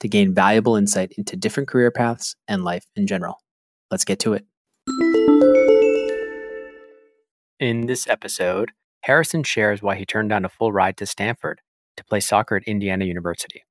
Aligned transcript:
to 0.00 0.08
gain 0.08 0.34
valuable 0.34 0.76
insight 0.76 1.12
into 1.16 1.36
different 1.36 1.68
career 1.68 1.90
paths 1.90 2.36
and 2.48 2.64
life 2.64 2.86
in 2.96 3.06
general. 3.06 3.40
Let's 3.90 4.04
get 4.04 4.18
to 4.20 4.34
it. 4.34 4.44
In 7.58 7.86
this 7.86 8.06
episode, 8.08 8.72
Harrison 9.02 9.42
shares 9.42 9.80
why 9.80 9.96
he 9.96 10.04
turned 10.04 10.30
down 10.30 10.44
a 10.44 10.48
full 10.48 10.72
ride 10.72 10.96
to 10.98 11.06
Stanford 11.06 11.60
to 11.96 12.04
play 12.04 12.20
soccer 12.20 12.56
at 12.56 12.64
Indiana 12.64 13.04
University, 13.04 13.62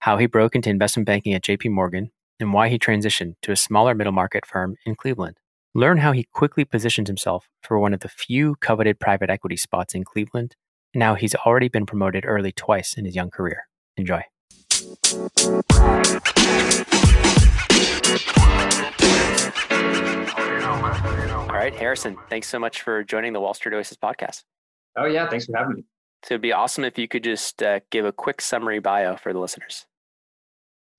how 0.00 0.16
he 0.16 0.26
broke 0.26 0.54
into 0.54 0.70
investment 0.70 1.06
banking 1.06 1.34
at 1.34 1.42
JP 1.42 1.70
Morgan, 1.70 2.10
and 2.40 2.52
why 2.52 2.68
he 2.68 2.78
transitioned 2.78 3.34
to 3.42 3.52
a 3.52 3.56
smaller 3.56 3.94
middle 3.94 4.12
market 4.12 4.46
firm 4.46 4.76
in 4.86 4.94
Cleveland. 4.94 5.36
Learn 5.74 5.98
how 5.98 6.12
he 6.12 6.28
quickly 6.32 6.64
positioned 6.64 7.08
himself 7.08 7.48
for 7.60 7.78
one 7.78 7.92
of 7.92 8.00
the 8.00 8.08
few 8.08 8.54
coveted 8.56 9.00
private 9.00 9.28
equity 9.28 9.56
spots 9.56 9.94
in 9.94 10.04
Cleveland, 10.04 10.54
and 10.94 11.02
how 11.02 11.14
he's 11.14 11.34
already 11.34 11.68
been 11.68 11.86
promoted 11.86 12.24
early 12.26 12.52
twice 12.52 12.96
in 12.96 13.04
his 13.04 13.16
young 13.16 13.30
career. 13.30 13.66
Enjoy. 13.96 14.22
All 14.84 14.90
right, 21.60 21.74
Harrison, 21.74 22.18
thanks 22.28 22.48
so 22.48 22.58
much 22.58 22.82
for 22.82 23.02
joining 23.02 23.32
the 23.32 23.40
Wall 23.40 23.54
Street 23.54 23.74
Oasis 23.74 23.96
podcast. 23.96 24.42
Oh, 24.96 25.06
yeah. 25.06 25.26
Thanks 25.28 25.46
for 25.46 25.56
having 25.56 25.76
me. 25.76 25.84
So 26.24 26.34
it'd 26.34 26.42
be 26.42 26.52
awesome 26.52 26.84
if 26.84 26.98
you 26.98 27.08
could 27.08 27.24
just 27.24 27.62
uh, 27.62 27.80
give 27.90 28.04
a 28.04 28.12
quick 28.12 28.42
summary 28.42 28.78
bio 28.78 29.16
for 29.16 29.32
the 29.32 29.38
listeners. 29.38 29.86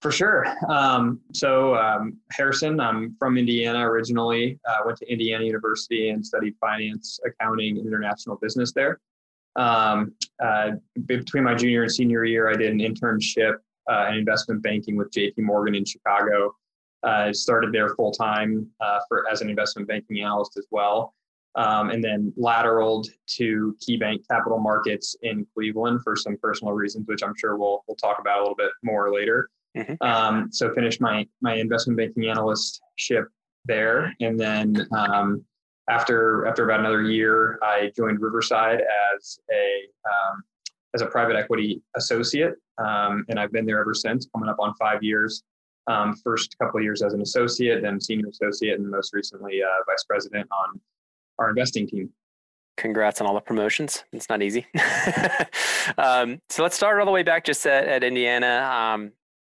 For 0.01 0.11
sure. 0.11 0.45
Um, 0.67 1.21
so, 1.33 1.75
um, 1.75 2.17
Harrison, 2.31 2.79
I'm 2.79 3.15
from 3.19 3.37
Indiana 3.37 3.87
originally. 3.87 4.59
Uh, 4.67 4.77
went 4.85 4.97
to 4.99 5.11
Indiana 5.11 5.45
University 5.45 6.09
and 6.09 6.25
studied 6.25 6.55
finance, 6.59 7.19
accounting, 7.23 7.77
and 7.77 7.85
international 7.85 8.37
business 8.37 8.71
there. 8.73 8.99
Um, 9.55 10.13
uh, 10.43 10.71
between 11.05 11.43
my 11.43 11.55
junior 11.55 11.83
and 11.83 11.91
senior 11.91 12.25
year, 12.25 12.49
I 12.49 12.55
did 12.55 12.71
an 12.71 12.79
internship 12.79 13.57
uh, 13.89 14.07
in 14.09 14.15
investment 14.15 14.61
banking 14.61 14.95
with 14.95 15.11
JP 15.11 15.39
Morgan 15.39 15.75
in 15.75 15.85
Chicago. 15.85 16.55
I 17.03 17.29
uh, 17.29 17.33
started 17.33 17.71
there 17.71 17.89
full 17.89 18.11
time 18.11 18.67
uh, 18.79 18.99
for 19.07 19.29
as 19.29 19.41
an 19.41 19.49
investment 19.49 19.87
banking 19.87 20.21
analyst 20.21 20.57
as 20.57 20.65
well, 20.71 21.13
um, 21.55 21.91
and 21.91 22.03
then 22.03 22.33
lateraled 22.37 23.07
to 23.27 23.75
KeyBank 23.87 24.27
Capital 24.27 24.57
Markets 24.57 25.15
in 25.21 25.45
Cleveland 25.53 26.01
for 26.03 26.15
some 26.15 26.35
personal 26.41 26.73
reasons, 26.73 27.05
which 27.07 27.21
I'm 27.21 27.35
sure 27.37 27.57
we'll 27.57 27.83
we'll 27.87 27.95
talk 27.95 28.19
about 28.19 28.39
a 28.39 28.41
little 28.41 28.55
bit 28.55 28.71
more 28.81 29.13
later. 29.13 29.49
Mm-hmm. 29.77 29.95
Um, 30.01 30.49
so 30.51 30.73
finished 30.73 30.99
my 30.99 31.27
my 31.41 31.55
investment 31.55 31.97
banking 31.97 32.27
analyst 32.27 32.81
ship 32.95 33.27
there, 33.65 34.15
and 34.19 34.39
then 34.39 34.87
um, 34.91 35.45
after 35.89 36.47
after 36.47 36.63
about 36.65 36.79
another 36.79 37.03
year, 37.03 37.59
I 37.61 37.91
joined 37.95 38.19
Riverside 38.19 38.81
as 39.15 39.39
a 39.51 39.83
um, 40.09 40.43
as 40.95 41.01
a 41.01 41.05
private 41.05 41.35
equity 41.35 41.81
associate, 41.95 42.53
um, 42.77 43.25
and 43.27 43.37
I've 43.37 43.51
been 43.51 43.65
there 43.65 43.79
ever 43.79 43.93
since, 43.93 44.27
coming 44.33 44.49
up 44.49 44.55
on 44.59 44.73
five 44.79 45.03
years. 45.03 45.43
Um, 45.87 46.15
first 46.23 46.57
couple 46.57 46.79
of 46.79 46.83
years 46.83 47.03
as 47.03 47.13
an 47.13 47.21
associate, 47.21 47.83
then 47.83 48.01
senior 48.01 48.29
associate, 48.29 48.79
and 48.79 48.89
most 48.89 49.13
recently 49.13 49.61
uh, 49.61 49.83
vice 49.85 50.03
president 50.05 50.47
on 50.51 50.79
our 51.37 51.49
investing 51.49 51.85
team. 51.85 52.09
Congrats 52.77 53.21
on 53.21 53.27
all 53.27 53.35
the 53.35 53.41
promotions. 53.41 54.03
It's 54.11 54.27
not 54.27 54.41
easy. 54.41 54.65
um, 55.97 56.41
so 56.49 56.63
let's 56.63 56.75
start 56.75 56.99
all 56.99 57.05
the 57.05 57.11
way 57.11 57.23
back 57.23 57.43
just 57.43 57.67
at, 57.67 57.87
at 57.87 58.03
Indiana. 58.03 58.69
Um, 58.71 59.11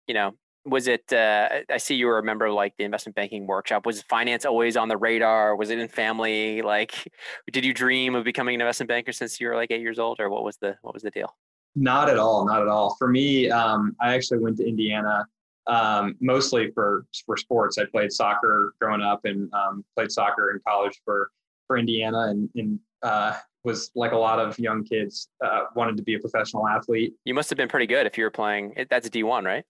you 0.06 0.14
know, 0.14 0.34
was 0.64 0.86
it? 0.86 1.12
Uh, 1.12 1.48
I 1.70 1.78
see 1.78 1.94
you 1.94 2.06
were 2.06 2.18
a 2.18 2.22
member 2.22 2.46
of 2.46 2.54
like 2.54 2.74
the 2.76 2.84
investment 2.84 3.16
banking 3.16 3.46
workshop. 3.46 3.86
Was 3.86 4.02
finance 4.02 4.44
always 4.44 4.76
on 4.76 4.88
the 4.88 4.96
radar? 4.96 5.56
Was 5.56 5.70
it 5.70 5.78
in 5.78 5.88
family? 5.88 6.62
Like, 6.70 7.12
did 7.50 7.64
you 7.64 7.74
dream 7.74 8.14
of 8.14 8.22
becoming 8.22 8.54
an 8.54 8.60
investment 8.60 8.88
banker 8.88 9.12
since 9.12 9.40
you 9.40 9.48
were 9.48 9.56
like 9.56 9.72
eight 9.72 9.80
years 9.80 9.98
old, 9.98 10.20
or 10.20 10.30
what 10.30 10.44
was 10.44 10.56
the 10.58 10.76
what 10.82 10.94
was 10.94 11.02
the 11.02 11.10
deal? 11.10 11.34
Not 11.74 12.08
at 12.08 12.18
all. 12.18 12.46
Not 12.46 12.62
at 12.62 12.68
all. 12.68 12.94
For 12.96 13.08
me, 13.08 13.50
um, 13.50 13.96
I 14.00 14.14
actually 14.14 14.38
went 14.38 14.56
to 14.58 14.68
Indiana 14.68 15.26
um, 15.66 16.16
mostly 16.20 16.70
for 16.70 17.06
for 17.26 17.36
sports. 17.36 17.78
I 17.78 17.86
played 17.86 18.12
soccer 18.12 18.74
growing 18.80 19.02
up 19.02 19.24
and 19.24 19.52
um, 19.52 19.84
played 19.96 20.12
soccer 20.12 20.52
in 20.52 20.60
college 20.66 21.00
for 21.04 21.30
for 21.66 21.76
Indiana 21.76 22.28
and, 22.28 22.48
and 22.54 22.78
uh, 23.02 23.36
was 23.64 23.90
like 23.94 24.12
a 24.12 24.16
lot 24.16 24.38
of 24.38 24.58
young 24.58 24.84
kids 24.84 25.28
uh, 25.44 25.64
wanted 25.74 25.96
to 25.96 26.02
be 26.02 26.14
a 26.14 26.18
professional 26.18 26.66
athlete. 26.66 27.14
You 27.24 27.34
must 27.34 27.50
have 27.50 27.56
been 27.56 27.68
pretty 27.68 27.86
good 27.86 28.06
if 28.06 28.16
you 28.16 28.24
were 28.24 28.30
playing. 28.30 28.74
That's 28.88 29.08
D 29.10 29.22
one, 29.22 29.44
right? 29.44 29.64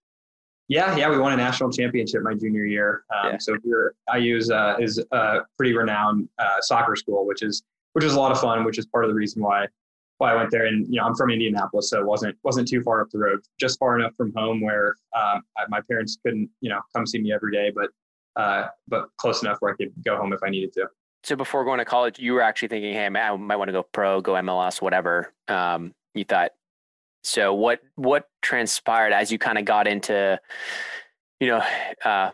Yeah, 0.70 0.96
yeah, 0.96 1.10
we 1.10 1.18
won 1.18 1.32
a 1.32 1.36
national 1.36 1.72
championship 1.72 2.22
my 2.22 2.32
junior 2.32 2.64
year. 2.64 3.02
Um, 3.12 3.32
yeah. 3.32 3.38
So 3.38 3.56
here 3.64 3.92
IU 4.14 4.40
uh, 4.52 4.76
is 4.78 5.04
a 5.10 5.38
pretty 5.56 5.76
renowned 5.76 6.28
uh, 6.38 6.60
soccer 6.60 6.94
school, 6.94 7.26
which 7.26 7.42
is 7.42 7.64
which 7.94 8.04
is 8.04 8.14
a 8.14 8.20
lot 8.20 8.30
of 8.30 8.40
fun, 8.40 8.62
which 8.64 8.78
is 8.78 8.86
part 8.86 9.04
of 9.04 9.10
the 9.10 9.14
reason 9.14 9.42
why 9.42 9.66
why 10.18 10.30
I 10.30 10.36
went 10.36 10.52
there. 10.52 10.66
And 10.66 10.86
you 10.86 11.00
know, 11.00 11.06
I'm 11.06 11.16
from 11.16 11.30
Indianapolis, 11.30 11.90
so 11.90 11.98
it 11.98 12.06
wasn't 12.06 12.38
wasn't 12.44 12.68
too 12.68 12.82
far 12.82 13.00
up 13.00 13.10
the 13.10 13.18
road, 13.18 13.40
just 13.58 13.80
far 13.80 13.98
enough 13.98 14.14
from 14.16 14.32
home 14.36 14.60
where 14.60 14.94
um, 15.12 15.42
I, 15.58 15.64
my 15.68 15.80
parents 15.90 16.16
couldn't 16.24 16.48
you 16.60 16.70
know 16.70 16.80
come 16.94 17.04
see 17.04 17.18
me 17.18 17.32
every 17.32 17.50
day, 17.50 17.72
but 17.74 17.90
uh, 18.40 18.68
but 18.86 19.08
close 19.16 19.42
enough 19.42 19.56
where 19.58 19.72
I 19.72 19.74
could 19.74 19.92
go 20.04 20.16
home 20.16 20.32
if 20.32 20.38
I 20.44 20.50
needed 20.50 20.72
to. 20.74 20.86
So 21.24 21.34
before 21.34 21.64
going 21.64 21.78
to 21.80 21.84
college, 21.84 22.20
you 22.20 22.32
were 22.32 22.42
actually 22.42 22.68
thinking, 22.68 22.94
hey, 22.94 23.06
I 23.06 23.08
might 23.08 23.56
want 23.56 23.68
to 23.68 23.72
go 23.72 23.82
pro, 23.82 24.20
go 24.20 24.34
MLS, 24.34 24.80
whatever. 24.80 25.34
Um, 25.48 25.94
you 26.14 26.24
thought. 26.24 26.52
So 27.22 27.54
what 27.54 27.80
what 27.96 28.28
transpired 28.42 29.12
as 29.12 29.30
you 29.30 29.38
kind 29.38 29.58
of 29.58 29.64
got 29.64 29.86
into, 29.86 30.40
you 31.38 31.48
know, 31.48 31.62
uh, 32.04 32.30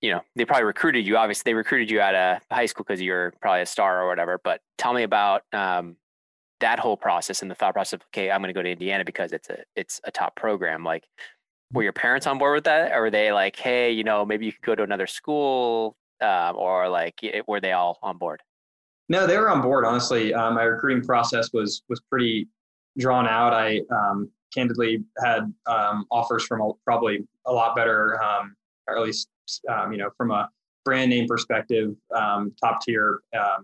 you 0.00 0.10
know, 0.10 0.22
they 0.34 0.44
probably 0.44 0.64
recruited 0.64 1.06
you. 1.06 1.16
Obviously, 1.16 1.50
they 1.50 1.54
recruited 1.54 1.90
you 1.90 2.00
at 2.00 2.14
a 2.14 2.40
high 2.50 2.66
school 2.66 2.84
because 2.84 3.02
you're 3.02 3.32
probably 3.42 3.62
a 3.62 3.66
star 3.66 4.02
or 4.02 4.08
whatever. 4.08 4.40
But 4.42 4.60
tell 4.78 4.94
me 4.94 5.02
about 5.02 5.42
um, 5.52 5.96
that 6.60 6.78
whole 6.78 6.96
process 6.96 7.42
and 7.42 7.50
the 7.50 7.54
thought 7.54 7.72
process 7.72 7.94
of 7.94 8.02
okay 8.08 8.30
i'm 8.30 8.40
going 8.40 8.48
to 8.48 8.54
go 8.54 8.62
to 8.62 8.70
indiana 8.70 9.04
because 9.04 9.32
it's 9.32 9.50
a 9.50 9.58
it's 9.74 10.00
a 10.04 10.10
top 10.10 10.36
program 10.36 10.84
like 10.84 11.04
were 11.72 11.82
your 11.82 11.92
parents 11.92 12.26
on 12.26 12.38
board 12.38 12.54
with 12.54 12.64
that 12.64 12.92
or 12.92 13.02
were 13.02 13.10
they 13.10 13.32
like 13.32 13.56
hey 13.56 13.90
you 13.90 14.04
know 14.04 14.24
maybe 14.24 14.46
you 14.46 14.52
could 14.52 14.62
go 14.62 14.74
to 14.74 14.82
another 14.82 15.06
school 15.06 15.96
um, 16.20 16.56
or 16.56 16.88
like 16.88 17.18
were 17.48 17.60
they 17.60 17.72
all 17.72 17.98
on 18.02 18.16
board 18.16 18.42
no 19.08 19.26
they 19.26 19.38
were 19.38 19.50
on 19.50 19.60
board 19.60 19.84
honestly 19.84 20.32
um, 20.34 20.54
my 20.54 20.62
recruiting 20.62 21.02
process 21.02 21.52
was 21.52 21.82
was 21.88 22.00
pretty 22.00 22.46
drawn 22.98 23.26
out 23.26 23.52
i 23.52 23.80
um, 23.90 24.28
candidly 24.54 25.04
had 25.22 25.52
um, 25.66 26.06
offers 26.10 26.44
from 26.44 26.60
a, 26.60 26.72
probably 26.84 27.26
a 27.46 27.52
lot 27.52 27.76
better 27.76 28.22
um, 28.22 28.54
or 28.88 28.96
at 28.96 29.02
least 29.02 29.28
um, 29.68 29.92
you 29.92 29.98
know 29.98 30.10
from 30.16 30.30
a 30.30 30.48
brand 30.84 31.10
name 31.10 31.26
perspective 31.26 31.94
top 32.12 32.80
tier 32.82 33.20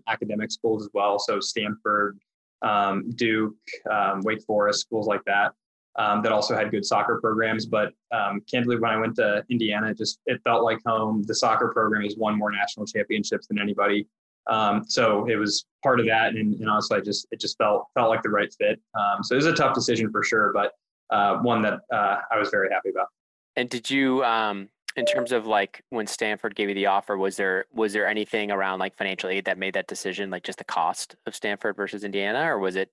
academic 0.08 0.50
schools 0.50 0.84
as 0.84 0.90
well 0.92 1.18
so 1.18 1.40
stanford 1.40 2.18
um, 2.62 3.10
Duke, 3.10 3.54
um, 3.90 4.20
Wake 4.22 4.42
Forest, 4.44 4.80
schools 4.80 5.06
like 5.06 5.24
that. 5.26 5.52
Um, 5.98 6.22
that 6.22 6.30
also 6.30 6.54
had 6.54 6.70
good 6.70 6.84
soccer 6.84 7.18
programs. 7.22 7.64
But 7.64 7.92
um, 8.12 8.42
candidly, 8.50 8.78
when 8.78 8.90
I 8.90 8.98
went 8.98 9.16
to 9.16 9.42
Indiana, 9.48 9.90
it 9.90 9.96
just 9.96 10.18
it 10.26 10.40
felt 10.44 10.62
like 10.62 10.78
home. 10.84 11.22
The 11.26 11.34
soccer 11.34 11.68
program 11.68 12.02
has 12.02 12.16
won 12.18 12.36
more 12.36 12.50
national 12.50 12.84
championships 12.84 13.46
than 13.46 13.58
anybody. 13.58 14.06
Um, 14.48 14.84
so 14.86 15.26
it 15.26 15.36
was 15.36 15.64
part 15.82 15.98
of 16.00 16.06
that, 16.06 16.34
and, 16.34 16.54
and, 16.54 16.70
honestly, 16.70 16.98
I 16.98 17.00
just 17.00 17.26
it 17.30 17.40
just 17.40 17.58
felt 17.58 17.86
felt 17.94 18.10
like 18.10 18.22
the 18.22 18.30
right 18.30 18.52
fit. 18.58 18.80
Um, 18.94 19.22
so 19.22 19.34
it 19.34 19.36
was 19.36 19.46
a 19.46 19.54
tough 19.54 19.74
decision 19.74 20.10
for 20.10 20.22
sure, 20.22 20.52
but 20.52 20.72
uh, 21.10 21.38
one 21.38 21.62
that 21.62 21.80
uh, 21.92 22.18
I 22.30 22.38
was 22.38 22.50
very 22.50 22.68
happy 22.70 22.90
about. 22.90 23.08
And 23.56 23.68
did 23.68 23.90
you 23.90 24.22
um, 24.24 24.68
in 24.96 25.04
terms 25.04 25.30
of 25.32 25.46
like 25.46 25.82
when 25.90 26.06
Stanford 26.06 26.54
gave 26.54 26.68
you 26.68 26.74
the 26.74 26.86
offer, 26.86 27.16
was 27.16 27.36
there 27.36 27.66
was 27.72 27.92
there 27.92 28.06
anything 28.06 28.50
around 28.50 28.78
like 28.78 28.96
financial 28.96 29.28
aid 29.30 29.44
that 29.44 29.58
made 29.58 29.74
that 29.74 29.86
decision, 29.86 30.30
like 30.30 30.42
just 30.42 30.58
the 30.58 30.64
cost 30.64 31.16
of 31.26 31.34
Stanford 31.34 31.76
versus 31.76 32.02
Indiana, 32.02 32.50
or 32.50 32.58
was 32.58 32.76
it 32.76 32.90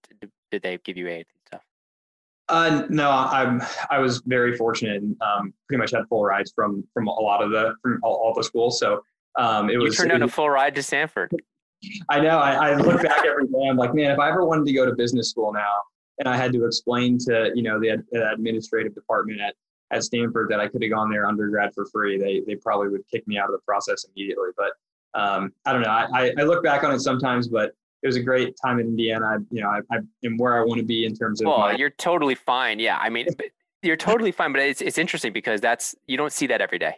did 0.52 0.62
they 0.62 0.78
give 0.80 0.98
you 0.98 1.08
aid 1.08 1.26
and 1.32 1.42
stuff? 1.48 1.62
Uh, 2.50 2.86
no, 2.90 3.10
I'm 3.10 3.62
I 3.90 4.00
was 4.00 4.22
very 4.26 4.58
fortunate 4.58 5.02
and 5.02 5.16
um, 5.22 5.54
pretty 5.68 5.80
much 5.80 5.92
had 5.92 6.08
full 6.10 6.24
rides 6.24 6.52
from 6.54 6.84
from 6.94 7.08
a 7.08 7.12
lot 7.12 7.42
of 7.42 7.52
the 7.52 7.74
from 7.82 8.00
all, 8.04 8.16
all 8.16 8.34
the 8.34 8.44
schools. 8.44 8.80
So 8.80 9.04
um, 9.35 9.69
it 9.69 9.74
you 9.74 9.80
was 9.80 9.95
turned 9.95 10.12
down 10.12 10.24
a 10.24 10.27
full 10.27 10.50
ride 10.50 10.75
to 10.75 10.83
Stanford. 10.83 11.31
I 12.09 12.21
know. 12.21 12.39
I, 12.39 12.71
I 12.71 12.75
look 12.75 13.01
back 13.03 13.25
every 13.25 13.47
day. 13.47 13.68
I'm 13.69 13.77
like, 13.77 13.94
man, 13.94 14.12
if 14.12 14.19
I 14.19 14.30
ever 14.30 14.45
wanted 14.45 14.65
to 14.65 14.74
go 14.74 14.85
to 14.85 14.94
business 14.95 15.30
school 15.30 15.51
now, 15.51 15.75
and 16.19 16.30
I 16.30 16.38
had 16.38 16.53
to 16.53 16.65
explain 16.65 17.18
to 17.19 17.51
you 17.56 17.63
know 17.63 17.80
the, 17.80 18.03
the 18.12 18.31
administrative 18.31 18.94
department 18.95 19.41
at 19.41 19.56
at 19.91 20.03
Stanford 20.03 20.50
that 20.50 20.59
I 20.59 20.68
could 20.68 20.81
have 20.81 20.91
gone 20.91 21.12
there 21.12 21.25
undergrad 21.27 21.74
for 21.74 21.85
free, 21.91 22.18
they 22.18 22.41
they 22.47 22.56
probably 22.56 22.89
would 22.89 23.07
kick 23.12 23.27
me 23.27 23.38
out 23.38 23.45
of 23.45 23.51
the 23.51 23.59
process 23.65 24.06
immediately. 24.06 24.50
But 24.56 24.71
um, 25.19 25.53
I 25.65 25.74
don't 25.74 25.81
know. 25.81 25.89
I, 25.89 26.33
I 26.38 26.44
look 26.44 26.63
back 26.63 26.83
on 26.83 26.94
it 26.94 27.00
sometimes, 27.00 27.47
but 27.47 27.74
it 28.01 28.07
was 28.07 28.15
a 28.15 28.21
great 28.21 28.56
time 28.63 28.80
in 28.80 28.88
Indiana. 28.88 29.25
I, 29.25 29.35
you 29.51 29.62
know, 29.62 29.69
I, 29.69 29.80
I 29.91 30.00
am 30.25 30.38
where 30.38 30.59
I 30.59 30.65
want 30.65 30.80
to 30.80 30.85
be 30.85 31.06
in 31.06 31.15
terms 31.15 31.41
of. 31.41 31.47
Well, 31.47 31.59
my- 31.59 31.75
you're 31.75 31.89
totally 31.91 32.35
fine. 32.35 32.80
Yeah, 32.80 32.97
I 32.97 33.09
mean, 33.09 33.27
you're 33.81 33.97
totally 33.97 34.31
fine. 34.31 34.51
But 34.51 34.62
it's 34.62 34.81
it's 34.81 34.97
interesting 34.97 35.33
because 35.33 35.62
that's 35.62 35.95
you 36.07 36.18
don't 36.18 36.33
see 36.33 36.47
that 36.47 36.62
every 36.62 36.80
day. 36.80 36.95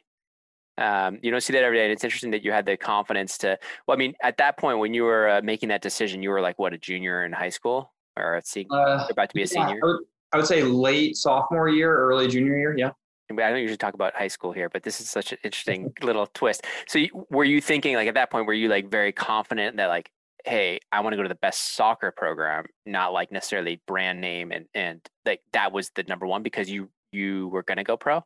Um, 0.78 1.20
you 1.22 1.32
don't 1.32 1.42
see 1.42 1.54
that 1.54 1.64
every 1.64 1.78
day, 1.78 1.84
and 1.84 1.94
it's 1.94 2.04
interesting 2.04 2.32
that 2.32 2.44
you 2.44 2.52
had 2.52 2.66
the 2.66 2.76
confidence 2.76 3.38
to. 3.40 3.58
Well, 3.88 3.96
I 3.96 4.00
mean, 4.00 4.14
at 4.22 4.38
that 4.38 4.58
point 4.58 4.80
when 4.80 4.94
you 4.94 5.04
were 5.04 5.30
uh, 5.30 5.42
making 5.42 5.70
that 5.70 5.82
decision, 5.82 6.22
you 6.22 6.30
were 6.30 6.42
like 6.42 6.60
what 6.60 6.74
a 6.74 6.78
junior 6.78 7.24
in 7.26 7.32
high 7.32 7.50
school 7.50 7.94
or 8.18 8.36
a 8.36 8.42
se- 8.42 8.68
uh, 8.72 9.08
about 9.10 9.30
to 9.30 9.36
be 9.36 9.42
a 9.42 9.46
yeah, 9.46 9.48
senior. 9.48 9.80
I 9.84 9.88
would, 9.88 10.00
I 10.34 10.38
would 10.38 10.48
say 10.48 10.64
late 10.64 11.16
sophomore 11.18 11.70
year, 11.70 11.96
early 11.96 12.28
junior 12.28 12.58
year. 12.58 12.76
Yeah. 12.78 12.92
I 13.32 13.34
don't 13.34 13.60
usually 13.60 13.78
talk 13.78 13.96
about 13.96 14.14
high 14.16 14.28
school 14.28 14.52
here, 14.52 14.70
but 14.70 14.84
this 14.84 15.02
is 15.02 15.10
such 15.10 15.32
an 15.32 15.40
interesting 15.44 15.92
little 16.04 16.28
twist. 16.28 16.66
So, 16.88 17.00
you, 17.00 17.26
were 17.32 17.44
you 17.44 17.60
thinking 17.60 17.96
like 17.96 18.08
at 18.08 18.14
that 18.14 18.30
point, 18.30 18.46
were 18.46 18.54
you 18.54 18.70
like 18.70 18.92
very 18.92 19.12
confident 19.12 19.78
that 19.78 19.88
like, 19.88 20.12
hey, 20.46 20.80
I 20.92 21.00
want 21.00 21.14
to 21.14 21.18
go 21.18 21.24
to 21.24 21.30
the 21.30 21.36
best 21.36 21.76
soccer 21.76 22.12
program, 22.12 22.66
not 22.86 23.14
like 23.14 23.32
necessarily 23.32 23.82
brand 23.88 24.22
name, 24.22 24.52
and 24.52 24.68
and 24.76 25.02
like 25.26 25.42
that 25.54 25.72
was 25.72 25.90
the 25.96 26.04
number 26.04 26.28
one 26.28 26.44
because 26.44 26.70
you 26.70 26.90
you 27.12 27.48
were 27.48 27.64
gonna 27.64 27.84
go 27.84 27.98
pro? 27.98 28.24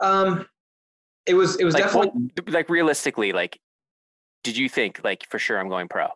Um, 0.00 0.46
it 1.26 1.34
was 1.34 1.56
it 1.56 1.64
was 1.64 1.74
like, 1.74 1.84
definitely 1.84 2.30
what, 2.36 2.48
like 2.50 2.68
realistically, 2.68 3.32
like, 3.32 3.58
did 4.42 4.56
you 4.56 4.68
think 4.68 5.00
like 5.04 5.26
for 5.28 5.38
sure 5.38 5.58
I'm 5.58 5.68
going 5.68 5.88
pro? 5.88 6.08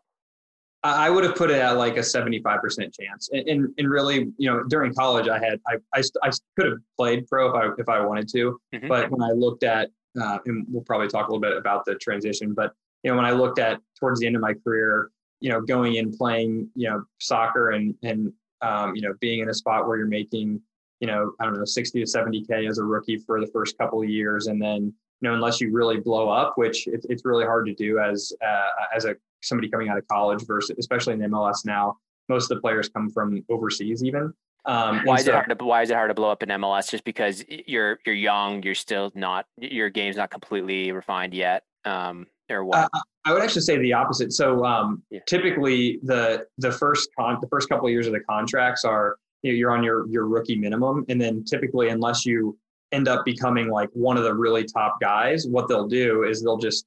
I 0.85 1.11
would 1.11 1.25
have 1.25 1.35
put 1.35 1.51
it 1.51 1.59
at 1.59 1.73
like 1.73 1.97
a 1.97 2.01
75% 2.01 2.63
chance. 2.95 3.29
And, 3.33 3.49
and, 3.49 3.75
and, 3.79 3.91
really, 3.91 4.33
you 4.39 4.49
know, 4.49 4.63
during 4.63 4.95
college, 4.95 5.27
I 5.27 5.39
had, 5.39 5.61
I, 5.67 5.77
I, 5.93 6.03
I 6.23 6.31
could 6.57 6.67
have 6.67 6.79
played 6.97 7.27
pro 7.27 7.51
if 7.51 7.55
I, 7.55 7.75
if 7.79 7.89
I 7.89 8.01
wanted 8.05 8.29
to. 8.29 8.61
Mm-hmm. 8.73 8.87
But 8.87 9.11
when 9.11 9.21
I 9.21 9.33
looked 9.33 9.65
at, 9.65 9.91
uh, 10.21 10.39
and 10.47 10.65
we'll 10.71 10.85
probably 10.85 11.09
talk 11.09 11.29
a 11.29 11.33
little 11.33 11.41
bit 11.41 11.57
about 11.57 11.85
the 11.85 11.97
transition, 11.97 12.55
but, 12.55 12.73
you 13.03 13.11
know, 13.11 13.17
when 13.17 13.27
I 13.27 13.33
looked 13.33 13.59
at 13.59 13.81
towards 13.99 14.21
the 14.21 14.27
end 14.27 14.37
of 14.37 14.43
my 14.43 14.55
career, 14.55 15.11
you 15.41 15.51
know, 15.51 15.61
going 15.61 15.97
in 15.97 16.17
playing, 16.17 16.69
you 16.77 16.89
know, 16.89 17.03
soccer 17.19 17.71
and, 17.71 17.95
and, 18.05 18.33
um, 18.63 18.95
you 18.95 19.03
know, 19.03 19.15
being 19.21 19.41
in 19.41 19.49
a 19.49 19.55
spot 19.55 19.89
where 19.89 19.97
you're 19.97 20.07
making, 20.07 20.61
you 21.01 21.07
know, 21.07 21.33
I 21.41 21.45
don't 21.45 21.55
know, 21.55 21.65
60 21.65 22.05
to 22.05 22.07
70K 22.07 22.69
as 22.69 22.79
a 22.79 22.85
rookie 22.85 23.19
for 23.19 23.41
the 23.41 23.47
first 23.49 23.79
couple 23.79 24.03
of 24.03 24.09
years. 24.09 24.49
And 24.49 24.61
then, 24.61 24.93
you 25.21 25.29
know, 25.29 25.35
unless 25.35 25.61
you 25.61 25.73
really 25.73 25.99
blow 25.99 26.29
up, 26.29 26.55
which 26.57 26.87
it, 26.87 27.05
it's 27.09 27.25
really 27.25 27.45
hard 27.45 27.67
to 27.67 27.75
do 27.75 27.99
as 27.99 28.33
uh, 28.47 28.69
as 28.95 29.05
a 29.05 29.17
somebody 29.43 29.69
coming 29.69 29.89
out 29.89 29.99
of 29.99 30.07
college 30.09 30.45
versus 30.47 30.77
especially 30.79 31.15
in 31.15 31.21
MLS 31.21 31.65
now. 31.65 31.97
Most 32.29 32.51
of 32.51 32.57
the 32.57 32.61
players 32.61 32.89
come 32.89 33.09
from 33.09 33.43
overseas, 33.49 34.05
even. 34.05 34.33
Um, 34.65 35.01
why 35.05 35.17
is 35.17 35.25
so, 35.25 35.31
it 35.31 35.35
hard 35.35 35.59
to 35.59 35.65
Why 35.65 35.83
is 35.83 35.91
it 35.91 35.95
hard 35.95 36.11
to 36.11 36.15
blow 36.15 36.31
up 36.31 36.43
in 36.43 36.51
MLS? 36.51 36.91
Just 36.91 37.05
because 37.05 37.45
you're 37.49 37.99
you're 38.05 38.15
young, 38.15 38.63
you're 38.63 38.75
still 38.75 39.11
not 39.15 39.47
your 39.57 39.89
game's 39.89 40.17
not 40.17 40.31
completely 40.31 40.93
refined 40.93 41.33
yet, 41.33 41.63
um, 41.85 42.27
or 42.51 42.65
what? 42.65 42.85
Uh, 42.93 43.01
I 43.25 43.33
would 43.33 43.43
actually 43.43 43.63
say 43.63 43.79
the 43.79 43.93
opposite. 43.93 44.33
So 44.33 44.65
um, 44.65 45.03
yeah. 45.11 45.21
typically, 45.27 46.01
the 46.03 46.47
the 46.59 46.71
first 46.71 47.09
con- 47.19 47.39
the 47.41 47.49
first 47.49 47.69
couple 47.69 47.87
of 47.87 47.93
years 47.93 48.07
of 48.07 48.13
the 48.13 48.21
contracts 48.21 48.85
are 48.85 49.17
you 49.43 49.53
know, 49.53 49.57
you're 49.57 49.71
on 49.71 49.83
your 49.83 50.07
your 50.09 50.27
rookie 50.27 50.57
minimum, 50.57 51.05
and 51.09 51.21
then 51.21 51.45
typically, 51.45 51.89
unless 51.89 52.27
you 52.27 52.57
end 52.93 53.09
up 53.09 53.25
becoming 53.25 53.69
like 53.69 53.91
one 53.93 54.17
of 54.17 54.25
the 54.25 54.35
really 54.35 54.65
top 54.65 55.01
guys, 55.01 55.47
what 55.47 55.69
they'll 55.69 55.87
do 55.89 56.25
is 56.25 56.43
they'll 56.43 56.59
just 56.59 56.87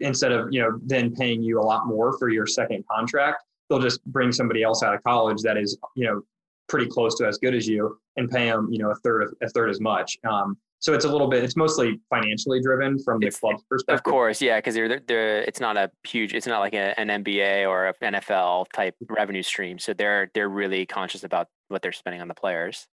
instead 0.00 0.32
of 0.32 0.48
you 0.50 0.60
know 0.60 0.78
then 0.82 1.14
paying 1.14 1.42
you 1.42 1.60
a 1.60 1.62
lot 1.62 1.86
more 1.86 2.16
for 2.18 2.28
your 2.28 2.46
second 2.46 2.84
contract, 2.90 3.44
they'll 3.68 3.80
just 3.80 4.04
bring 4.06 4.32
somebody 4.32 4.62
else 4.62 4.82
out 4.82 4.94
of 4.94 5.02
college 5.04 5.42
that 5.42 5.56
is 5.56 5.78
you 5.94 6.04
know 6.04 6.22
pretty 6.68 6.86
close 6.86 7.14
to 7.16 7.26
as 7.26 7.38
good 7.38 7.54
as 7.54 7.66
you 7.68 7.98
and 8.16 8.28
pay 8.30 8.46
them 8.46 8.68
you 8.70 8.78
know 8.78 8.90
a 8.90 8.94
third 8.96 9.22
of, 9.22 9.34
a 9.42 9.48
third 9.48 9.70
as 9.70 9.80
much. 9.80 10.18
Um, 10.28 10.56
so 10.78 10.92
it's 10.92 11.04
a 11.04 11.08
little 11.08 11.28
bit 11.28 11.42
it's 11.42 11.56
mostly 11.56 12.00
financially 12.10 12.60
driven 12.60 12.98
from 13.02 13.20
the 13.20 13.30
club's 13.30 13.62
perspective. 13.68 13.98
Of 13.98 14.02
course, 14.04 14.40
yeah, 14.42 14.58
because 14.58 14.74
they're, 14.74 15.00
they're 15.00 15.42
it's 15.42 15.60
not 15.60 15.76
a 15.76 15.90
huge 16.06 16.34
it's 16.34 16.46
not 16.46 16.60
like 16.60 16.74
a, 16.74 16.98
an 16.98 17.08
NBA 17.08 17.68
or 17.68 17.86
an 17.86 18.14
NFL 18.14 18.66
type 18.72 18.94
revenue 19.08 19.42
stream. 19.42 19.78
So 19.78 19.94
they're 19.94 20.30
they're 20.34 20.48
really 20.48 20.86
conscious 20.86 21.24
about 21.24 21.48
what 21.68 21.82
they're 21.82 21.92
spending 21.92 22.20
on 22.20 22.28
the 22.28 22.34
players. 22.34 22.86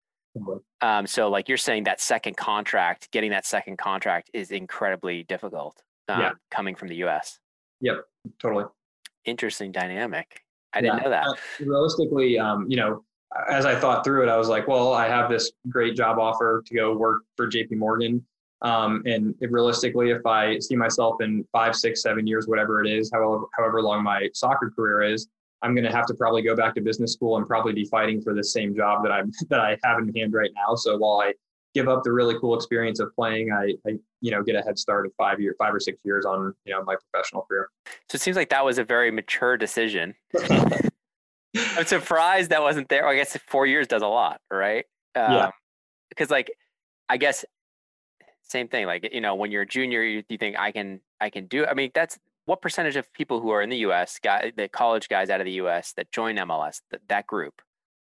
Um, 0.80 1.06
so 1.06 1.28
like 1.28 1.48
you're 1.48 1.58
saying 1.58 1.84
that 1.84 2.00
second 2.00 2.36
contract, 2.36 3.10
getting 3.10 3.30
that 3.32 3.44
second 3.44 3.76
contract 3.76 4.30
is 4.32 4.50
incredibly 4.50 5.24
difficult 5.24 5.82
um, 6.08 6.20
yeah. 6.20 6.30
coming 6.50 6.74
from 6.74 6.88
the 6.88 6.96
US. 7.04 7.38
Yep, 7.80 8.04
totally. 8.40 8.64
Interesting 9.24 9.72
dynamic. 9.72 10.40
I 10.72 10.80
didn't 10.80 11.02
know 11.02 11.10
that. 11.10 11.26
Uh, 11.26 11.34
realistically, 11.60 12.38
um, 12.38 12.66
you 12.68 12.76
know, 12.76 13.04
as 13.48 13.64
I 13.66 13.74
thought 13.74 14.04
through 14.04 14.24
it, 14.24 14.28
I 14.28 14.36
was 14.36 14.48
like, 14.48 14.68
well, 14.68 14.92
I 14.92 15.08
have 15.08 15.30
this 15.30 15.52
great 15.68 15.96
job 15.96 16.18
offer 16.18 16.62
to 16.66 16.74
go 16.74 16.94
work 16.94 17.22
for 17.36 17.48
JP 17.48 17.76
Morgan. 17.76 18.24
Um, 18.62 19.02
and 19.06 19.34
realistically, 19.40 20.10
if 20.10 20.24
I 20.24 20.58
see 20.60 20.76
myself 20.76 21.20
in 21.20 21.44
five, 21.50 21.74
six, 21.74 22.02
seven 22.02 22.26
years, 22.26 22.46
whatever 22.46 22.84
it 22.84 22.88
is, 22.88 23.10
however, 23.12 23.44
however 23.58 23.82
long 23.82 24.04
my 24.04 24.28
soccer 24.34 24.70
career 24.70 25.02
is, 25.02 25.28
I'm 25.62 25.74
going 25.74 25.84
to 25.84 25.92
have 25.92 26.06
to 26.06 26.14
probably 26.14 26.42
go 26.42 26.56
back 26.56 26.74
to 26.74 26.80
business 26.80 27.12
school 27.12 27.36
and 27.36 27.46
probably 27.46 27.72
be 27.72 27.84
fighting 27.84 28.20
for 28.20 28.34
the 28.34 28.44
same 28.44 28.74
job 28.74 29.02
that 29.04 29.12
I'm 29.12 29.32
that 29.48 29.60
I 29.60 29.78
have 29.84 29.98
in 29.98 30.14
hand 30.14 30.32
right 30.32 30.50
now. 30.54 30.74
So 30.74 30.96
while 30.96 31.20
I 31.20 31.32
give 31.74 31.88
up 31.88 32.02
the 32.04 32.12
really 32.12 32.38
cool 32.38 32.54
experience 32.54 33.00
of 33.00 33.14
playing, 33.14 33.52
I, 33.52 33.74
I 33.88 33.96
you 34.20 34.30
know 34.30 34.42
get 34.42 34.56
a 34.56 34.62
head 34.62 34.78
start 34.78 35.06
of 35.06 35.12
five 35.16 35.40
year 35.40 35.54
five 35.58 35.74
or 35.74 35.80
six 35.80 35.98
years 36.04 36.24
on 36.24 36.54
you 36.64 36.72
know 36.72 36.82
my 36.84 36.96
professional 36.96 37.42
career. 37.42 37.68
So 38.08 38.16
it 38.16 38.20
seems 38.20 38.36
like 38.36 38.50
that 38.50 38.64
was 38.64 38.78
a 38.78 38.84
very 38.84 39.10
mature 39.10 39.56
decision. 39.56 40.14
I'm 41.56 41.86
surprised 41.86 42.50
that 42.50 42.62
wasn't 42.62 42.88
there. 42.88 43.06
I 43.06 43.14
guess 43.14 43.36
four 43.46 43.66
years 43.66 43.86
does 43.86 44.02
a 44.02 44.06
lot, 44.06 44.40
right? 44.50 44.84
Um, 45.14 45.32
yeah. 45.32 45.50
Because 46.08 46.30
like, 46.30 46.50
I 47.08 47.16
guess 47.16 47.44
same 48.42 48.68
thing. 48.68 48.86
Like 48.86 49.08
you 49.12 49.20
know, 49.20 49.34
when 49.34 49.50
you're 49.50 49.62
a 49.62 49.66
junior, 49.66 50.02
you, 50.02 50.22
you 50.28 50.38
think 50.38 50.56
I 50.58 50.72
can 50.72 51.00
I 51.20 51.30
can 51.30 51.46
do. 51.46 51.66
I 51.66 51.74
mean, 51.74 51.90
that's 51.94 52.18
what 52.44 52.62
percentage 52.62 52.96
of 52.96 53.12
people 53.12 53.40
who 53.40 53.50
are 53.50 53.62
in 53.62 53.70
the 53.70 53.78
U.S. 53.78 54.18
guy, 54.22 54.52
the 54.56 54.68
college 54.68 55.08
guys 55.08 55.30
out 55.30 55.40
of 55.40 55.44
the 55.44 55.52
U.S. 55.52 55.92
that 55.96 56.10
join 56.10 56.36
MLS, 56.36 56.80
that, 56.90 57.00
that 57.08 57.26
group, 57.26 57.62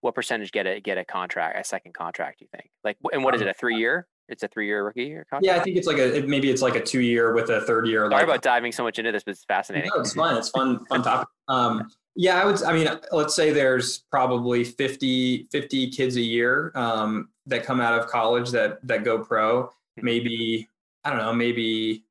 what 0.01 0.15
percentage 0.15 0.53
get 0.53 0.67
a 0.67 0.81
get 0.81 0.99
a 0.99 1.05
contract, 1.05 1.59
a 1.59 1.65
second 1.65 1.95
contract? 1.95 2.39
Do 2.39 2.45
you 2.45 2.49
think? 2.57 2.71
Like, 2.85 2.97
and 3.13 3.23
what 3.23 3.35
is 3.35 3.41
it? 3.41 3.49
A 3.49 3.55
three 3.55 3.77
year? 3.77 4.07
It's 4.29 4.43
a 4.43 4.49
three 4.49 4.67
year 4.67 4.85
rookie 4.85 5.07
year 5.07 5.27
contract. 5.29 5.47
Yeah, 5.47 5.61
I 5.61 5.65
think 5.65 5.77
it's 5.77 5.87
like 5.87 5.99
a 5.99 6.19
it, 6.19 6.29
maybe 6.29 6.51
it's 6.51 6.63
like 6.63 6.77
a 6.77 6.83
two 6.83 7.01
year 7.01 7.35
with 7.35 7.51
a 7.51 7.63
third 7.63 7.87
year. 7.87 8.01
Sorry 8.11 8.11
like, 8.11 8.25
about 8.25 8.43
diving 8.43 8.73
so 8.73 8.83
much 8.83 8.99
into 8.99 9.11
this, 9.11 9.25
but 9.25 9.33
it's 9.33 9.45
fascinating. 9.45 9.91
No, 9.95 10.01
it's 10.01 10.15
fun. 10.15 10.37
It's 10.37 10.51
fun 10.51 10.85
fun 10.87 11.03
topic. 11.03 11.29
Um, 11.49 11.89
yeah, 12.19 12.43
I 12.43 12.45
would. 12.45 12.61
I 12.65 12.73
mean, 12.73 12.89
let's 13.13 13.37
say 13.37 13.53
there's 13.53 13.99
probably 14.11 14.65
50, 14.65 15.47
50 15.53 15.91
kids 15.91 16.17
a 16.17 16.21
year 16.21 16.73
um, 16.75 17.29
that 17.47 17.63
come 17.63 17.81
out 17.81 17.97
of 17.97 18.09
college 18.09 18.51
that 18.51 18.85
that 18.89 19.05
go 19.05 19.21
pro. 19.21 19.63
Mm-hmm. 19.63 20.05
Maybe 20.05 20.69
I 21.05 21.11
don't 21.11 21.21
know. 21.21 21.33
Maybe 21.33 22.03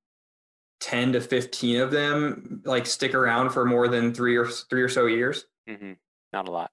10 0.79 1.11
to 1.11 1.19
15 1.19 1.81
of 1.81 1.91
them 1.91 2.61
like 2.63 2.85
stick 2.85 3.13
around 3.13 3.49
for 3.49 3.65
more 3.65 3.89
than 3.89 4.13
three 4.13 4.37
or 4.37 4.47
three 4.47 4.81
or 4.81 4.87
so 4.87 5.07
years. 5.07 5.45
Mm-hmm. 5.69 5.93
Not 6.31 6.47
a 6.47 6.51
lot. 6.51 6.71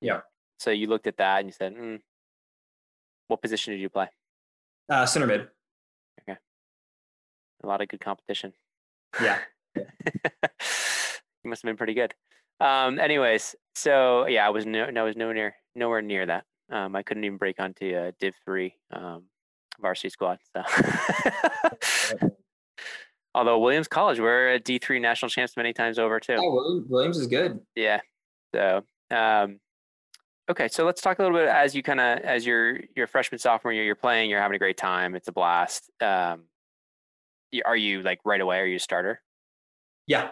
Yeah. 0.00 0.20
So 0.58 0.70
you 0.70 0.86
looked 0.86 1.06
at 1.06 1.18
that 1.18 1.40
and 1.40 1.48
you 1.48 1.52
said, 1.52 1.76
mm, 1.76 2.00
what 3.28 3.42
position 3.42 3.74
did 3.74 3.82
you 3.82 3.90
play? 3.90 4.08
Uh, 4.88 5.04
center 5.04 5.26
mid. 5.26 5.48
Okay. 6.22 6.38
A 7.62 7.66
lot 7.66 7.82
of 7.82 7.88
good 7.88 8.00
competition. 8.00 8.54
Yeah. 9.20 9.40
you 9.76 9.84
must 11.44 11.60
have 11.62 11.68
been 11.68 11.76
pretty 11.76 11.92
good. 11.92 12.14
Um, 12.62 13.00
anyways, 13.00 13.56
so 13.74 14.26
yeah, 14.26 14.46
I 14.46 14.50
was 14.50 14.64
no, 14.64 14.84
I 14.84 15.02
was 15.02 15.16
nowhere 15.16 15.34
near, 15.34 15.54
nowhere 15.74 16.00
near 16.00 16.26
that. 16.26 16.44
Um, 16.70 16.94
I 16.94 17.02
couldn't 17.02 17.24
even 17.24 17.36
break 17.36 17.58
onto 17.58 17.94
uh, 17.94 18.12
Div 18.20 18.34
three 18.44 18.76
um, 18.92 19.24
varsity 19.80 20.10
squad. 20.10 20.38
So 20.56 20.62
Although 23.34 23.58
Williams 23.58 23.88
College, 23.88 24.20
we're 24.20 24.52
a 24.52 24.58
D 24.60 24.78
three 24.78 25.00
national 25.00 25.28
champs 25.28 25.56
many 25.56 25.72
times 25.72 25.98
over 25.98 26.20
too. 26.20 26.36
Oh, 26.38 26.84
Williams 26.88 27.18
is 27.18 27.26
good. 27.26 27.58
Yeah. 27.74 28.00
So, 28.54 28.84
um, 29.10 29.58
okay, 30.48 30.68
so 30.68 30.84
let's 30.84 31.00
talk 31.00 31.18
a 31.18 31.22
little 31.22 31.36
bit 31.36 31.48
as 31.48 31.74
you 31.74 31.82
kind 31.82 31.98
of 31.98 32.18
as 32.20 32.46
your 32.46 32.78
your 32.94 33.08
freshman 33.08 33.40
sophomore 33.40 33.72
year, 33.72 33.84
you're 33.84 33.94
playing, 33.96 34.30
you're 34.30 34.40
having 34.40 34.54
a 34.54 34.58
great 34.58 34.76
time, 34.76 35.16
it's 35.16 35.26
a 35.28 35.32
blast. 35.32 35.90
Um, 36.00 36.44
are 37.64 37.76
you 37.76 38.02
like 38.02 38.20
right 38.24 38.40
away? 38.40 38.60
Are 38.60 38.66
you 38.66 38.76
a 38.76 38.80
starter? 38.80 39.20
Yeah, 40.06 40.30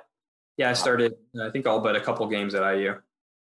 yeah. 0.61 0.71
I 0.71 0.75
started. 0.75 1.15
I 1.41 1.51
think 1.51 1.67
all 1.67 1.81
but 1.81 1.97
a 1.97 2.01
couple 2.01 2.27
games 2.27 2.55
at 2.55 2.63
IU. 2.77 2.95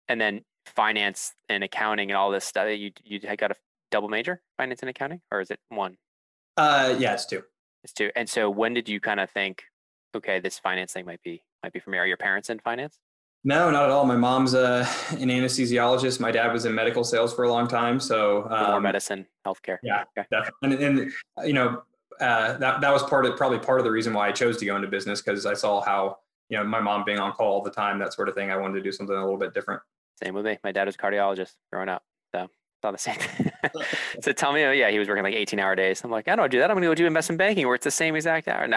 And 0.08 0.20
then 0.20 0.42
finance 0.66 1.32
and 1.49 1.64
accounting 1.64 2.11
and 2.11 2.16
all 2.16 2.30
this 2.30 2.44
stuff. 2.44 2.68
You 2.68 2.92
you 3.04 3.20
got 3.37 3.50
a 3.50 3.56
double 3.90 4.08
major, 4.08 4.40
finance 4.56 4.80
and 4.80 4.90
accounting, 4.90 5.20
or 5.30 5.40
is 5.40 5.50
it 5.50 5.58
one? 5.68 5.96
Uh, 6.56 6.94
yeah, 6.99 7.12
it's 7.12 7.26
two 7.26 7.42
It's 7.85 7.92
two. 7.92 8.11
And 8.16 8.28
so 8.28 8.49
when 8.50 8.75
did 8.75 8.88
you 8.88 9.00
kind 9.00 9.20
of 9.20 9.30
think, 9.30 9.62
okay, 10.14 10.40
this 10.40 10.58
finance 10.58 10.92
thing 10.92 11.06
might 11.06 11.23
be 11.23 11.42
might 11.62 11.73
be 11.73 11.80
for 11.80 11.90
me? 11.90 11.99
Are 11.99 12.06
your 12.06 12.16
parents 12.16 12.50
in 12.50 12.58
finance? 12.58 12.99
No, 13.44 13.70
not 13.70 13.85
at 13.85 13.90
all. 13.90 14.04
My 14.04 14.16
mom's 14.16 14.54
a, 14.54 14.88
an 15.11 15.28
anesthesiologist. 15.28 16.18
My 16.18 16.32
dad 16.32 16.52
was 16.52 16.64
in 16.64 16.75
medical 16.75 17.04
sales 17.04 17.32
for 17.32 17.44
a 17.44 17.49
long 17.49 17.68
time. 17.68 18.00
So 18.00 18.49
um, 18.50 18.70
more 18.73 18.80
medicine, 18.80 19.26
healthcare. 19.46 19.78
Yeah, 19.85 20.02
okay. 20.18 20.26
definitely. 20.30 20.85
And, 20.85 20.99
and 20.99 21.12
you 21.46 21.52
know, 21.52 21.82
uh, 22.20 22.56
that 22.58 22.80
that 22.80 22.92
was 22.92 23.02
part 23.04 23.26
of 23.26 23.37
probably 23.37 23.58
part 23.58 23.78
of 23.78 23.85
the 23.85 23.90
reason 23.90 24.14
why 24.14 24.28
I 24.28 24.32
chose 24.32 24.56
to 24.58 24.66
go 24.66 24.75
into 24.75 24.88
business 24.88 25.23
because 25.23 25.46
I 25.46 25.54
saw 25.54 25.80
how 25.80 26.18
you 26.49 26.57
know, 26.57 26.65
my 26.65 26.81
mom 26.81 27.05
being 27.05 27.19
on 27.19 27.33
call 27.33 27.53
all 27.53 27.62
the 27.62 27.71
time, 27.71 27.99
that 27.99 28.12
sort 28.12 28.29
of 28.29 28.35
thing, 28.35 28.50
I 28.50 28.57
wanted 28.57 28.75
to 28.75 28.83
do 28.83 28.93
something 28.93 29.17
a 29.17 29.23
little 29.23 29.38
bit 29.38 29.55
different. 29.55 29.83
Same 30.23 30.35
with 30.35 30.45
me. 30.45 30.59
My 30.65 30.73
dad 30.73 30.87
was 30.87 30.95
a 30.95 30.99
cardiologist 30.99 31.55
growing 31.73 31.88
up. 31.88 32.03
So 32.35 32.45
it's 32.45 32.85
all 32.85 32.93
the 32.93 32.99
same 32.99 33.17
thing. 33.17 33.53
so 34.23 34.33
tell 34.33 34.53
me, 34.53 34.65
oh, 34.65 34.73
yeah, 34.73 34.91
he 34.91 34.99
was 34.99 35.09
working 35.09 35.25
like 35.25 35.35
18 35.35 35.59
hour 35.59 35.75
days. 35.75 36.03
I'm 36.05 36.11
like, 36.11 36.29
I 36.29 36.37
don't 36.37 36.50
do 36.50 36.59
that. 36.59 36.71
I'm 36.71 36.76
going 36.76 36.83
to 36.83 36.88
go 36.88 36.95
do 36.95 37.07
investment 37.07 37.38
banking 37.38 37.67
where 37.67 37.75
it's 37.75 37.85
the 37.85 37.91
same 37.91 38.17
exact 38.17 38.49
hour. 38.49 38.67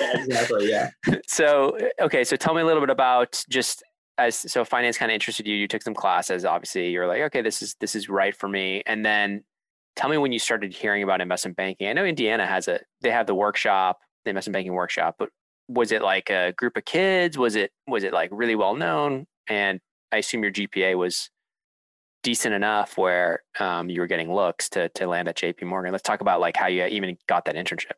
yeah, 0.00 0.22
exactly. 0.22 0.70
Yeah. 0.70 0.90
so, 1.26 1.76
uh, 1.78 2.04
okay. 2.04 2.24
So 2.24 2.36
tell 2.36 2.54
me 2.54 2.60
a 2.60 2.64
little 2.64 2.80
bit 2.80 2.90
about 2.90 3.44
just 3.48 3.82
as, 4.18 4.36
so 4.36 4.64
finance 4.64 4.96
kind 4.96 5.10
of 5.10 5.14
interested 5.14 5.46
you, 5.46 5.56
you 5.56 5.66
took 5.66 5.82
some 5.82 5.94
classes, 5.94 6.44
obviously 6.44 6.90
you're 6.90 7.06
like, 7.06 7.22
okay, 7.22 7.42
this 7.42 7.62
is, 7.62 7.74
this 7.80 7.94
is 7.94 8.08
right 8.08 8.34
for 8.34 8.48
me. 8.48 8.82
And 8.86 9.04
then 9.04 9.42
tell 9.96 10.08
me 10.08 10.18
when 10.18 10.32
you 10.32 10.38
started 10.38 10.72
hearing 10.72 11.02
about 11.02 11.20
investment 11.20 11.56
banking. 11.56 11.88
I 11.88 11.92
know 11.94 12.04
Indiana 12.04 12.46
has 12.46 12.68
a, 12.68 12.80
they 13.00 13.10
have 13.10 13.26
the 13.26 13.34
workshop, 13.34 14.00
the 14.24 14.30
investment 14.30 14.54
banking 14.54 14.72
workshop, 14.72 15.16
but 15.18 15.30
was 15.68 15.92
it 15.92 16.02
like 16.02 16.30
a 16.30 16.52
group 16.56 16.76
of 16.76 16.84
kids? 16.84 17.38
Was 17.38 17.54
it 17.54 17.70
was 17.86 18.04
it 18.04 18.12
like 18.12 18.30
really 18.32 18.54
well 18.54 18.74
known? 18.74 19.26
And 19.48 19.80
I 20.12 20.18
assume 20.18 20.42
your 20.42 20.52
GPA 20.52 20.96
was 20.96 21.30
decent 22.22 22.54
enough 22.54 22.96
where 22.96 23.42
um, 23.60 23.90
you 23.90 24.00
were 24.00 24.06
getting 24.06 24.32
looks 24.32 24.68
to 24.70 24.88
to 24.90 25.06
land 25.06 25.28
at 25.28 25.36
JP 25.36 25.62
Morgan. 25.64 25.92
Let's 25.92 26.02
talk 26.02 26.20
about 26.20 26.40
like 26.40 26.56
how 26.56 26.66
you 26.66 26.84
even 26.86 27.16
got 27.28 27.44
that 27.46 27.54
internship. 27.54 27.92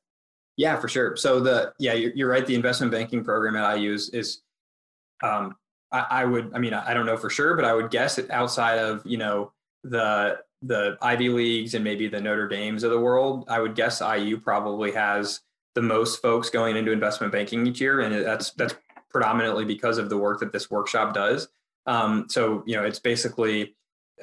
Yeah, 0.57 0.77
for 0.77 0.89
sure. 0.89 1.17
So 1.17 1.41
the 1.41 1.73
yeah, 1.79 1.93
you're, 1.93 2.29
right. 2.29 2.47
The 2.47 2.55
investment 2.55 2.91
banking 2.91 3.23
program 3.23 3.57
at 3.57 3.79
IU 3.79 3.93
is, 3.93 4.09
is 4.11 4.43
um, 5.23 5.55
I, 5.93 6.07
I, 6.11 6.25
would 6.25 6.53
I 6.55 6.59
mean 6.59 6.73
I 6.73 6.95
don't 6.95 7.07
know 7.07 7.17
for 7.17 7.31
sure, 7.31 7.55
but 7.55 7.65
I 7.65 7.75
would 7.75 7.91
guess 7.91 8.19
outside 8.31 8.79
of 8.79 9.03
you 9.05 9.19
know 9.19 9.53
the 9.85 10.39
the 10.63 10.97
Ivy 11.03 11.29
leagues 11.29 11.75
and 11.75 11.85
maybe 11.85 12.09
the 12.09 12.21
Notre 12.21 12.49
Dames 12.49 12.83
of 12.83 12.91
the 12.91 12.99
world, 12.99 13.45
I 13.49 13.61
would 13.61 13.75
guess 13.75 14.01
IU 14.01 14.39
probably 14.39 14.93
has 14.93 15.41
the 15.77 15.83
most 15.83 16.23
folks 16.23 16.49
going 16.49 16.75
into 16.75 16.91
investment 16.91 17.33
banking 17.33 17.67
each 17.67 17.81
year, 17.81 18.01
and 18.01 18.25
that's 18.25 18.51
that's 18.53 18.75
predominantly 19.11 19.65
because 19.65 19.99
of 19.99 20.09
the 20.09 20.17
work 20.17 20.41
that 20.41 20.51
this 20.51 20.71
workshop 20.71 21.15
does. 21.15 21.49
Um, 21.87 22.27
so 22.29 22.65
you 22.67 22.75
know, 22.75 22.83
it's 22.83 22.99
basically 22.99 23.77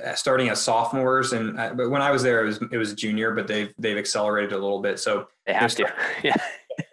uh, 0.04 0.16
starting 0.16 0.50
as 0.50 0.60
sophomores, 0.60 1.32
and 1.32 1.58
uh, 1.60 1.74
but 1.76 1.92
when 1.92 2.02
I 2.02 2.10
was 2.10 2.24
there, 2.24 2.44
it 2.44 2.48
was 2.48 2.60
it 2.72 2.78
was 2.78 2.94
junior, 2.96 3.32
but 3.32 3.48
they've 3.48 3.72
they've 3.78 3.98
accelerated 3.98 4.52
a 4.52 4.58
little 4.58 4.82
bit. 4.82 5.00
So 5.00 5.28
they 5.46 5.54
have 5.54 5.74
to, 5.76 5.94
yeah. 6.24 6.36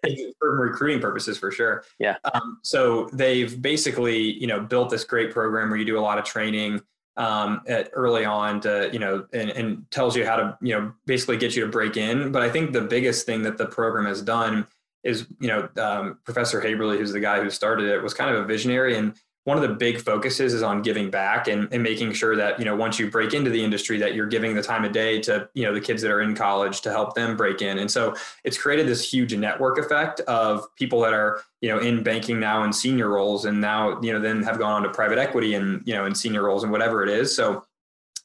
for 0.39 0.57
recruiting 0.59 1.01
purposes 1.01 1.39
for 1.39 1.51
sure. 1.51 1.83
Yeah. 1.99 2.17
Um, 2.35 2.59
so 2.63 3.09
they've 3.15 3.61
basically, 3.63 4.19
you 4.39 4.47
know, 4.47 4.61
built 4.61 4.91
this 4.91 5.05
great 5.05 5.33
program 5.33 5.71
where 5.71 5.79
you 5.79 5.87
do 5.87 5.99
a 5.99 6.01
lot 6.01 6.19
of 6.19 6.27
training 6.27 6.83
um, 7.21 7.61
at 7.67 7.91
early 7.93 8.25
on 8.25 8.63
to 8.63 8.89
you 8.93 8.99
know 8.99 9.27
and, 9.35 9.51
and 9.51 9.91
tells 9.91 10.17
you 10.17 10.25
how 10.25 10.37
to 10.37 10.59
you 10.63 10.75
know 10.75 10.93
basically 11.05 11.37
get 11.37 11.55
you 11.55 11.63
to 11.65 11.71
break 11.71 11.99
in. 11.99 12.33
But 12.33 12.43
i 12.43 12.49
think 12.49 12.73
the 12.73 12.81
biggest 12.81 13.27
thing 13.27 13.43
that 13.43 13.59
the 13.59 13.67
program 13.67 14.07
has 14.07 14.23
done 14.23 14.67
is 15.05 15.27
you 15.39 15.49
know 15.49 15.69
um, 15.77 16.19
professor 16.25 16.63
haeberle 16.63 16.97
who's 16.97 17.13
the 17.13 17.21
guy 17.21 17.43
who 17.43 17.51
started 17.51 17.89
it 17.89 18.03
was 18.03 18.15
kind 18.15 18.35
of 18.35 18.43
a 18.43 18.47
visionary. 18.47 18.97
And 18.97 19.15
one 19.45 19.57
of 19.57 19.63
the 19.63 19.75
big 19.75 20.01
focuses 20.01 20.53
is 20.53 20.63
on 20.63 20.83
giving 20.83 21.11
back 21.11 21.49
and, 21.49 21.67
and 21.73 21.83
making 21.83 22.13
sure 22.13 22.37
that 22.37 22.59
you 22.59 22.65
know 22.65 22.77
once 22.77 22.99
you 22.99 23.11
break 23.11 23.33
into 23.33 23.51
the 23.51 23.63
industry 23.63 23.99
that 23.99 24.15
you're 24.15 24.27
giving 24.27 24.55
the 24.55 24.63
time 24.63 24.85
of 24.85 24.93
day 24.93 25.21
to 25.21 25.49
you 25.55 25.65
know 25.65 25.73
the 25.73 25.81
kids 25.81 26.03
that 26.03 26.11
are 26.11 26.21
in 26.21 26.35
college 26.35 26.83
to 26.83 26.91
help 26.91 27.15
them 27.15 27.37
break 27.37 27.63
in. 27.63 27.79
And 27.79 27.91
so 27.91 28.15
it's 28.45 28.59
created 28.59 28.87
this 28.87 29.11
huge 29.11 29.35
network 29.35 29.79
effect 29.79 30.21
of 30.21 30.67
people 30.77 31.01
that 31.01 31.15
are 31.15 31.43
you 31.61 31.69
know 31.69 31.79
in 31.79 32.03
banking 32.03 32.39
now 32.39 32.65
in 32.65 32.73
senior 32.73 33.09
roles 33.09 33.45
and 33.47 33.61
now 33.61 34.01
you 34.03 34.13
know 34.13 34.21
then 34.21 34.43
have 34.43 34.59
gone 34.59 34.73
on 34.73 34.83
to 34.83 34.91
private 34.91 35.19
equity 35.19 35.55
and 35.55 35.83
you 35.87 35.95
know 35.95 36.05
in 36.05 36.15
senior 36.15 36.45
roles 36.45 36.63
and 36.63 36.73
whatever 36.73 37.03
it 37.03 37.09
is. 37.09 37.35
So 37.35 37.65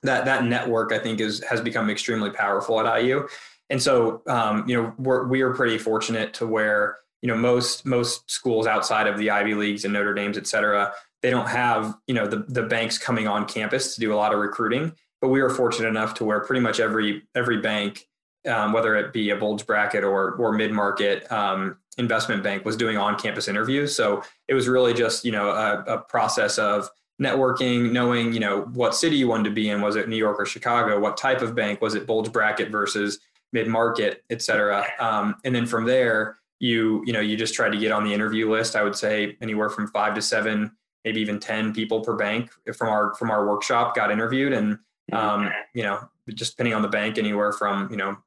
that 0.04 0.26
that 0.26 0.46
network 0.46 0.92
i 0.92 1.00
think 1.00 1.20
is 1.20 1.44
has 1.44 1.60
become 1.62 1.90
extremely 1.90 2.30
powerful 2.30 2.80
at 2.80 3.02
iu 3.02 3.28
and 3.70 3.82
so 3.82 4.22
um, 4.28 4.68
you 4.68 4.80
know 4.80 4.94
we're 4.98 5.28
we 5.28 5.42
are 5.42 5.54
pretty 5.54 5.78
fortunate 5.78 6.34
to 6.36 6.46
where 6.46 6.98
you 7.26 7.32
know 7.32 7.38
most 7.38 7.86
most 7.86 8.30
schools 8.30 8.68
outside 8.68 9.08
of 9.08 9.18
the 9.18 9.32
ivy 9.32 9.56
leagues 9.56 9.84
and 9.84 9.94
notre 9.94 10.14
dames 10.14 10.38
et 10.38 10.46
cetera 10.46 10.94
they 11.26 11.32
don't 11.32 11.48
have 11.48 11.98
you 12.06 12.14
know 12.14 12.28
the, 12.28 12.46
the 12.50 12.62
banks 12.62 13.00
coming 13.00 13.28
on 13.28 13.48
campus 13.48 13.96
to 13.96 14.00
do 14.00 14.14
a 14.14 14.16
lot 14.16 14.32
of 14.32 14.38
recruiting. 14.38 14.92
But 15.22 15.30
we 15.30 15.42
were 15.42 15.50
fortunate 15.50 15.88
enough 15.90 16.14
to 16.16 16.24
where 16.24 16.40
pretty 16.42 16.62
much 16.62 16.80
every 16.80 17.24
every 17.34 17.58
bank 17.58 18.08
um, 18.48 18.74
whether 18.74 18.96
it 18.96 19.12
be 19.12 19.32
a 19.32 19.36
bulge 19.36 19.66
bracket 19.66 20.04
or 20.04 20.34
or 20.34 20.52
mid 20.52 20.72
market 20.72 21.30
um, 21.32 21.78
investment 21.98 22.44
bank 22.44 22.64
was 22.64 22.78
doing 22.78 22.96
on 22.96 23.18
campus 23.18 23.48
interviews. 23.48 23.96
So 23.96 24.22
it 24.48 24.54
was 24.54 24.68
really 24.68 24.94
just 24.94 25.26
you 25.26 25.32
know 25.32 25.50
a, 25.50 25.96
a, 25.96 25.98
process 25.98 26.60
of 26.60 26.92
networking 27.20 27.92
knowing 27.92 28.32
you 28.32 28.40
know 28.40 28.62
what 28.74 28.94
city 28.94 29.16
you 29.16 29.28
wanted 29.28 29.46
to 29.46 29.56
be 29.56 29.70
in. 29.70 29.82
Was 29.82 29.96
it 29.96 30.08
new 30.08 30.16
york 30.16 30.40
or 30.40 30.46
chicago? 30.46 31.00
What 31.00 31.18
type 31.18 31.42
of 31.42 31.56
bank? 31.56 31.82
Was 31.82 31.96
it 31.96 32.06
bulge 32.06 32.32
bracket 32.32 32.70
versus 32.70 33.18
mid 33.52 33.68
market 33.68 34.24
et 34.30 34.44
cetera? 34.44 34.86
Um, 35.00 35.38
and 35.44 35.56
then 35.56 35.66
from 35.66 35.86
there 35.86 36.38
you 36.60 37.04
you 37.06 37.14
know 37.14 37.20
you 37.20 37.36
just 37.36 37.54
try 37.54 37.70
to 37.70 37.78
get 37.78 37.92
on 37.92 38.04
the 38.04 38.14
interview 38.14 38.50
list 38.50 38.76
i 38.76 38.84
would 38.84 38.96
say 38.96 39.36
anywhere 39.42 39.70
from 39.70 39.88
five 39.88 40.16
to 40.16 40.22
seven 40.22 40.72
maybe 41.06 41.22
even 41.22 41.40
10 41.40 41.74
people 41.74 42.02
per 42.02 42.16
bank 42.16 42.50
from 42.76 42.90
our 42.90 43.14
from 43.14 43.32
our 43.32 43.48
workshop 43.48 43.96
got 43.96 44.12
interviewed. 44.12 44.52
And 44.52 44.74
mm-hmm. 45.14 45.16
um, 45.16 45.50
you 45.74 45.84
know 45.84 46.00
just 46.34 46.54
depending 46.54 46.74
on 46.74 46.82
the 46.82 46.90
bank 46.90 47.18
anywhere 47.18 47.54
from 47.54 47.90
you 47.92 47.98
know 47.98 48.18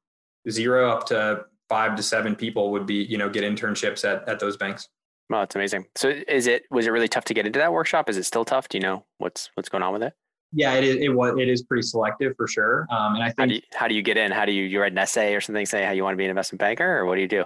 zero 0.48 0.88
up 0.90 1.04
to 1.08 1.44
five 1.68 1.96
to 1.96 2.02
seven 2.02 2.34
people 2.34 2.70
would 2.70 2.86
be 2.86 2.94
you 2.94 3.18
know 3.18 3.28
get 3.28 3.42
internships 3.42 4.08
at, 4.08 4.26
at 4.26 4.38
those 4.38 4.56
banks. 4.56 4.88
Wow 5.28 5.40
that's 5.40 5.56
amazing. 5.56 5.86
So 5.96 6.08
is 6.08 6.46
it 6.46 6.62
was 6.70 6.86
it 6.86 6.90
really 6.90 7.08
tough 7.08 7.24
to 7.26 7.34
get 7.34 7.44
into 7.44 7.58
that 7.58 7.72
workshop? 7.72 8.08
Is 8.08 8.16
it 8.16 8.24
still 8.24 8.46
tough? 8.46 8.68
Do 8.68 8.78
you 8.78 8.82
know 8.82 9.04
what's 9.18 9.50
what's 9.54 9.68
going 9.68 9.82
on 9.82 9.92
with 9.92 10.04
it? 10.04 10.14
Yeah 10.52 10.74
it 10.74 10.84
is 10.84 10.96
it 10.96 11.08
was 11.08 11.36
it 11.38 11.48
is 11.48 11.62
pretty 11.64 11.82
selective 11.82 12.34
for 12.36 12.46
sure. 12.46 12.86
Um, 12.90 13.16
and 13.16 13.24
i 13.24 13.26
think 13.26 13.38
how 13.38 13.46
do, 13.46 13.54
you, 13.54 13.62
how 13.74 13.88
do 13.88 13.94
you 13.94 14.02
get 14.02 14.16
in? 14.16 14.30
How 14.30 14.46
do 14.46 14.52
you 14.52 14.62
you 14.62 14.80
write 14.80 14.92
an 14.92 14.98
essay 14.98 15.34
or 15.34 15.40
something 15.40 15.66
say 15.66 15.84
how 15.84 15.90
you 15.90 16.04
want 16.04 16.14
to 16.14 16.16
be 16.16 16.24
an 16.24 16.30
investment 16.30 16.60
banker? 16.60 16.98
Or 16.98 17.04
what 17.04 17.16
do 17.16 17.20
you 17.20 17.28
do 17.28 17.44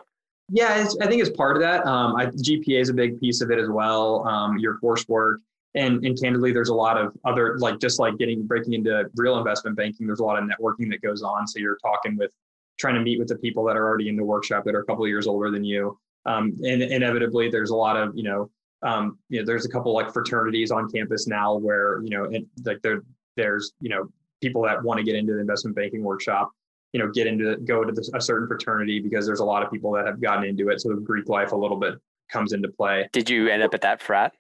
yeah, 0.53 0.87
I 1.01 1.07
think 1.07 1.23
it's 1.23 1.35
part 1.35 1.57
of 1.57 1.63
that. 1.63 1.87
Um, 1.87 2.15
I, 2.15 2.27
GPA 2.27 2.79
is 2.79 2.91
a 2.91 2.95
big 2.95 3.19
piece 3.19 3.41
of 3.41 3.51
it 3.51 3.59
as 3.59 3.71
well. 3.71 4.29
Um, 4.29 4.59
your 4.59 4.79
coursework, 4.81 5.37
and 5.75 6.05
and 6.05 6.21
candidly, 6.21 6.53
there's 6.53 6.69
a 6.69 6.75
lot 6.75 6.99
of 6.99 7.17
other 7.25 7.59
like 7.59 7.81
just 7.81 7.99
like 7.99 8.19
getting 8.19 8.47
breaking 8.47 8.75
into 8.75 9.09
real 9.17 9.39
investment 9.39 9.79
banking. 9.79 10.07
There's 10.07 10.21
a 10.21 10.25
lot 10.25 10.39
of 10.39 10.47
networking 10.47 10.91
that 10.91 11.01
goes 11.01 11.23
on. 11.23 11.49
So 11.49 11.59
you're 11.59 11.79
talking 11.83 12.19
with, 12.19 12.33
trying 12.79 12.97
to 12.97 13.01
meet 13.01 13.19
with 13.19 13.29
the 13.29 13.37
people 13.37 13.65
that 13.65 13.79
are 13.79 13.89
already 13.89 14.11
in 14.11 14.17
the 14.17 14.25
workshop 14.25 14.65
that 14.65 14.75
are 14.75 14.81
a 14.81 14.85
couple 14.85 15.09
years 15.09 15.27
older 15.27 15.51
than 15.51 15.65
you. 15.65 15.99
Um, 16.27 16.53
and 16.63 16.83
inevitably, 16.83 17.49
there's 17.49 17.71
a 17.71 17.77
lot 17.77 17.97
of 17.97 18.15
you 18.15 18.25
know, 18.25 18.51
um, 18.83 19.19
you 19.31 19.41
know, 19.41 19.47
there's 19.47 19.65
a 19.65 19.71
couple 19.71 19.95
like 19.95 20.13
fraternities 20.13 20.71
on 20.71 20.91
campus 20.91 21.27
now 21.27 21.57
where 21.57 22.03
you 22.03 22.11
know, 22.11 22.25
it, 22.25 22.45
like 22.67 22.83
there 22.83 23.05
there's 23.39 23.73
you 23.81 23.89
know 23.89 24.07
people 24.43 24.61
that 24.65 24.83
want 24.83 24.99
to 24.99 25.05
get 25.05 25.15
into 25.15 25.33
the 25.33 25.41
investment 25.41 25.75
banking 25.75 26.05
workshop 26.05 26.51
you 26.93 27.01
know 27.01 27.11
get 27.11 27.27
into 27.27 27.57
go 27.57 27.85
to 27.85 28.11
a 28.15 28.21
certain 28.21 28.47
fraternity 28.47 29.01
because 29.01 29.27
there's 29.27 29.41
a 29.41 29.45
lot 29.45 29.63
of 29.63 29.71
people 29.71 29.93
that 29.93 30.07
have 30.07 30.21
gotten 30.21 30.45
into 30.45 30.69
it. 30.69 30.81
So 30.81 30.91
the 30.91 30.97
greek 30.97 31.29
life 31.29 31.53
a 31.53 31.57
little 31.57 31.79
bit 31.79 31.95
comes 32.31 32.53
into 32.53 32.69
play. 32.69 33.09
Did 33.13 33.29
you 33.29 33.49
end 33.49 33.63
up 33.63 33.75
at 33.75 33.81
that 33.83 34.01
frat? 34.01 34.35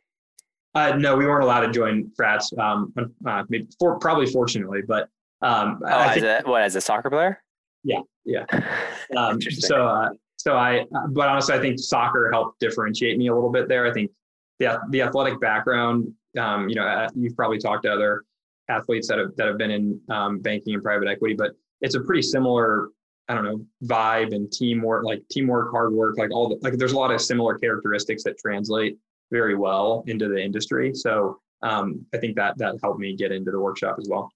Uh, 0.74 0.96
no 0.96 1.16
we 1.16 1.26
weren't 1.26 1.44
allowed 1.44 1.60
to 1.60 1.70
join 1.70 2.10
frats 2.16 2.50
um, 2.58 2.92
uh, 3.26 3.42
maybe 3.48 3.68
for, 3.78 3.98
probably 3.98 4.26
fortunately 4.26 4.80
but 4.86 5.08
um, 5.42 5.80
oh, 5.84 5.88
I 5.88 6.14
as 6.14 6.22
a, 6.22 6.42
what 6.44 6.62
as 6.62 6.76
a 6.76 6.80
soccer 6.80 7.10
player? 7.10 7.42
Yeah 7.84 8.00
yeah. 8.24 8.44
Um, 9.14 9.42
so 9.42 9.86
uh, 9.86 10.08
so 10.36 10.56
i 10.56 10.86
but 11.10 11.28
honestly 11.28 11.54
i 11.54 11.60
think 11.60 11.78
soccer 11.78 12.30
helped 12.32 12.58
differentiate 12.60 13.18
me 13.18 13.28
a 13.28 13.34
little 13.34 13.50
bit 13.50 13.68
there. 13.68 13.86
I 13.86 13.92
think 13.92 14.10
the, 14.58 14.80
the 14.88 15.02
athletic 15.02 15.38
background 15.38 16.10
um, 16.38 16.70
you 16.70 16.74
know 16.76 16.86
uh, 16.86 17.08
you've 17.14 17.36
probably 17.36 17.58
talked 17.58 17.82
to 17.82 17.92
other 17.92 18.22
athletes 18.70 19.08
that 19.08 19.18
have 19.18 19.36
that 19.36 19.48
have 19.48 19.58
been 19.58 19.70
in 19.70 20.00
um, 20.08 20.38
banking 20.38 20.72
and 20.72 20.82
private 20.82 21.08
equity 21.08 21.34
but 21.34 21.50
it's 21.82 21.94
a 21.94 22.00
pretty 22.00 22.22
similar 22.22 22.88
I 23.28 23.34
don't 23.34 23.44
know 23.44 23.64
vibe 23.84 24.34
and 24.34 24.50
teamwork, 24.50 25.04
like 25.04 25.22
teamwork, 25.30 25.70
hard 25.70 25.92
work, 25.92 26.18
like 26.18 26.32
all 26.32 26.48
the 26.48 26.58
like. 26.60 26.74
There's 26.74 26.92
a 26.92 26.98
lot 26.98 27.12
of 27.12 27.20
similar 27.20 27.56
characteristics 27.56 28.24
that 28.24 28.36
translate 28.38 28.98
very 29.30 29.54
well 29.54 30.04
into 30.06 30.28
the 30.28 30.42
industry. 30.42 30.92
So 30.94 31.40
um, 31.62 32.04
I 32.12 32.18
think 32.18 32.36
that 32.36 32.58
that 32.58 32.76
helped 32.82 32.98
me 32.98 33.16
get 33.16 33.32
into 33.32 33.50
the 33.50 33.60
workshop 33.60 33.96
as 34.00 34.08
well. 34.10 34.30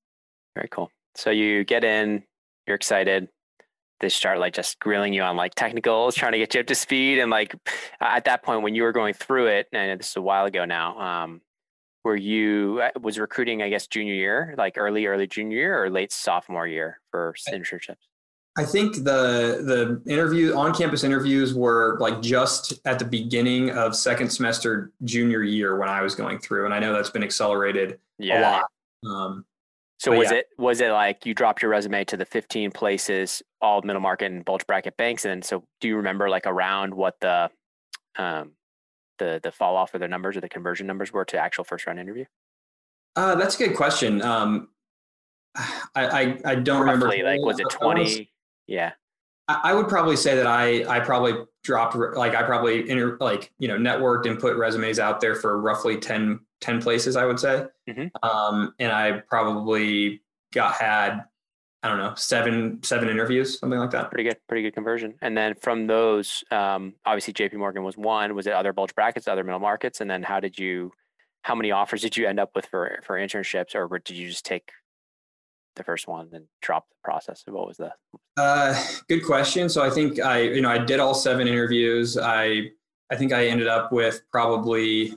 Very 0.54 0.68
cool. 0.70 0.90
So 1.14 1.30
you 1.30 1.64
get 1.64 1.84
in, 1.84 2.22
you're 2.66 2.76
excited. 2.76 3.28
They 4.00 4.08
start 4.08 4.38
like 4.38 4.54
just 4.54 4.78
grilling 4.78 5.12
you 5.12 5.22
on 5.22 5.36
like 5.36 5.54
technicals, 5.54 6.14
trying 6.14 6.32
to 6.32 6.38
get 6.38 6.54
you 6.54 6.60
up 6.60 6.66
to 6.66 6.74
speed, 6.74 7.18
and 7.18 7.30
like 7.30 7.54
at 8.00 8.24
that 8.26 8.44
point 8.44 8.62
when 8.62 8.74
you 8.74 8.82
were 8.82 8.92
going 8.92 9.14
through 9.14 9.48
it, 9.48 9.66
and 9.72 9.98
this 9.98 10.10
is 10.10 10.16
a 10.16 10.22
while 10.22 10.44
ago 10.44 10.64
now. 10.64 10.98
Um, 10.98 11.40
were 12.06 12.14
you 12.14 12.80
uh, 12.84 12.90
was 13.00 13.18
recruiting 13.18 13.62
i 13.62 13.68
guess 13.68 13.88
junior 13.88 14.14
year 14.14 14.54
like 14.56 14.74
early 14.78 15.06
early 15.06 15.26
junior 15.26 15.56
year 15.56 15.82
or 15.82 15.90
late 15.90 16.12
sophomore 16.12 16.66
year 16.68 17.00
for 17.10 17.34
internships 17.48 17.96
i 18.56 18.64
think 18.64 18.94
the 18.94 19.60
the 19.66 20.00
interview 20.10 20.54
on 20.54 20.72
campus 20.72 21.02
interviews 21.02 21.52
were 21.52 21.98
like 21.98 22.22
just 22.22 22.74
at 22.84 23.00
the 23.00 23.04
beginning 23.04 23.70
of 23.70 23.96
second 23.96 24.30
semester 24.30 24.92
junior 25.02 25.42
year 25.42 25.78
when 25.80 25.88
i 25.88 26.00
was 26.00 26.14
going 26.14 26.38
through 26.38 26.64
and 26.64 26.72
i 26.72 26.78
know 26.78 26.92
that's 26.92 27.10
been 27.10 27.24
accelerated 27.24 27.98
yeah. 28.20 28.38
a 28.38 28.42
lot 28.52 28.64
um, 29.04 29.44
so 29.98 30.12
was 30.12 30.30
yeah. 30.30 30.38
it 30.38 30.46
was 30.58 30.80
it 30.80 30.92
like 30.92 31.26
you 31.26 31.34
dropped 31.34 31.60
your 31.60 31.72
resume 31.72 32.04
to 32.04 32.16
the 32.16 32.24
15 32.24 32.70
places 32.70 33.42
all 33.60 33.82
middle 33.82 34.00
market 34.00 34.30
and 34.30 34.44
bulge 34.44 34.64
bracket 34.68 34.96
banks 34.96 35.24
and 35.24 35.44
so 35.44 35.64
do 35.80 35.88
you 35.88 35.96
remember 35.96 36.30
like 36.30 36.46
around 36.46 36.94
what 36.94 37.18
the 37.20 37.50
um 38.16 38.52
the 39.18 39.40
the 39.42 39.52
fall 39.52 39.76
off 39.76 39.94
of 39.94 40.00
their 40.00 40.08
numbers 40.08 40.36
or 40.36 40.40
the 40.40 40.48
conversion 40.48 40.86
numbers 40.86 41.12
were 41.12 41.24
to 41.24 41.38
actual 41.38 41.64
first 41.64 41.86
round 41.86 41.98
interview? 41.98 42.24
Uh, 43.14 43.34
that's 43.34 43.54
a 43.54 43.66
good 43.66 43.76
question. 43.76 44.22
Um, 44.22 44.68
I, 45.54 45.80
I, 45.94 46.40
I 46.44 46.54
don't 46.56 46.86
Roughly, 46.86 47.22
remember. 47.22 47.30
Like, 47.30 47.40
was 47.40 47.60
it 47.60 47.70
twenty? 47.70 48.30
Yeah. 48.66 48.92
I, 49.48 49.74
would 49.74 49.88
probably 49.88 50.16
say 50.16 50.34
that 50.34 50.46
I 50.48 50.84
I 50.88 50.98
probably 50.98 51.34
dropped 51.62 51.94
like 51.94 52.34
I 52.34 52.42
probably 52.42 52.88
inter, 52.90 53.16
like 53.20 53.52
you 53.60 53.68
know 53.68 53.76
networked 53.76 54.28
and 54.28 54.40
put 54.40 54.56
resumes 54.56 54.98
out 54.98 55.20
there 55.20 55.36
for 55.36 55.60
roughly 55.60 55.98
10, 55.98 56.40
10 56.60 56.82
places 56.82 57.14
I 57.14 57.26
would 57.26 57.38
say, 57.38 57.64
mm-hmm. 57.88 58.28
um, 58.28 58.74
and 58.80 58.90
I 58.90 59.20
probably 59.28 60.22
got 60.52 60.74
had 60.74 61.26
I 61.82 61.88
don't 61.88 61.98
know 61.98 62.14
seven 62.16 62.82
seven 62.82 63.08
interviews 63.08 63.60
something 63.60 63.78
like 63.78 63.90
that. 63.90 64.10
Pretty 64.10 64.28
good, 64.28 64.38
pretty 64.48 64.62
good 64.62 64.74
conversion. 64.74 65.14
And 65.20 65.36
then 65.36 65.54
from 65.54 65.86
those, 65.86 66.42
um, 66.50 66.94
obviously 67.04 67.32
J.P. 67.32 67.58
Morgan 67.58 67.84
was 67.84 67.96
one. 67.96 68.34
Was 68.34 68.46
it 68.46 68.54
other 68.54 68.72
bulge 68.72 68.94
brackets, 68.94 69.28
other 69.28 69.44
middle 69.44 69.60
markets, 69.60 70.00
and 70.00 70.10
then 70.10 70.22
how 70.22 70.40
did 70.40 70.58
you? 70.58 70.92
How 71.42 71.54
many 71.54 71.70
offers 71.70 72.02
did 72.02 72.16
you 72.16 72.26
end 72.26 72.40
up 72.40 72.50
with 72.56 72.66
for 72.66 72.98
for 73.04 73.16
internships, 73.16 73.74
or 73.74 73.98
did 74.00 74.16
you 74.16 74.28
just 74.28 74.44
take 74.44 74.70
the 75.76 75.84
first 75.84 76.08
one 76.08 76.28
and 76.32 76.46
drop 76.60 76.88
the 76.88 76.96
process? 77.04 77.44
What 77.46 77.68
was 77.68 77.76
the? 77.76 77.92
Uh, 78.36 78.82
good 79.08 79.24
question. 79.24 79.68
So 79.68 79.82
I 79.84 79.90
think 79.90 80.18
I, 80.18 80.40
you 80.40 80.60
know, 80.60 80.70
I 80.70 80.78
did 80.78 80.98
all 80.98 81.14
seven 81.14 81.46
interviews. 81.46 82.18
I, 82.18 82.70
I 83.10 83.16
think 83.16 83.32
I 83.32 83.46
ended 83.46 83.68
up 83.68 83.92
with 83.92 84.22
probably 84.32 85.14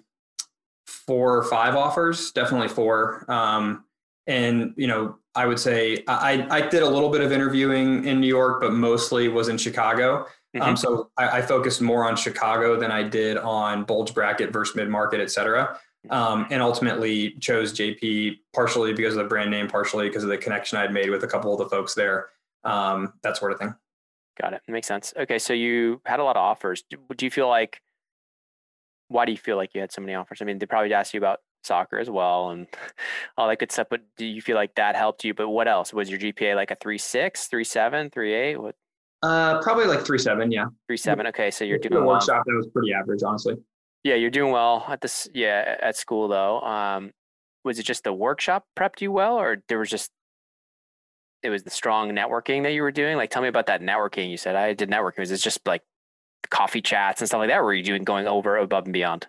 four 0.86 1.38
or 1.38 1.44
five 1.44 1.76
offers, 1.76 2.32
definitely 2.32 2.68
four. 2.68 3.26
Um, 3.32 3.86
and 4.28 4.74
you 4.78 4.88
know, 4.88 5.18
I 5.40 5.46
would 5.46 5.60
say 5.60 6.04
I, 6.08 6.46
I 6.50 6.62
did 6.62 6.84
a 6.84 6.90
little 6.90 7.10
bit 7.10 7.22
of 7.22 7.32
interviewing 7.32 8.06
in 8.06 8.20
New 8.20 8.28
York, 8.28 8.62
but 8.62 8.74
mostly 8.74 9.28
was 9.28 9.48
in 9.48 9.58
Chicago. 9.58 10.20
Um, 10.20 10.26
mm-hmm. 10.56 10.62
Um, 10.62 10.78
so 10.78 11.12
I, 11.18 11.38
I, 11.38 11.42
focused 11.42 11.80
more 11.80 12.08
on 12.08 12.16
Chicago 12.16 12.80
than 12.80 12.92
I 12.92 13.04
did 13.04 13.38
on 13.38 13.84
bulge 13.84 14.16
bracket 14.16 14.52
versus 14.52 14.76
mid 14.76 14.90
market, 14.90 15.20
et 15.20 15.30
cetera 15.30 15.80
um, 16.10 16.48
and 16.50 16.62
ultimately 16.62 17.32
chose 17.40 17.74
JP 17.74 18.40
partially 18.54 18.94
because 18.94 19.16
of 19.16 19.24
the 19.24 19.30
brand 19.30 19.52
name, 19.52 19.68
partially 19.68 20.08
because 20.08 20.24
of 20.24 20.30
the 20.30 20.38
connection 20.38 20.78
I'd 20.78 20.94
made 20.94 21.10
with 21.10 21.24
a 21.24 21.28
couple 21.28 21.52
of 21.52 21.60
the 21.60 21.68
folks 21.68 21.94
there, 21.94 22.28
um, 22.64 23.14
that 23.22 23.38
sort 23.38 23.52
of 23.52 23.60
thing. 23.60 23.76
Got 24.42 24.54
it. 24.54 24.62
Makes 24.68 24.88
sense. 24.88 25.14
Okay, 25.18 25.38
so 25.38 25.54
you 25.54 26.02
had 26.06 26.20
a 26.20 26.24
lot 26.24 26.38
of 26.38 26.42
offers. 26.42 26.84
Do 26.90 27.26
you 27.26 27.32
feel 27.32 27.50
like? 27.50 27.82
Why 29.10 29.26
do 29.26 29.32
you 29.32 29.38
feel 29.38 29.58
like 29.58 29.74
you 29.74 29.82
had 29.82 29.92
so 29.92 30.02
many 30.02 30.14
offers? 30.14 30.40
I 30.42 30.46
mean, 30.46 30.60
they 30.60 30.68
probably 30.68 30.94
asked 30.94 31.14
you 31.14 31.18
about 31.18 31.40
soccer 31.64 32.00
as 32.00 32.10
well 32.10 32.50
and 32.50 32.68
all 33.38 33.48
that 33.48 33.60
good 33.60 33.72
stuff. 33.72 33.88
But 33.90 34.02
do 34.18 34.26
you 34.26 34.42
feel 34.42 34.56
like 34.56 34.76
that 34.76 34.96
helped 34.96 35.24
you? 35.24 35.34
But 35.34 35.50
what 35.50 35.68
else 35.68 35.94
was 35.94 36.10
your 36.10 36.20
GPA 36.20 36.56
like 36.56 36.72
a 36.72 36.76
three 36.76 36.98
six, 36.98 37.48
three 37.48 37.64
seven, 37.64 38.10
three 38.10 38.34
eight? 38.34 38.58
What? 38.58 38.76
Uh, 39.22 39.62
probably 39.62 39.86
like 39.86 40.06
three 40.06 40.20
seven. 40.20 40.52
Yeah. 40.52 40.66
Three 40.88 40.98
seven. 40.98 41.28
Okay, 41.28 41.52
so 41.52 41.66
you're 41.66 41.78
doing 41.78 41.96
the 41.96 42.06
workshop 42.06 42.44
that 42.46 42.56
was 42.56 42.68
pretty 42.68 42.94
average, 42.94 43.22
honestly. 43.24 43.56
Yeah, 44.04 44.16
you're 44.16 44.30
doing 44.30 44.52
well 44.52 44.86
at 44.88 45.02
this. 45.02 45.28
Yeah, 45.34 45.76
at 45.82 45.98
school 45.98 46.28
though. 46.28 46.62
Um, 46.62 47.12
was 47.66 47.80
it 47.80 47.84
just 47.84 48.04
the 48.04 48.14
workshop 48.14 48.66
prepped 48.78 49.02
you 49.02 49.12
well, 49.12 49.38
or 49.38 49.58
there 49.68 49.80
was 49.80 49.90
just 49.90 50.12
it 51.44 51.50
was 51.50 51.64
the 51.64 51.70
strong 51.70 52.12
networking 52.12 52.64
that 52.64 52.72
you 52.72 52.82
were 52.82 52.92
doing? 52.92 53.18
Like, 53.18 53.30
tell 53.30 53.42
me 53.42 53.50
about 53.50 53.68
that 53.68 53.82
networking. 53.82 54.30
You 54.30 54.38
said 54.38 54.56
I 54.56 54.74
did 54.74 54.90
networking. 54.90 55.20
Was 55.20 55.32
it 55.32 55.38
just 55.38 55.66
like 55.68 55.82
coffee 56.50 56.82
chats 56.82 57.22
and 57.22 57.28
stuff 57.28 57.40
like 57.40 57.50
that? 57.50 57.60
Or 57.60 57.66
were 57.66 57.74
you 57.74 57.84
doing 57.84 58.04
going 58.04 58.28
over 58.28 58.58
above 58.58 58.86
and 58.86 58.94
beyond? 58.94 59.28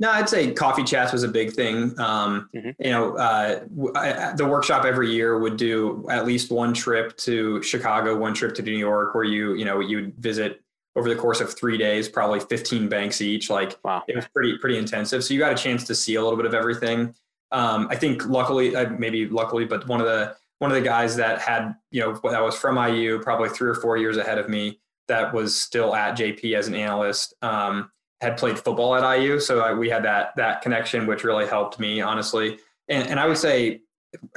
No, 0.00 0.10
I'd 0.10 0.28
say 0.28 0.52
coffee 0.52 0.82
chats 0.82 1.12
was 1.12 1.22
a 1.22 1.28
big 1.28 1.52
thing. 1.52 1.98
Um, 2.00 2.48
mm-hmm. 2.54 2.70
You 2.82 2.90
know, 2.90 3.16
uh, 3.16 3.60
I, 3.94 4.32
the 4.34 4.46
workshop 4.46 4.84
every 4.84 5.12
year 5.12 5.38
would 5.38 5.56
do 5.56 6.06
at 6.10 6.26
least 6.26 6.50
one 6.50 6.74
trip 6.74 7.16
to 7.18 7.62
Chicago, 7.62 8.16
one 8.16 8.34
trip 8.34 8.54
to 8.54 8.62
New 8.62 8.72
York, 8.72 9.14
where 9.14 9.24
you 9.24 9.54
you 9.54 9.64
know 9.64 9.80
you'd 9.80 10.16
visit 10.16 10.62
over 10.96 11.08
the 11.08 11.16
course 11.16 11.40
of 11.40 11.54
three 11.54 11.78
days, 11.78 12.08
probably 12.08 12.40
15 12.40 12.88
banks 12.88 13.20
each. 13.20 13.50
Like 13.50 13.78
wow. 13.84 14.02
it 14.08 14.16
was 14.16 14.26
pretty, 14.28 14.58
pretty 14.58 14.76
intensive. 14.76 15.22
So 15.22 15.34
you 15.34 15.40
got 15.40 15.52
a 15.52 15.56
chance 15.62 15.84
to 15.84 15.94
see 15.94 16.16
a 16.16 16.22
little 16.22 16.36
bit 16.36 16.46
of 16.46 16.54
everything. 16.54 17.14
Um, 17.52 17.88
I 17.90 17.96
think 17.96 18.26
luckily, 18.26 18.74
uh, 18.74 18.90
maybe 18.90 19.26
luckily, 19.26 19.64
but 19.64 19.86
one 19.86 20.00
of 20.00 20.06
the, 20.06 20.36
one 20.58 20.70
of 20.70 20.74
the 20.74 20.82
guys 20.82 21.16
that 21.16 21.40
had, 21.40 21.74
you 21.90 22.00
know, 22.00 22.12
that 22.30 22.42
was 22.42 22.56
from 22.56 22.76
IU, 22.76 23.20
probably 23.20 23.48
three 23.48 23.70
or 23.70 23.74
four 23.74 23.96
years 23.96 24.16
ahead 24.16 24.38
of 24.38 24.48
me, 24.48 24.80
that 25.08 25.32
was 25.32 25.58
still 25.58 25.94
at 25.94 26.16
JP 26.16 26.56
as 26.56 26.68
an 26.68 26.74
analyst, 26.74 27.34
um, 27.42 27.90
had 28.20 28.36
played 28.36 28.58
football 28.58 28.94
at 28.94 29.18
IU. 29.18 29.40
So 29.40 29.60
I, 29.60 29.72
we 29.72 29.88
had 29.88 30.04
that, 30.04 30.36
that 30.36 30.62
connection, 30.62 31.06
which 31.06 31.24
really 31.24 31.46
helped 31.46 31.78
me 31.78 32.00
honestly. 32.00 32.58
And, 32.88 33.08
and 33.08 33.20
I 33.20 33.26
would 33.26 33.38
say, 33.38 33.80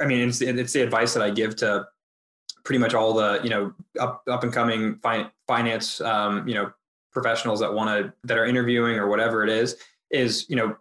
I 0.00 0.06
mean, 0.06 0.28
it's, 0.28 0.40
it's 0.40 0.72
the 0.72 0.82
advice 0.82 1.14
that 1.14 1.22
I 1.22 1.30
give 1.30 1.56
to 1.56 1.86
pretty 2.64 2.78
much 2.78 2.94
all 2.94 3.12
the 3.12 3.40
you 3.42 3.50
know 3.50 3.72
up 4.00 4.22
up 4.28 4.42
and 4.42 4.52
coming 4.52 4.96
fi- 4.96 5.30
finance 5.46 6.00
um, 6.00 6.48
you 6.48 6.54
know 6.54 6.72
professionals 7.12 7.60
that 7.60 7.72
want 7.72 7.88
to 7.88 8.12
that 8.24 8.36
are 8.36 8.46
interviewing 8.46 8.96
or 8.96 9.06
whatever 9.08 9.44
it 9.44 9.50
is 9.50 9.76
is 10.10 10.46
you 10.48 10.56
know 10.56 10.76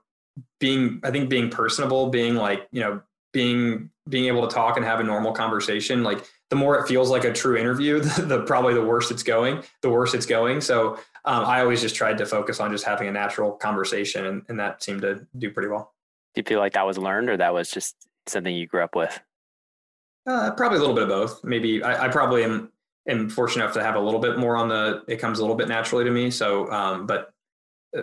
being 0.60 1.00
I 1.04 1.12
think 1.12 1.30
being 1.30 1.50
personable, 1.50 2.10
being 2.10 2.36
like 2.36 2.68
you 2.72 2.82
know 2.82 3.02
being 3.34 3.89
being 4.10 4.26
able 4.26 4.48
to 4.48 4.54
talk 4.54 4.78
and 4.78 4.86
have 4.86 5.00
a 5.00 5.04
normal 5.04 5.32
conversation 5.32 6.04
like 6.04 6.26
the 6.54 6.60
more 6.60 6.78
it 6.78 6.88
feels 6.88 7.10
like 7.10 7.24
a 7.24 7.34
true 7.34 7.58
interview 7.58 8.00
the, 8.00 8.22
the 8.22 8.42
probably 8.44 8.76
the 8.76 8.86
worse 8.86 9.10
it's 9.10 9.24
going 9.24 9.63
the 9.82 9.89
worse 9.89 10.13
it's 10.13 10.28
going 10.28 10.62
so 10.62 10.94
um, 11.26 11.44
i 11.46 11.62
always 11.62 11.82
just 11.82 11.96
tried 11.96 12.16
to 12.16 12.28
focus 12.28 12.60
on 12.60 12.70
just 12.70 12.86
having 12.86 13.08
a 13.08 13.12
natural 13.12 13.54
conversation 13.54 14.28
and, 14.28 14.44
and 14.50 14.60
that 14.60 14.84
seemed 14.84 15.02
to 15.02 15.26
do 15.39 15.50
pretty 15.50 15.68
well 15.68 15.96
do 16.36 16.42
you 16.42 16.44
feel 16.46 16.60
like 16.60 16.74
that 16.74 16.86
was 16.86 17.00
learned 17.00 17.28
or 17.28 17.38
that 17.38 17.56
was 17.56 17.72
just 17.72 17.96
something 18.28 18.56
you 18.56 18.68
grew 18.68 18.84
up 18.84 18.96
with 18.96 19.20
uh, 20.28 20.52
probably 20.52 20.78
a 20.78 20.80
little 20.80 20.96
bit 20.96 21.04
of 21.04 21.10
both. 21.10 21.44
Maybe 21.44 21.84
I, 21.84 22.06
I, 22.06 22.08
probably 22.08 22.46
am 22.46 22.72
am 23.10 23.30
fortunate 23.30 23.66
enough 23.66 23.74
to 23.74 23.84
have 23.84 23.96
a 23.96 24.00
little 24.00 24.22
bit 24.22 24.38
more 24.38 24.56
on 24.56 24.70
the. 24.70 25.04
It 25.06 25.18
comes 25.18 25.39
a 25.39 25.42
little 25.42 25.58
bit 25.58 25.68
naturally 25.68 26.06
to 26.06 26.12
me. 26.12 26.32
So, 26.32 26.72
um, 26.72 27.06
but 27.06 27.34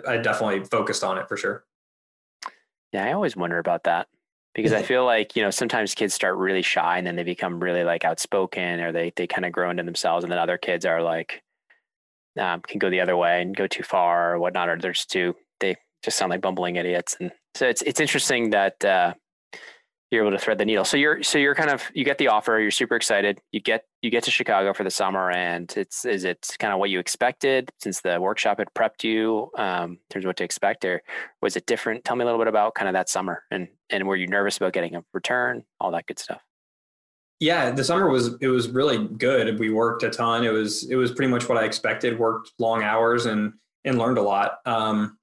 I 0.07 0.17
definitely 0.17 0.63
focused 0.65 1.03
on 1.03 1.17
it 1.17 1.27
for 1.27 1.35
sure. 1.35 1.65
Yeah, 2.93 3.05
I 3.05 3.13
always 3.13 3.35
wonder 3.35 3.57
about 3.57 3.85
that 3.85 4.07
because 4.53 4.73
I 4.73 4.81
feel 4.81 5.05
like 5.05 5.35
you 5.35 5.41
know 5.41 5.51
sometimes 5.51 5.93
kids 5.95 6.13
start 6.13 6.37
really 6.37 6.61
shy 6.61 6.97
and 6.97 7.07
then 7.07 7.15
they 7.15 7.23
become 7.23 7.59
really 7.59 7.83
like 7.83 8.05
outspoken 8.05 8.79
or 8.79 8.91
they 8.91 9.13
they 9.15 9.27
kind 9.27 9.45
of 9.45 9.51
grow 9.51 9.69
into 9.69 9.83
themselves, 9.83 10.23
and 10.23 10.31
then 10.31 10.39
other 10.39 10.57
kids 10.57 10.85
are 10.85 11.01
like 11.01 11.41
um, 12.39 12.61
can 12.61 12.79
go 12.79 12.89
the 12.89 13.01
other 13.01 13.17
way 13.17 13.41
and 13.41 13.55
go 13.55 13.67
too 13.67 13.83
far 13.83 14.33
or 14.33 14.39
whatnot, 14.39 14.69
or 14.69 14.77
they're 14.77 14.93
just 14.93 15.09
too 15.09 15.35
they 15.59 15.75
just 16.03 16.17
sound 16.17 16.29
like 16.29 16.41
bumbling 16.41 16.75
idiots. 16.75 17.17
And 17.19 17.31
so 17.55 17.67
it's 17.67 17.81
it's 17.81 17.99
interesting 17.99 18.51
that 18.51 18.83
uh, 18.83 19.13
you're 20.11 20.25
able 20.25 20.37
to 20.37 20.43
thread 20.43 20.57
the 20.57 20.65
needle. 20.65 20.83
So 20.83 20.97
you're 20.97 21.23
so 21.23 21.37
you're 21.37 21.55
kind 21.55 21.69
of 21.69 21.89
you 21.93 22.03
get 22.03 22.17
the 22.17 22.27
offer, 22.27 22.59
you're 22.59 22.71
super 22.71 22.95
excited. 22.95 23.39
You 23.51 23.61
get 23.61 23.85
you 24.01 24.09
get 24.09 24.23
to 24.23 24.31
Chicago 24.31 24.73
for 24.73 24.83
the 24.83 24.91
summer, 24.91 25.31
and 25.31 25.71
it's 25.77 26.03
is 26.05 26.25
it 26.25 26.55
kind 26.59 26.73
of 26.73 26.79
what 26.79 26.89
you 26.89 26.99
expected 26.99 27.71
since 27.79 28.01
the 28.01 28.19
workshop 28.19 28.59
had 28.59 28.67
prepped 28.73 29.03
you 29.03 29.49
um, 29.57 29.91
in 29.91 29.97
terms 30.09 30.25
of 30.25 30.27
what 30.27 30.37
to 30.37 30.43
expect, 30.43 30.83
or 30.83 31.01
was 31.41 31.55
it 31.55 31.65
different? 31.65 32.03
Tell 32.03 32.17
me 32.17 32.23
a 32.23 32.25
little 32.25 32.39
bit 32.39 32.49
about 32.49 32.75
kind 32.75 32.89
of 32.89 32.93
that 32.93 33.09
summer, 33.09 33.43
and 33.51 33.69
and 33.91 34.07
were 34.07 34.15
you 34.15 34.27
nervous 34.27 34.57
about 34.57 34.73
getting 34.73 34.95
a 34.95 35.03
return, 35.13 35.63
all 35.79 35.91
that 35.91 36.05
good 36.05 36.19
stuff. 36.19 36.41
Yeah, 37.39 37.71
the 37.71 37.83
summer 37.83 38.07
was 38.07 38.35
it 38.39 38.47
was 38.47 38.69
really 38.69 39.07
good. 39.07 39.59
We 39.59 39.71
worked 39.71 40.03
a 40.03 40.09
ton. 40.09 40.43
It 40.43 40.51
was 40.51 40.83
it 40.89 40.95
was 40.95 41.11
pretty 41.11 41.31
much 41.31 41.49
what 41.49 41.57
I 41.57 41.65
expected. 41.65 42.19
Worked 42.19 42.51
long 42.59 42.83
hours 42.83 43.25
and 43.25 43.53
and 43.83 43.97
learned 43.97 44.19
a 44.19 44.21
lot. 44.21 44.59
Um, 44.65 45.17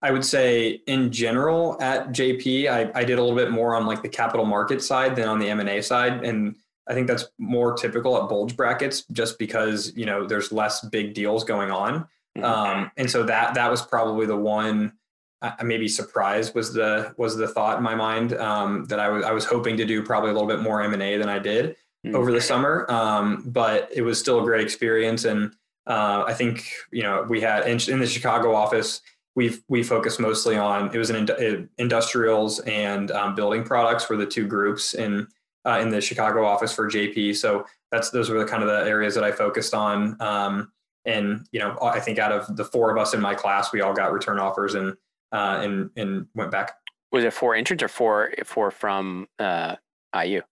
I 0.00 0.10
would 0.12 0.24
say 0.24 0.80
in 0.86 1.10
general 1.10 1.76
at 1.80 2.10
JP, 2.10 2.70
I, 2.70 2.90
I 2.94 3.04
did 3.04 3.18
a 3.18 3.22
little 3.22 3.36
bit 3.36 3.50
more 3.50 3.74
on 3.74 3.86
like 3.86 4.02
the 4.02 4.08
capital 4.08 4.46
market 4.46 4.82
side 4.82 5.16
than 5.16 5.28
on 5.28 5.38
the 5.38 5.50
M&A 5.50 5.82
side. 5.82 6.24
And 6.24 6.54
I 6.88 6.94
think 6.94 7.08
that's 7.08 7.26
more 7.38 7.74
typical 7.74 8.16
at 8.22 8.28
bulge 8.28 8.56
brackets 8.56 9.04
just 9.10 9.38
because, 9.38 9.92
you 9.96 10.06
know, 10.06 10.24
there's 10.24 10.52
less 10.52 10.84
big 10.86 11.14
deals 11.14 11.42
going 11.42 11.70
on. 11.70 12.06
Mm-hmm. 12.36 12.44
Um, 12.44 12.90
and 12.96 13.10
so 13.10 13.24
that, 13.24 13.54
that 13.54 13.70
was 13.70 13.82
probably 13.82 14.26
the 14.26 14.36
one 14.36 14.92
I 15.40 15.62
maybe 15.62 15.86
surprised 15.88 16.54
was 16.54 16.72
the, 16.72 17.14
was 17.16 17.36
the 17.36 17.46
thought 17.46 17.78
in 17.78 17.84
my 17.84 17.94
mind 17.94 18.32
um, 18.34 18.86
that 18.86 18.98
I 18.98 19.08
was, 19.08 19.24
I 19.24 19.32
was 19.32 19.44
hoping 19.44 19.76
to 19.76 19.84
do 19.84 20.02
probably 20.02 20.30
a 20.30 20.32
little 20.32 20.48
bit 20.48 20.60
more 20.60 20.82
M&A 20.82 21.16
than 21.16 21.28
I 21.28 21.38
did 21.38 21.76
mm-hmm. 22.04 22.16
over 22.16 22.32
the 22.32 22.40
summer. 22.40 22.90
Um, 22.90 23.44
but 23.46 23.88
it 23.94 24.02
was 24.02 24.18
still 24.18 24.40
a 24.40 24.42
great 24.42 24.62
experience. 24.62 25.24
And 25.24 25.52
uh, 25.86 26.24
I 26.26 26.34
think, 26.34 26.70
you 26.90 27.02
know, 27.02 27.24
we 27.28 27.40
had 27.40 27.68
in, 27.68 27.78
in 27.88 28.00
the 28.00 28.06
Chicago 28.06 28.54
office, 28.54 29.00
we've 29.38 29.62
we 29.68 29.84
focused 29.84 30.18
mostly 30.18 30.56
on 30.56 30.92
it 30.92 30.98
was 30.98 31.10
an 31.10 31.28
in, 31.38 31.68
industrials 31.78 32.58
and 32.60 33.12
um, 33.12 33.36
building 33.36 33.62
products 33.62 34.08
were 34.08 34.16
the 34.16 34.26
two 34.26 34.48
groups 34.48 34.94
in 34.94 35.28
uh, 35.64 35.78
in 35.80 35.90
the 35.90 36.00
Chicago 36.00 36.44
office 36.44 36.72
for 36.72 36.90
JP. 36.90 37.36
So 37.36 37.64
that's 37.92 38.10
those 38.10 38.28
were 38.30 38.38
the 38.40 38.50
kind 38.50 38.62
of 38.64 38.68
the 38.68 38.88
areas 38.88 39.14
that 39.14 39.22
I 39.22 39.30
focused 39.30 39.74
on. 39.74 40.20
Um, 40.20 40.72
and 41.04 41.46
you 41.52 41.60
know, 41.60 41.78
I 41.80 42.00
think 42.00 42.18
out 42.18 42.32
of 42.32 42.56
the 42.56 42.64
four 42.64 42.90
of 42.90 42.98
us 42.98 43.14
in 43.14 43.20
my 43.20 43.34
class, 43.34 43.72
we 43.72 43.80
all 43.80 43.94
got 43.94 44.12
return 44.12 44.40
offers 44.40 44.74
and 44.74 44.96
uh, 45.32 45.60
and 45.62 45.90
and 45.96 46.26
went 46.34 46.50
back. 46.50 46.74
Was 47.12 47.24
it 47.24 47.32
four 47.32 47.54
interns 47.54 47.82
or 47.82 47.88
four 47.88 48.32
four 48.44 48.70
from 48.70 49.26
uh, 49.38 49.76
IU? 50.14 50.42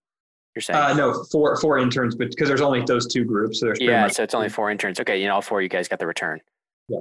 You're 0.55 0.63
saying? 0.63 0.79
Uh, 0.79 0.95
no, 0.95 1.25
four 1.31 1.57
four 1.61 1.79
interns, 1.79 2.15
but 2.15 2.31
because 2.31 2.49
there's 2.49 2.63
only 2.63 2.83
those 2.83 3.07
two 3.07 3.25
groups, 3.25 3.61
so 3.61 3.67
there's 3.67 3.81
yeah, 3.81 4.09
so 4.09 4.23
it's 4.23 4.35
only 4.35 4.49
four 4.49 4.71
interns. 4.71 4.99
Okay, 5.01 5.21
you 5.21 5.27
know, 5.27 5.35
all 5.35 5.43
four 5.43 5.61
you 5.61 5.69
guys 5.69 5.87
got 5.89 5.99
the 5.99 6.07
return. 6.07 6.41
Yeah. 6.89 7.01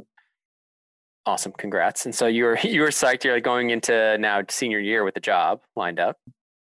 Awesome, 1.26 1.54
congrats! 1.54 2.06
And 2.06 2.14
so 2.14 2.28
you 2.28 2.44
were 2.44 2.60
you 2.64 2.82
were 2.82 2.90
psyched. 2.90 3.24
You're 3.24 3.36
like 3.36 3.44
going 3.44 3.70
into 3.70 4.18
now 4.18 4.42
senior 4.50 4.80
year 4.80 5.04
with 5.04 5.16
a 5.16 5.22
job 5.22 5.62
lined 5.76 6.00
up, 6.00 6.18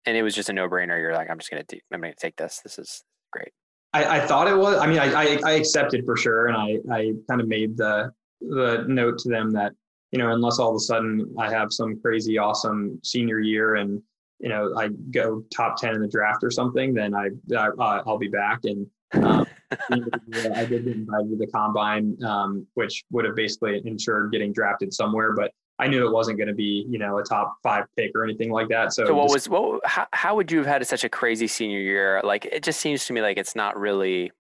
and 0.06 0.18
it 0.18 0.24
was 0.24 0.34
just 0.34 0.50
a 0.50 0.54
no 0.54 0.68
brainer. 0.68 1.00
You're 1.00 1.14
like, 1.14 1.30
I'm 1.30 1.38
just 1.38 1.52
gonna 1.52 1.64
do, 1.64 1.78
I'm 1.94 2.02
gonna 2.02 2.14
take 2.16 2.36
this. 2.38 2.62
This 2.64 2.80
is 2.80 3.04
great. 3.32 3.52
I, 3.94 4.18
I 4.18 4.26
thought 4.26 4.48
it 4.48 4.58
was. 4.58 4.78
I 4.78 4.88
mean, 4.88 5.00
I, 5.00 5.14
I, 5.14 5.40
I 5.46 5.52
accepted 5.54 6.06
for 6.06 6.18
sure, 6.18 6.48
and 6.48 6.58
I 6.58 6.80
I 6.92 7.12
kind 7.30 7.40
of 7.40 7.48
made 7.48 7.78
the 7.78 8.12
the 8.42 8.86
note 8.88 9.20
to 9.20 9.30
them 9.30 9.52
that 9.52 9.74
you 10.12 10.20
know 10.20 10.32
unless 10.32 10.60
all 10.60 10.70
of 10.70 10.76
a 10.76 10.80
sudden 10.80 11.34
I 11.38 11.50
have 11.50 11.72
some 11.72 12.00
crazy 12.02 12.38
awesome 12.38 13.00
senior 13.04 13.40
year 13.40 13.76
and 13.76 14.02
you 14.40 14.50
know 14.50 14.74
I 14.78 14.90
go 15.12 15.44
top 15.54 15.78
ten 15.78 15.96
in 15.96 16.02
the 16.02 16.08
draft 16.08 16.44
or 16.44 16.52
something, 16.52 16.94
then 16.94 17.14
I, 17.14 17.30
I 17.56 18.02
will 18.06 18.18
be 18.18 18.28
back. 18.28 18.62
And 18.64 18.88
um, 19.14 19.46
I 19.90 20.66
did 20.66 20.86
get 20.86 20.96
invited 20.96 21.30
to 21.30 21.38
the 21.38 21.48
combine, 21.54 22.18
um, 22.24 22.66
which 22.74 23.04
would 23.12 23.26
have 23.26 23.36
basically 23.36 23.82
ensured 23.86 24.32
getting 24.32 24.54
drafted 24.54 24.94
somewhere, 24.94 25.34
but 25.34 25.52
I 25.80 25.88
knew 25.88 26.06
it 26.06 26.12
wasn't 26.12 26.38
going 26.38 26.50
to 26.50 26.54
be, 26.54 26.86
you 26.90 27.00
know, 27.00 27.20
a 27.20 27.24
top 27.24 27.56
five 27.64 27.86
pick 27.96 28.12
or 28.14 28.26
anything 28.26 28.52
like 28.52 28.68
that. 28.68 28.92
So, 28.92 29.06
so 29.06 29.16
what 29.16 29.32
just, 29.32 29.34
was 29.34 29.50
what? 29.50 29.82
How, 29.86 30.08
how 30.12 30.36
would 30.36 30.52
you 30.52 30.58
have 30.58 30.68
had 30.68 30.86
such 30.86 31.06
a 31.06 31.10
crazy 31.10 31.48
senior 31.48 31.80
year? 31.80 32.20
Like, 32.22 32.46
it 32.46 32.64
just 32.64 32.82
seems 32.82 33.06
to 33.06 33.14
me 33.14 33.22
like 33.22 33.38
it's 33.38 33.56
not 33.56 33.80
really. 33.80 34.32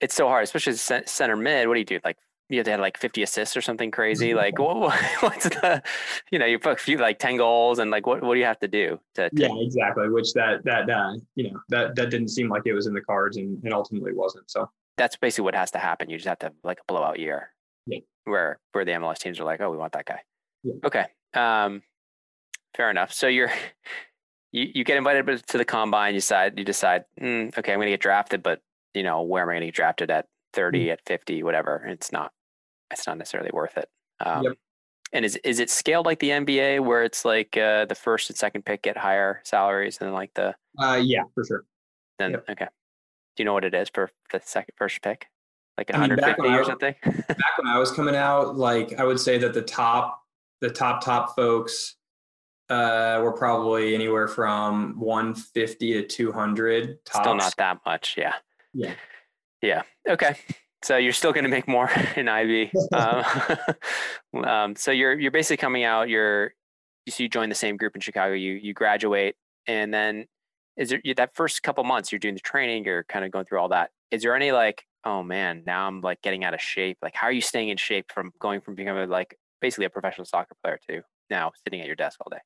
It's 0.00 0.14
so 0.14 0.28
hard, 0.28 0.44
especially 0.44 0.74
center 0.74 1.36
mid. 1.36 1.66
What 1.66 1.74
do 1.74 1.80
you 1.80 1.86
do? 1.86 1.98
Like 2.04 2.18
you 2.48 2.58
have 2.58 2.64
to 2.66 2.70
have 2.72 2.80
like 2.80 2.98
50 2.98 3.22
assists 3.22 3.56
or 3.56 3.62
something 3.62 3.90
crazy. 3.90 4.34
Like 4.44 4.58
what, 4.58 5.00
what's 5.20 5.48
the, 5.48 5.82
you 6.30 6.38
know, 6.38 6.44
you 6.44 6.58
put 6.58 6.72
a 6.72 6.76
few 6.76 6.98
like 6.98 7.18
10 7.18 7.36
goals 7.36 7.78
and 7.78 7.90
like, 7.90 8.06
what, 8.06 8.22
what 8.22 8.34
do 8.34 8.40
you 8.40 8.46
have 8.46 8.58
to 8.60 8.68
do 8.68 8.98
to, 9.14 9.30
to 9.30 9.42
yeah, 9.42 9.48
exactly. 9.58 10.08
Which 10.08 10.32
that, 10.34 10.64
that, 10.64 10.90
uh, 10.90 11.14
you 11.34 11.50
know, 11.50 11.60
that, 11.68 11.94
that 11.94 12.10
didn't 12.10 12.28
seem 12.28 12.48
like 12.48 12.62
it 12.66 12.72
was 12.72 12.86
in 12.86 12.94
the 12.94 13.00
cards 13.00 13.36
and, 13.36 13.62
and 13.62 13.72
ultimately 13.72 14.12
wasn't. 14.12 14.50
So 14.50 14.68
that's 14.96 15.16
basically 15.16 15.44
what 15.44 15.54
has 15.54 15.70
to 15.72 15.78
happen. 15.78 16.10
You 16.10 16.16
just 16.16 16.28
have 16.28 16.40
to 16.40 16.46
have 16.46 16.54
like 16.64 16.78
a 16.80 16.84
blowout 16.88 17.18
year 17.18 17.50
yeah. 17.86 18.00
where, 18.24 18.58
where 18.72 18.84
the 18.84 18.92
MLS 18.92 19.18
teams 19.18 19.40
are 19.40 19.44
like, 19.44 19.60
oh, 19.60 19.70
we 19.70 19.76
want 19.76 19.92
that 19.92 20.04
guy. 20.04 20.20
Yeah. 20.64 20.74
Okay. 20.84 21.06
Um, 21.32 21.82
fair 22.76 22.90
enough. 22.90 23.12
So 23.12 23.28
you're, 23.28 23.52
you, 24.52 24.68
you 24.74 24.84
get 24.84 24.98
invited 24.98 25.46
to 25.46 25.58
the 25.58 25.64
combine, 25.64 26.14
you 26.14 26.20
decide, 26.20 26.58
you 26.58 26.64
decide, 26.64 27.04
mm, 27.20 27.56
okay, 27.56 27.72
I'm 27.72 27.78
going 27.78 27.86
to 27.86 27.92
get 27.92 28.00
drafted, 28.00 28.42
but 28.42 28.60
you 28.94 29.02
know, 29.02 29.22
where 29.22 29.42
am 29.42 29.48
I 29.48 29.52
going 29.52 29.62
to 29.62 29.66
get 29.68 29.74
drafted 29.74 30.10
at 30.10 30.26
30, 30.54 30.86
mm. 30.86 30.92
at 30.92 31.00
50, 31.06 31.42
whatever. 31.42 31.84
It's 31.86 32.12
not, 32.12 32.32
it's 32.90 33.06
not 33.06 33.18
necessarily 33.18 33.50
worth 33.52 33.76
it. 33.76 33.88
Um, 34.20 34.44
yep. 34.44 34.52
And 35.12 35.24
is 35.24 35.36
is 35.44 35.60
it 35.60 35.70
scaled 35.70 36.06
like 36.06 36.18
the 36.18 36.30
NBA, 36.30 36.80
where 36.80 37.04
it's 37.04 37.24
like 37.24 37.56
uh, 37.56 37.84
the 37.84 37.94
first 37.94 38.30
and 38.30 38.36
second 38.36 38.64
pick 38.64 38.82
get 38.82 38.96
higher 38.96 39.40
salaries, 39.44 39.98
and 40.00 40.12
like 40.12 40.34
the? 40.34 40.56
Uh, 40.76 41.00
yeah, 41.00 41.22
for 41.34 41.44
sure. 41.44 41.64
Then 42.18 42.32
yep. 42.32 42.44
okay. 42.50 42.66
Do 43.36 43.42
you 43.42 43.44
know 43.44 43.52
what 43.52 43.64
it 43.64 43.74
is 43.74 43.88
for 43.94 44.10
the 44.32 44.40
second 44.44 44.74
first 44.76 45.02
pick? 45.02 45.28
Like 45.78 45.88
150 45.88 46.40
I 46.40 46.42
mean, 46.42 46.52
or 46.52 46.64
something? 46.64 46.94
back 47.04 47.58
when 47.58 47.68
I 47.68 47.78
was 47.78 47.92
coming 47.92 48.16
out, 48.16 48.56
like 48.56 48.98
I 48.98 49.04
would 49.04 49.20
say 49.20 49.38
that 49.38 49.54
the 49.54 49.62
top 49.62 50.20
the 50.60 50.70
top 50.70 51.04
top 51.04 51.36
folks 51.36 51.96
uh, 52.70 53.20
were 53.22 53.32
probably 53.32 53.94
anywhere 53.94 54.28
from 54.28 54.98
150 54.98 55.94
to 55.94 56.06
200. 56.06 57.04
Tops. 57.04 57.18
Still 57.18 57.34
not 57.36 57.54
that 57.58 57.78
much, 57.84 58.14
yeah. 58.16 58.34
Yeah. 58.72 58.94
Yeah. 59.64 59.82
Okay. 60.08 60.36
So 60.82 60.98
you're 60.98 61.14
still 61.14 61.32
going 61.32 61.44
to 61.44 61.50
make 61.50 61.66
more 61.66 61.90
in 62.16 62.28
IB. 62.28 62.70
um, 62.92 63.24
um, 64.44 64.76
so 64.76 64.90
you're 64.90 65.18
you're 65.18 65.30
basically 65.30 65.56
coming 65.56 65.84
out. 65.84 66.08
You're 66.08 66.52
so 67.08 67.22
you 67.22 67.28
join 67.28 67.48
the 67.48 67.54
same 67.54 67.76
group 67.76 67.94
in 67.94 68.00
Chicago. 68.00 68.34
You 68.34 68.52
you 68.52 68.74
graduate, 68.74 69.36
and 69.66 69.92
then 69.92 70.26
is 70.76 70.90
there 70.90 71.00
that 71.16 71.34
first 71.34 71.62
couple 71.62 71.82
months 71.84 72.12
you're 72.12 72.18
doing 72.18 72.34
the 72.34 72.40
training. 72.40 72.84
You're 72.84 73.04
kind 73.04 73.24
of 73.24 73.30
going 73.30 73.46
through 73.46 73.60
all 73.60 73.70
that. 73.70 73.90
Is 74.10 74.22
there 74.22 74.36
any 74.36 74.52
like, 74.52 74.84
oh 75.04 75.22
man, 75.22 75.62
now 75.66 75.88
I'm 75.88 76.02
like 76.02 76.20
getting 76.20 76.44
out 76.44 76.52
of 76.52 76.60
shape. 76.60 76.98
Like, 77.00 77.14
how 77.14 77.28
are 77.28 77.32
you 77.32 77.40
staying 77.40 77.70
in 77.70 77.78
shape 77.78 78.12
from 78.12 78.32
going 78.38 78.60
from 78.60 78.74
becoming 78.74 79.08
like 79.08 79.38
basically 79.62 79.86
a 79.86 79.90
professional 79.90 80.26
soccer 80.26 80.54
player 80.62 80.78
to 80.90 81.00
now 81.30 81.52
sitting 81.64 81.80
at 81.80 81.86
your 81.86 81.96
desk 81.96 82.20
all 82.20 82.30
day? 82.30 82.42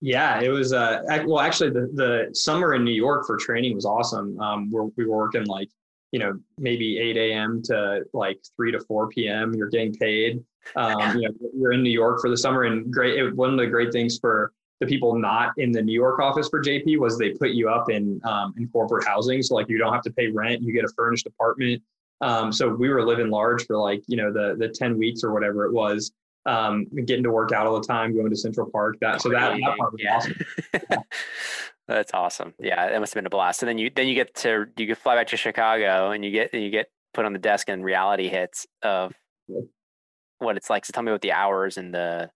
Yeah, 0.00 0.40
it 0.40 0.50
was. 0.50 0.74
Uh, 0.74 1.00
well, 1.26 1.40
actually, 1.40 1.70
the 1.70 1.90
the 1.94 2.34
summer 2.34 2.74
in 2.74 2.84
New 2.84 2.92
York 2.92 3.26
for 3.26 3.38
training 3.38 3.74
was 3.74 3.86
awesome. 3.86 4.38
Um, 4.40 4.70
we 4.70 5.06
were 5.06 5.16
working 5.16 5.46
like 5.46 5.70
you 6.12 6.18
know 6.18 6.38
maybe 6.58 6.98
8 6.98 7.16
a.m 7.16 7.62
to 7.64 8.04
like 8.12 8.38
3 8.56 8.72
to 8.72 8.80
4 8.80 9.08
p.m 9.08 9.54
you're 9.54 9.68
getting 9.68 9.94
paid 9.94 10.42
um, 10.76 11.18
you 11.18 11.28
know 11.28 11.34
you're 11.54 11.72
in 11.72 11.82
new 11.82 11.90
york 11.90 12.20
for 12.20 12.30
the 12.30 12.36
summer 12.36 12.64
and 12.64 12.92
great 12.92 13.18
it, 13.18 13.34
one 13.34 13.50
of 13.50 13.58
the 13.58 13.66
great 13.66 13.92
things 13.92 14.18
for 14.18 14.52
the 14.80 14.86
people 14.86 15.18
not 15.18 15.52
in 15.56 15.72
the 15.72 15.82
new 15.82 15.92
york 15.92 16.20
office 16.20 16.48
for 16.48 16.62
jp 16.62 16.98
was 16.98 17.18
they 17.18 17.30
put 17.30 17.50
you 17.50 17.68
up 17.68 17.90
in 17.90 18.20
um, 18.24 18.54
in 18.56 18.68
corporate 18.68 19.06
housing 19.06 19.42
so 19.42 19.54
like 19.54 19.68
you 19.68 19.78
don't 19.78 19.92
have 19.92 20.02
to 20.02 20.12
pay 20.12 20.28
rent 20.28 20.62
you 20.62 20.72
get 20.72 20.84
a 20.84 20.92
furnished 20.96 21.26
apartment 21.26 21.82
um, 22.20 22.52
so 22.52 22.68
we 22.68 22.88
were 22.88 23.04
living 23.04 23.30
large 23.30 23.64
for 23.66 23.76
like 23.76 24.02
you 24.06 24.16
know 24.16 24.32
the 24.32 24.56
the 24.58 24.68
10 24.68 24.98
weeks 24.98 25.22
or 25.22 25.32
whatever 25.32 25.64
it 25.64 25.72
was 25.72 26.12
um, 26.46 26.86
getting 27.04 27.24
to 27.24 27.30
work 27.30 27.52
out 27.52 27.66
all 27.66 27.78
the 27.78 27.86
time 27.86 28.14
going 28.14 28.30
to 28.30 28.36
central 28.36 28.70
park 28.70 28.96
that 29.00 29.20
so 29.20 29.28
that, 29.28 29.58
that 29.60 29.76
part 29.76 29.92
was 29.92 30.00
yeah. 30.02 30.16
awesome. 30.16 31.04
That's 31.88 32.12
awesome. 32.12 32.52
Yeah, 32.60 32.90
that 32.90 33.00
must 33.00 33.14
have 33.14 33.18
been 33.18 33.26
a 33.26 33.30
blast. 33.30 33.62
And 33.62 33.68
then 33.68 33.78
you 33.78 33.90
then 33.94 34.06
you 34.08 34.14
get 34.14 34.34
to 34.36 34.66
you 34.76 34.86
get 34.86 34.98
fly 34.98 35.16
back 35.16 35.28
to 35.28 35.38
Chicago 35.38 36.10
and 36.10 36.22
you 36.22 36.30
get 36.30 36.50
and 36.52 36.62
you 36.62 36.70
get 36.70 36.90
put 37.14 37.24
on 37.24 37.32
the 37.32 37.38
desk 37.38 37.70
and 37.70 37.82
reality 37.82 38.28
hits 38.28 38.66
of 38.82 39.14
what 40.38 40.56
it's 40.56 40.68
like. 40.68 40.84
So 40.84 40.92
tell 40.92 41.02
me 41.02 41.10
about 41.10 41.22
the 41.22 41.32
hours 41.32 41.78
and 41.78 41.94
the 41.94 42.30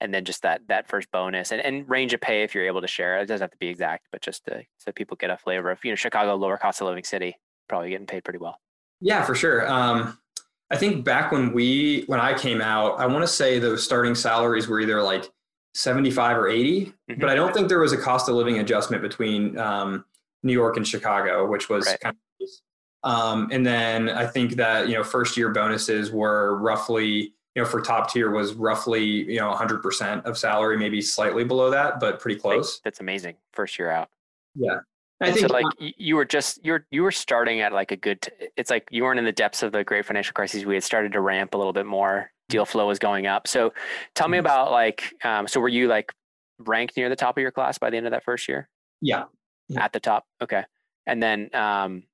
and 0.00 0.12
then 0.12 0.24
just 0.24 0.42
that 0.42 0.62
that 0.68 0.88
first 0.88 1.10
bonus 1.12 1.52
and, 1.52 1.60
and 1.60 1.88
range 1.88 2.14
of 2.14 2.20
pay 2.20 2.42
if 2.42 2.54
you're 2.54 2.66
able 2.66 2.80
to 2.80 2.88
share. 2.88 3.18
It 3.18 3.26
doesn't 3.26 3.44
have 3.44 3.52
to 3.52 3.56
be 3.58 3.68
exact, 3.68 4.08
but 4.10 4.22
just 4.22 4.44
to, 4.46 4.64
so 4.76 4.92
people 4.92 5.16
get 5.16 5.30
a 5.30 5.36
flavor 5.36 5.70
of 5.70 5.84
you 5.84 5.92
know 5.92 5.96
Chicago, 5.96 6.34
lower 6.34 6.56
cost 6.56 6.80
of 6.80 6.88
living 6.88 7.04
city, 7.04 7.36
probably 7.68 7.90
getting 7.90 8.06
paid 8.06 8.24
pretty 8.24 8.40
well. 8.40 8.58
Yeah, 9.00 9.24
for 9.24 9.34
sure. 9.34 9.70
Um, 9.70 10.18
I 10.70 10.76
think 10.76 11.04
back 11.04 11.30
when 11.30 11.52
we 11.52 12.04
when 12.08 12.18
I 12.18 12.36
came 12.36 12.60
out, 12.60 12.98
I 12.98 13.06
want 13.06 13.22
to 13.22 13.28
say 13.28 13.58
the 13.58 13.78
starting 13.78 14.16
salaries 14.16 14.66
were 14.66 14.80
either 14.80 15.00
like 15.00 15.30
75 15.76 16.38
or 16.38 16.48
80 16.48 16.86
mm-hmm. 16.86 17.20
but 17.20 17.28
i 17.28 17.34
don't 17.34 17.54
think 17.54 17.68
there 17.68 17.80
was 17.80 17.92
a 17.92 17.98
cost 17.98 18.28
of 18.28 18.34
living 18.34 18.58
adjustment 18.58 19.02
between 19.02 19.58
um, 19.58 20.04
new 20.42 20.52
york 20.52 20.76
and 20.76 20.86
chicago 20.86 21.46
which 21.46 21.68
was 21.68 21.86
right. 21.86 22.00
kind 22.00 22.16
of 22.40 23.10
um, 23.10 23.48
and 23.52 23.64
then 23.64 24.08
i 24.08 24.26
think 24.26 24.52
that 24.52 24.88
you 24.88 24.94
know 24.94 25.04
first 25.04 25.36
year 25.36 25.50
bonuses 25.50 26.10
were 26.10 26.56
roughly 26.58 27.34
you 27.54 27.62
know 27.62 27.64
for 27.64 27.80
top 27.80 28.10
tier 28.10 28.30
was 28.30 28.54
roughly 28.54 29.04
you 29.04 29.38
know 29.38 29.52
100% 29.52 30.24
of 30.24 30.38
salary 30.38 30.76
maybe 30.76 31.00
slightly 31.00 31.44
below 31.44 31.70
that 31.70 32.00
but 32.00 32.20
pretty 32.20 32.38
close. 32.38 32.80
That's 32.84 33.00
amazing. 33.00 33.36
First 33.52 33.78
year 33.78 33.90
out. 33.90 34.10
Yeah 34.54 34.80
I 35.20 35.32
think 35.32 35.48
so 35.48 35.52
like 35.52 35.64
you 35.78 36.16
were 36.16 36.26
just 36.26 36.62
you're 36.64 36.86
you 36.90 37.02
were 37.02 37.10
starting 37.10 37.60
at 37.62 37.72
like 37.72 37.90
a 37.90 37.96
good 37.96 38.28
it's 38.56 38.70
like 38.70 38.86
you 38.90 39.02
weren't 39.02 39.18
in 39.18 39.24
the 39.24 39.32
depths 39.32 39.62
of 39.62 39.72
the 39.72 39.82
great 39.82 40.04
financial 40.04 40.34
crisis 40.34 40.64
we 40.66 40.74
had 40.74 40.84
started 40.84 41.12
to 41.12 41.20
ramp 41.22 41.54
a 41.54 41.56
little 41.56 41.72
bit 41.72 41.86
more 41.86 42.30
deal 42.48 42.64
flow 42.64 42.86
was 42.86 42.98
going 42.98 43.26
up. 43.26 43.48
So 43.48 43.72
tell 44.14 44.28
me 44.28 44.38
mm-hmm. 44.38 44.46
about 44.46 44.70
like, 44.70 45.14
um, 45.24 45.48
so 45.48 45.60
were 45.60 45.68
you 45.68 45.88
like 45.88 46.12
ranked 46.58 46.96
near 46.96 47.08
the 47.08 47.16
top 47.16 47.36
of 47.36 47.42
your 47.42 47.50
class 47.50 47.78
by 47.78 47.90
the 47.90 47.96
end 47.96 48.06
of 48.06 48.12
that 48.12 48.24
first 48.24 48.48
year? 48.48 48.68
Yeah. 49.00 49.24
yeah. 49.68 49.84
At 49.84 49.92
the 49.92 50.00
top. 50.00 50.24
Okay. 50.42 50.64
And 51.06 51.22
then, 51.22 51.50
um, 51.54 52.04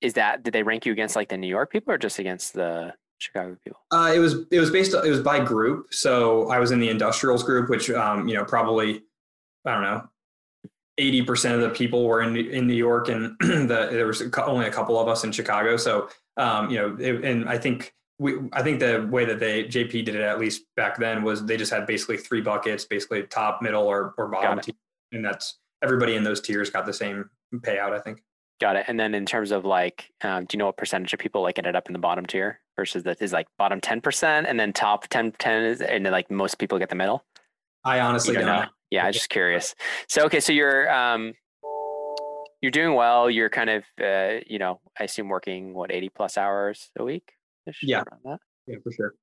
is 0.00 0.14
that, 0.14 0.42
did 0.42 0.52
they 0.52 0.62
rank 0.62 0.84
you 0.84 0.92
against 0.92 1.16
like 1.16 1.28
the 1.28 1.36
New 1.36 1.46
York 1.46 1.70
people 1.70 1.92
or 1.92 1.98
just 1.98 2.18
against 2.18 2.52
the 2.52 2.92
Chicago 3.18 3.56
people? 3.64 3.80
Uh, 3.90 4.12
it 4.14 4.18
was, 4.18 4.44
it 4.50 4.60
was 4.60 4.70
based, 4.70 4.94
it 4.94 5.10
was 5.10 5.20
by 5.20 5.40
group. 5.40 5.92
So 5.92 6.48
I 6.50 6.58
was 6.58 6.70
in 6.70 6.80
the 6.80 6.90
industrials 6.90 7.42
group, 7.42 7.70
which, 7.70 7.90
um, 7.90 8.28
you 8.28 8.34
know, 8.34 8.44
probably, 8.44 9.02
I 9.64 9.72
don't 9.72 9.82
know, 9.82 10.08
80% 10.98 11.54
of 11.54 11.60
the 11.60 11.70
people 11.70 12.04
were 12.04 12.22
in, 12.22 12.36
in 12.36 12.66
New 12.66 12.74
York 12.74 13.08
and 13.08 13.36
the, 13.40 13.88
there 13.90 14.06
was 14.06 14.22
only 14.46 14.66
a 14.66 14.70
couple 14.70 14.98
of 14.98 15.08
us 15.08 15.24
in 15.24 15.32
Chicago. 15.32 15.76
So, 15.76 16.08
um, 16.36 16.70
you 16.70 16.78
know, 16.78 16.96
it, 16.98 17.24
and 17.24 17.48
I 17.48 17.58
think 17.58 17.94
we 18.18 18.38
I 18.52 18.62
think 18.62 18.80
the 18.80 19.06
way 19.10 19.24
that 19.24 19.40
they 19.40 19.64
JP 19.64 20.04
did 20.04 20.14
it 20.14 20.22
at 20.22 20.38
least 20.38 20.62
back 20.76 20.98
then 20.98 21.22
was 21.22 21.44
they 21.44 21.56
just 21.56 21.72
had 21.72 21.86
basically 21.86 22.16
three 22.16 22.40
buckets, 22.40 22.84
basically 22.84 23.22
top, 23.24 23.60
middle, 23.62 23.86
or 23.86 24.14
or 24.16 24.28
bottom 24.28 24.58
tier, 24.60 24.74
and 25.12 25.24
that's 25.24 25.58
everybody 25.82 26.16
in 26.16 26.24
those 26.24 26.40
tiers 26.40 26.70
got 26.70 26.86
the 26.86 26.92
same 26.92 27.28
payout. 27.56 27.92
I 27.92 28.00
think. 28.00 28.22
Got 28.58 28.76
it. 28.76 28.86
And 28.88 28.98
then 28.98 29.14
in 29.14 29.26
terms 29.26 29.50
of 29.50 29.66
like, 29.66 30.10
um, 30.22 30.46
do 30.46 30.56
you 30.56 30.58
know 30.58 30.66
what 30.66 30.78
percentage 30.78 31.12
of 31.12 31.18
people 31.18 31.42
like 31.42 31.58
ended 31.58 31.76
up 31.76 31.88
in 31.88 31.92
the 31.92 31.98
bottom 31.98 32.24
tier 32.24 32.60
versus 32.74 33.02
that 33.02 33.20
is 33.20 33.32
like 33.32 33.48
bottom 33.58 33.82
ten 33.82 34.00
percent, 34.00 34.46
and 34.46 34.58
then 34.58 34.72
top 34.72 35.08
10, 35.08 35.32
10 35.32 35.62
is, 35.64 35.80
and 35.82 36.06
then 36.06 36.12
like 36.12 36.30
most 36.30 36.58
people 36.58 36.78
get 36.78 36.88
the 36.88 36.94
middle. 36.94 37.22
I 37.84 38.00
honestly 38.00 38.34
don't, 38.34 38.46
don't 38.46 38.56
know. 38.56 38.62
know. 38.62 38.68
Yeah, 38.96 39.06
I'm 39.06 39.12
just 39.12 39.28
curious. 39.28 39.74
So 40.08 40.24
okay, 40.24 40.40
so 40.40 40.54
you're 40.54 40.90
um, 40.90 41.34
you're 42.62 42.70
doing 42.70 42.94
well. 42.94 43.28
You're 43.28 43.50
kind 43.50 43.68
of 43.68 43.84
uh, 44.02 44.40
you 44.46 44.58
know, 44.58 44.80
I 44.98 45.04
assume 45.04 45.28
working 45.28 45.74
what 45.74 45.92
eighty 45.92 46.08
plus 46.08 46.38
hours 46.38 46.90
a 46.98 47.04
week. 47.04 47.32
Yeah. 47.82 48.04
Yeah, 48.66 48.76
for 48.82 48.90
sure. 48.92 49.14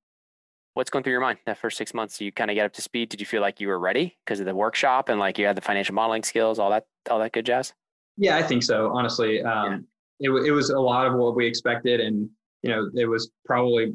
What's 0.75 0.91
going 0.91 1.03
through 1.03 1.13
your 1.13 1.21
mind 1.21 1.39
that 1.47 1.57
first 1.57 1.77
six 1.77 1.93
months? 1.93 2.21
You 2.21 2.31
kind 2.31 2.51
of 2.51 2.55
get 2.55 2.65
up 2.65 2.73
to 2.73 2.81
speed. 2.83 3.09
Did 3.09 3.19
you 3.19 3.25
feel 3.25 3.41
like 3.41 3.59
you 3.59 3.67
were 3.67 3.79
ready 3.79 4.15
because 4.23 4.39
of 4.39 4.45
the 4.45 4.55
workshop 4.55 5.09
and 5.09 5.19
like 5.19 5.39
you 5.39 5.45
had 5.45 5.57
the 5.57 5.61
financial 5.61 5.95
modeling 5.95 6.23
skills, 6.23 6.59
all 6.59 6.69
that, 6.69 6.85
all 7.09 7.19
that 7.19 7.31
good 7.31 7.45
jazz? 7.45 7.73
Yeah, 8.17 8.37
I 8.37 8.43
think 8.43 8.61
so. 8.63 8.91
Honestly, 8.93 9.41
um, 9.41 9.85
yeah. 10.19 10.29
it, 10.29 10.47
it 10.47 10.51
was 10.51 10.69
a 10.69 10.79
lot 10.79 11.07
of 11.07 11.15
what 11.15 11.35
we 11.35 11.47
expected, 11.47 11.99
and 11.99 12.29
you 12.61 12.69
know, 12.69 12.89
it 12.95 13.05
was 13.05 13.31
probably, 13.43 13.93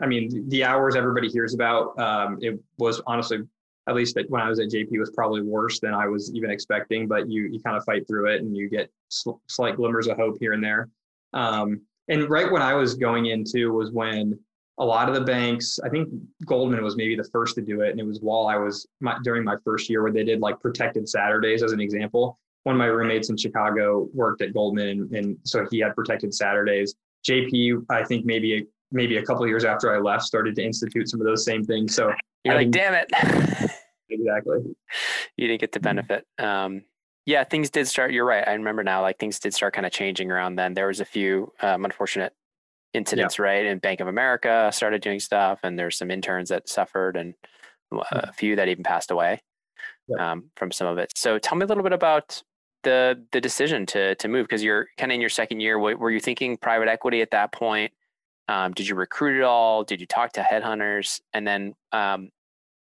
I 0.00 0.06
mean, 0.06 0.48
the 0.48 0.64
hours 0.64 0.96
everybody 0.96 1.28
hears 1.28 1.54
about. 1.54 1.98
Um, 1.98 2.38
it 2.40 2.58
was 2.78 3.00
honestly, 3.06 3.38
at 3.88 3.94
least 3.94 4.16
when 4.28 4.40
I 4.40 4.48
was 4.48 4.60
at 4.60 4.68
JP, 4.68 4.98
was 4.98 5.10
probably 5.10 5.42
worse 5.42 5.80
than 5.80 5.94
I 5.94 6.06
was 6.06 6.32
even 6.34 6.50
expecting. 6.50 7.08
But 7.08 7.28
you 7.28 7.48
you 7.50 7.60
kind 7.60 7.76
of 7.76 7.84
fight 7.84 8.06
through 8.06 8.32
it, 8.32 8.40
and 8.42 8.56
you 8.56 8.68
get 8.68 8.90
sl- 9.08 9.40
slight 9.48 9.76
glimmers 9.76 10.06
of 10.06 10.16
hope 10.16 10.36
here 10.40 10.52
and 10.52 10.62
there. 10.62 10.88
Um, 11.32 11.82
and 12.08 12.28
right 12.28 12.50
when 12.50 12.62
I 12.62 12.74
was 12.74 12.94
going 12.94 13.26
into 13.26 13.72
was 13.72 13.90
when 13.92 14.38
a 14.78 14.84
lot 14.84 15.08
of 15.08 15.14
the 15.14 15.20
banks, 15.20 15.78
I 15.84 15.88
think 15.88 16.08
Goldman 16.46 16.82
was 16.82 16.96
maybe 16.96 17.14
the 17.14 17.28
first 17.32 17.54
to 17.56 17.62
do 17.62 17.82
it. 17.82 17.90
And 17.90 18.00
it 18.00 18.06
was 18.06 18.20
while 18.20 18.46
I 18.46 18.56
was 18.56 18.86
my, 19.00 19.16
during 19.22 19.44
my 19.44 19.56
first 19.64 19.88
year 19.88 20.02
where 20.02 20.12
they 20.12 20.24
did 20.24 20.40
like 20.40 20.60
protected 20.60 21.08
Saturdays 21.08 21.62
as 21.62 21.72
an 21.72 21.80
example. 21.80 22.38
One 22.64 22.76
of 22.76 22.78
my 22.78 22.86
roommates 22.86 23.28
in 23.28 23.36
Chicago 23.36 24.08
worked 24.14 24.40
at 24.40 24.54
Goldman 24.54 24.88
and, 24.88 25.12
and 25.12 25.36
so 25.44 25.66
he 25.70 25.78
had 25.80 25.94
protected 25.94 26.34
Saturdays. 26.34 26.94
JP, 27.28 27.84
I 27.90 28.02
think 28.04 28.24
maybe 28.24 28.58
a, 28.58 28.62
maybe 28.90 29.18
a 29.18 29.24
couple 29.24 29.46
years 29.46 29.64
after 29.64 29.94
I 29.94 29.98
left, 29.98 30.24
started 30.24 30.56
to 30.56 30.64
institute 30.64 31.08
some 31.08 31.20
of 31.20 31.26
those 31.26 31.44
same 31.44 31.64
things. 31.64 31.94
So 31.94 32.12
you're 32.44 32.54
like, 32.54 32.70
damn 32.70 32.94
it. 32.94 33.10
exactly. 34.10 34.74
You 35.36 35.48
didn't 35.48 35.60
get 35.60 35.72
the 35.72 35.80
benefit. 35.80 36.26
Um, 36.38 36.82
Yeah, 37.24 37.44
things 37.44 37.70
did 37.70 37.86
start. 37.86 38.12
You're 38.12 38.24
right. 38.24 38.46
I 38.46 38.52
remember 38.52 38.82
now. 38.82 39.02
Like 39.02 39.18
things 39.18 39.38
did 39.38 39.54
start 39.54 39.74
kind 39.74 39.86
of 39.86 39.92
changing 39.92 40.30
around 40.30 40.56
then. 40.56 40.74
There 40.74 40.88
was 40.88 41.00
a 41.00 41.04
few 41.04 41.52
um, 41.60 41.84
unfortunate 41.84 42.34
incidents, 42.94 43.38
yeah. 43.38 43.44
right? 43.44 43.66
And 43.66 43.80
Bank 43.80 44.00
of 44.00 44.08
America 44.08 44.70
started 44.72 45.02
doing 45.02 45.20
stuff, 45.20 45.60
and 45.62 45.78
there's 45.78 45.96
some 45.96 46.10
interns 46.10 46.48
that 46.48 46.68
suffered, 46.68 47.16
and 47.16 47.34
a 47.92 47.94
mm-hmm. 47.96 48.30
few 48.32 48.56
that 48.56 48.68
even 48.68 48.84
passed 48.84 49.10
away 49.10 49.40
yeah. 50.08 50.32
um, 50.32 50.50
from 50.56 50.70
some 50.70 50.86
of 50.86 50.98
it. 50.98 51.12
So 51.16 51.38
tell 51.38 51.56
me 51.56 51.64
a 51.64 51.66
little 51.66 51.82
bit 51.82 51.92
about 51.92 52.42
the 52.82 53.24
the 53.32 53.40
decision 53.40 53.86
to 53.86 54.14
to 54.16 54.28
move 54.28 54.46
because 54.46 54.64
you're 54.64 54.88
kind 54.98 55.12
of 55.12 55.14
in 55.14 55.20
your 55.20 55.30
second 55.30 55.60
year. 55.60 55.78
Were 55.78 56.10
you 56.10 56.20
thinking 56.20 56.56
private 56.56 56.88
equity 56.88 57.22
at 57.22 57.30
that 57.30 57.52
point? 57.52 57.92
Um, 58.48 58.72
did 58.72 58.88
you 58.88 58.94
recruit 58.94 59.38
at 59.38 59.44
all? 59.44 59.84
Did 59.84 60.00
you 60.00 60.06
talk 60.06 60.32
to 60.32 60.40
headhunters? 60.40 61.20
And 61.32 61.46
then 61.46 61.74
um, 61.92 62.30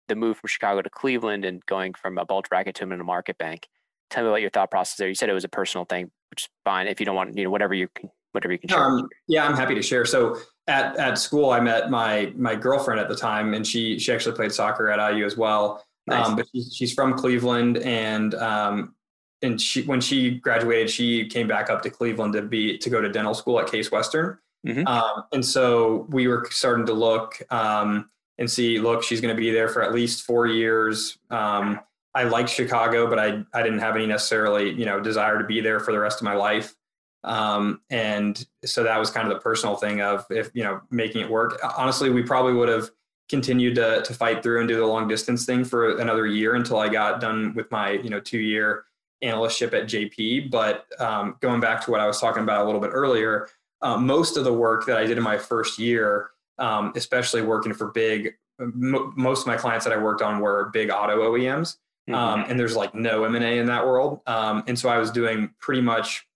the 0.08 0.16
move 0.16 0.38
from 0.38 0.48
Chicago 0.48 0.82
to 0.82 0.90
Cleveland 0.90 1.44
and 1.44 1.64
going 1.66 1.94
from 1.94 2.18
a 2.18 2.24
bulge 2.24 2.48
bracket 2.48 2.74
to 2.76 2.84
a 2.84 2.86
middle 2.86 3.04
market 3.04 3.38
bank. 3.38 3.68
Tell 4.10 4.24
me 4.24 4.28
about 4.28 4.40
your 4.40 4.50
thought 4.50 4.70
process 4.70 4.96
there. 4.96 5.08
You 5.08 5.14
said 5.14 5.28
it 5.28 5.34
was 5.34 5.44
a 5.44 5.48
personal 5.48 5.84
thing, 5.84 6.10
which 6.30 6.44
is 6.44 6.48
fine 6.64 6.88
if 6.88 6.98
you 6.98 7.06
don't 7.06 7.14
want, 7.14 7.36
you 7.36 7.44
know, 7.44 7.50
whatever 7.50 7.74
you 7.74 7.88
can, 7.94 8.10
whatever 8.32 8.52
you 8.52 8.58
can 8.58 8.68
share. 8.68 8.82
Um, 8.82 9.08
yeah, 9.28 9.46
I'm 9.46 9.54
happy 9.54 9.74
to 9.74 9.82
share. 9.82 10.04
So 10.04 10.38
at 10.66 10.96
at 10.96 11.18
school, 11.18 11.50
I 11.50 11.60
met 11.60 11.90
my 11.90 12.32
my 12.36 12.56
girlfriend 12.56 13.00
at 13.00 13.08
the 13.08 13.14
time, 13.14 13.54
and 13.54 13.66
she 13.66 13.98
she 13.98 14.12
actually 14.12 14.34
played 14.34 14.52
soccer 14.52 14.90
at 14.90 15.12
IU 15.12 15.24
as 15.24 15.36
well. 15.36 15.84
Nice. 16.06 16.26
Um, 16.26 16.36
but 16.36 16.46
she's, 16.52 16.74
she's 16.74 16.94
from 16.94 17.14
Cleveland, 17.14 17.78
and 17.78 18.34
um, 18.34 18.94
and 19.42 19.60
she 19.60 19.82
when 19.82 20.00
she 20.00 20.38
graduated, 20.38 20.90
she 20.90 21.28
came 21.28 21.46
back 21.46 21.70
up 21.70 21.82
to 21.82 21.90
Cleveland 21.90 22.32
to 22.34 22.42
be 22.42 22.78
to 22.78 22.90
go 22.90 23.00
to 23.00 23.08
dental 23.08 23.34
school 23.34 23.60
at 23.60 23.70
Case 23.70 23.92
Western. 23.92 24.38
Mm-hmm. 24.66 24.86
Um, 24.86 25.24
and 25.32 25.44
so 25.44 26.06
we 26.10 26.26
were 26.26 26.46
starting 26.50 26.86
to 26.86 26.92
look 26.92 27.40
um, 27.50 28.10
and 28.38 28.50
see, 28.50 28.78
look, 28.78 29.02
she's 29.02 29.20
going 29.20 29.34
to 29.34 29.40
be 29.40 29.50
there 29.50 29.68
for 29.68 29.82
at 29.82 29.94
least 29.94 30.22
four 30.22 30.46
years. 30.46 31.18
Um, 31.30 31.80
I 32.14 32.24
liked 32.24 32.50
Chicago, 32.50 33.08
but 33.08 33.18
I, 33.18 33.42
I 33.54 33.62
didn't 33.62 33.78
have 33.78 33.94
any 33.94 34.06
necessarily, 34.06 34.70
you 34.70 34.84
know, 34.84 35.00
desire 35.00 35.38
to 35.38 35.44
be 35.44 35.60
there 35.60 35.80
for 35.80 35.92
the 35.92 36.00
rest 36.00 36.20
of 36.20 36.24
my 36.24 36.34
life. 36.34 36.74
Um, 37.22 37.82
and 37.90 38.44
so 38.64 38.82
that 38.82 38.98
was 38.98 39.10
kind 39.10 39.28
of 39.28 39.34
the 39.34 39.40
personal 39.40 39.76
thing 39.76 40.00
of 40.00 40.26
if, 40.30 40.50
you 40.54 40.64
know, 40.64 40.80
making 40.90 41.20
it 41.22 41.30
work. 41.30 41.60
Honestly, 41.76 42.10
we 42.10 42.22
probably 42.22 42.54
would 42.54 42.68
have 42.68 42.90
continued 43.28 43.76
to, 43.76 44.02
to 44.02 44.12
fight 44.14 44.42
through 44.42 44.60
and 44.60 44.68
do 44.68 44.76
the 44.76 44.86
long 44.86 45.06
distance 45.06 45.44
thing 45.44 45.64
for 45.64 45.98
another 45.98 46.26
year 46.26 46.54
until 46.54 46.78
I 46.78 46.88
got 46.88 47.20
done 47.20 47.54
with 47.54 47.70
my, 47.70 47.92
you 47.92 48.10
know, 48.10 48.20
two 48.20 48.40
year 48.40 48.84
analystship 49.22 49.72
at 49.74 49.86
JP. 49.86 50.50
But 50.50 50.86
um, 50.98 51.36
going 51.40 51.60
back 51.60 51.84
to 51.84 51.90
what 51.90 52.00
I 52.00 52.06
was 52.06 52.20
talking 52.20 52.42
about 52.42 52.62
a 52.62 52.64
little 52.64 52.80
bit 52.80 52.90
earlier, 52.92 53.48
uh, 53.82 53.96
most 53.96 54.36
of 54.36 54.44
the 54.44 54.52
work 54.52 54.86
that 54.86 54.96
I 54.96 55.06
did 55.06 55.16
in 55.16 55.24
my 55.24 55.38
first 55.38 55.78
year, 55.78 56.30
um, 56.58 56.92
especially 56.96 57.42
working 57.42 57.72
for 57.72 57.88
big, 57.88 58.34
m- 58.60 59.12
most 59.16 59.42
of 59.42 59.46
my 59.46 59.56
clients 59.56 59.84
that 59.84 59.92
I 59.92 59.96
worked 59.96 60.22
on 60.22 60.40
were 60.40 60.70
big 60.72 60.90
auto 60.90 61.30
OEMs, 61.30 61.76
mm-hmm. 62.08 62.14
um, 62.14 62.44
and 62.48 62.58
there's 62.58 62.76
like 62.76 62.94
no 62.94 63.24
M 63.24 63.34
and 63.34 63.44
A 63.44 63.58
in 63.58 63.66
that 63.66 63.86
world. 63.86 64.20
Um, 64.26 64.64
and 64.66 64.78
so 64.78 64.88
I 64.88 64.98
was 64.98 65.10
doing 65.10 65.50
pretty 65.60 65.80
much 65.80 66.26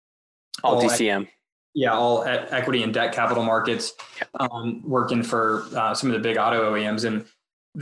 all, 0.63 0.77
all 0.77 0.83
DCM. 0.83 1.29
yeah, 1.75 1.93
all 1.93 2.25
equity 2.25 2.83
and 2.83 2.95
debt 2.95 3.13
capital 3.13 3.45
markets, 3.45 3.93
um, 4.41 4.83
working 4.85 5.23
for 5.23 5.67
uh, 5.77 5.95
some 5.95 6.11
of 6.11 6.15
the 6.15 6.21
big 6.21 6.39
auto 6.39 6.73
OEMs, 6.73 7.05
and 7.05 7.27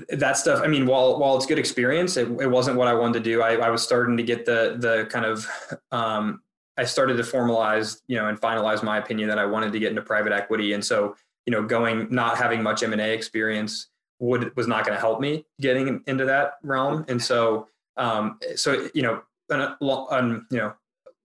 that 0.09 0.37
stuff. 0.37 0.63
I 0.63 0.67
mean, 0.67 0.87
while 0.87 1.19
while 1.21 1.37
it's 1.37 1.47
good 1.47 1.59
experience, 1.59 2.17
it, 2.17 2.29
it 2.41 2.51
wasn't 2.51 2.79
what 2.79 2.89
I 2.89 2.95
wanted 2.95 3.23
to 3.23 3.31
do. 3.31 3.43
I, 3.43 3.57
I 3.57 3.71
was 3.71 3.83
starting 3.83 4.17
to 4.17 4.23
get 4.23 4.47
the 4.47 4.77
the 4.79 5.07
kind 5.11 5.27
of 5.27 5.47
um, 5.93 6.43
I 6.77 6.85
started 6.85 7.17
to 7.17 7.23
formalize, 7.23 8.01
you 8.07 8.17
know, 8.17 8.29
and 8.29 8.41
finalize 8.41 8.83
my 8.83 8.99
opinion 8.99 9.29
that 9.29 9.39
I 9.39 9.47
wanted 9.47 9.73
to 9.73 9.79
get 9.79 9.91
into 9.91 10.03
private 10.03 10.33
equity. 10.33 10.73
And 10.73 10.85
so, 10.85 11.17
you 11.47 11.51
know, 11.51 11.63
going 11.63 12.09
not 12.11 12.39
having 12.39 12.63
much 12.63 12.83
M 12.83 12.93
and 12.93 13.01
A 13.01 13.13
experience 13.13 13.89
would 14.19 14.55
was 14.57 14.67
not 14.67 14.87
going 14.87 14.97
to 14.97 15.01
help 15.01 15.21
me 15.21 15.45
getting 15.61 16.03
into 16.07 16.25
that 16.25 16.55
realm. 16.63 17.05
And 17.09 17.23
so, 17.23 17.69
um, 17.97 18.39
so 18.57 18.89
you 18.95 19.03
know, 19.03 19.23
on, 19.51 20.47
you 20.51 20.59
know, 20.59 20.75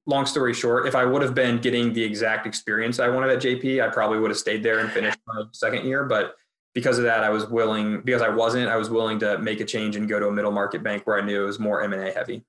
long 0.05 0.25
story 0.25 0.53
short, 0.53 0.87
if 0.87 0.95
I 0.95 1.05
would 1.05 1.21
have 1.21 1.35
been 1.35 1.59
getting 1.59 1.93
the 1.93 2.03
exact 2.03 2.45
experience 2.47 2.99
I 2.99 3.09
wanted 3.09 3.29
at 3.29 3.41
JP, 3.41 3.83
I 3.83 3.89
probably 3.89 4.19
would 4.19 4.31
have 4.31 4.37
stayed 4.37 4.63
there 4.63 4.79
and 4.79 4.91
finished 4.91 5.19
my 5.27 5.43
second 5.51 5.85
year. 5.85 6.03
But 6.03 6.35
because 6.73 6.97
of 6.97 7.05
that, 7.05 7.23
I 7.23 7.29
was 7.29 7.47
willing 7.47 8.01
because 8.01 8.21
I 8.21 8.29
wasn't, 8.29 8.67
I 8.67 8.75
was 8.75 8.89
willing 8.89 9.19
to 9.19 9.37
make 9.37 9.61
a 9.61 9.65
change 9.65 9.95
and 9.95 10.09
go 10.09 10.19
to 10.19 10.27
a 10.27 10.31
middle 10.31 10.51
market 10.51 10.83
bank 10.83 11.05
where 11.05 11.17
I 11.17 11.25
knew 11.25 11.43
it 11.43 11.45
was 11.45 11.59
more 11.59 11.81
M 11.83 11.93
and 11.93 12.01
A 12.01 12.11
heavy 12.11 12.43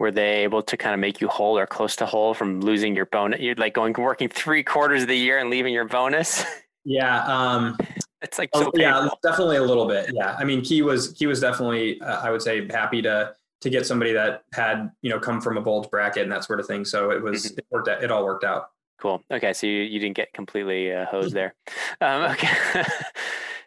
were 0.00 0.10
they 0.10 0.42
able 0.42 0.62
to 0.62 0.76
kind 0.78 0.94
of 0.94 0.98
make 0.98 1.20
you 1.20 1.28
whole 1.28 1.58
or 1.58 1.66
close 1.66 1.94
to 1.94 2.06
whole 2.06 2.32
from 2.32 2.60
losing 2.60 2.96
your 2.96 3.04
bonus? 3.06 3.38
You're 3.38 3.54
like 3.54 3.74
going 3.74 3.92
working 3.92 4.28
three 4.28 4.64
quarters 4.64 5.02
of 5.02 5.08
the 5.08 5.16
year 5.16 5.38
and 5.38 5.50
leaving 5.50 5.72
your 5.72 5.84
bonus. 5.84 6.44
Yeah, 6.86 7.24
um, 7.26 7.76
it's 8.22 8.38
like 8.38 8.48
so 8.54 8.72
yeah, 8.74 9.06
definitely 9.22 9.58
a 9.58 9.62
little 9.62 9.86
bit. 9.86 10.12
Yeah, 10.14 10.34
I 10.38 10.44
mean, 10.44 10.62
Key 10.62 10.80
was 10.80 11.12
Key 11.12 11.26
was 11.26 11.38
definitely 11.38 12.00
uh, 12.00 12.22
I 12.22 12.30
would 12.30 12.40
say 12.40 12.66
happy 12.68 13.02
to 13.02 13.34
to 13.60 13.68
get 13.68 13.86
somebody 13.86 14.14
that 14.14 14.44
had 14.54 14.90
you 15.02 15.10
know 15.10 15.20
come 15.20 15.42
from 15.42 15.58
a 15.58 15.60
bulge 15.60 15.90
bracket 15.90 16.22
and 16.22 16.32
that 16.32 16.42
sort 16.42 16.58
of 16.58 16.66
thing. 16.66 16.86
So 16.86 17.10
it 17.10 17.22
was 17.22 17.44
mm-hmm. 17.44 17.58
it 17.58 17.66
worked 17.70 17.88
out, 17.88 18.02
it 18.02 18.10
all 18.10 18.24
worked 18.24 18.44
out. 18.44 18.70
Cool. 18.98 19.22
Okay, 19.30 19.52
so 19.52 19.66
you, 19.66 19.82
you 19.82 20.00
didn't 20.00 20.16
get 20.16 20.32
completely 20.32 20.90
uh, 20.90 21.04
hosed 21.04 21.34
there. 21.34 21.54
Um, 22.00 22.22
okay. 22.32 22.82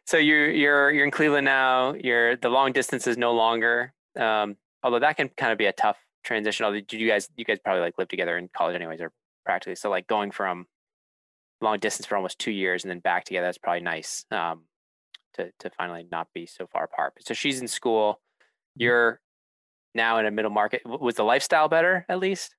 so 0.08 0.18
you're 0.18 0.50
you're 0.50 0.90
you're 0.90 1.06
in 1.06 1.12
Cleveland 1.12 1.46
now. 1.46 1.94
You're 1.94 2.36
the 2.36 2.50
long 2.50 2.72
distance 2.72 3.06
is 3.06 3.16
no 3.16 3.34
longer. 3.34 3.94
Um, 4.20 4.58
although 4.82 5.00
that 5.00 5.18
can 5.18 5.30
kind 5.38 5.52
of 5.52 5.60
be 5.60 5.68
a 5.68 5.72
tough 5.72 5.98
transition? 6.24 6.72
Did 6.74 6.94
you 6.94 7.08
guys 7.08 7.30
you 7.36 7.46
guys 7.46 7.60
probably 7.64 7.82
like 7.82 7.98
live 7.98 8.08
together 8.08 8.38
in 8.38 8.50
college 8.56 8.76
anyways, 8.76 9.02
or 9.02 9.12
practically? 9.46 9.76
So 9.76 9.90
like 9.90 10.08
going 10.08 10.32
from 10.32 10.68
long 11.62 11.80
distance 11.80 12.06
for 12.06 12.16
almost 12.16 12.40
two 12.40 12.52
years 12.52 12.84
and 12.84 12.92
then 12.92 13.00
back 13.00 13.26
together, 13.26 13.48
that's 13.48 13.58
probably 13.58 13.82
nice 13.82 14.26
um, 14.32 14.64
to 15.36 15.52
to 15.60 15.70
finally 15.72 16.06
not 16.12 16.28
be 16.34 16.46
so 16.46 16.68
far 16.68 16.86
apart. 16.86 17.14
So 17.22 17.34
she's 17.34 17.62
in 17.62 17.68
school. 17.68 18.14
Mm-hmm. 18.14 18.84
You're 18.84 19.22
now 19.96 20.18
in 20.18 20.26
a 20.26 20.32
middle 20.32 20.52
market. 20.52 20.82
Was 20.86 21.16
the 21.16 21.24
lifestyle 21.24 21.68
better 21.68 22.06
at 22.10 22.20
least? 22.20 22.56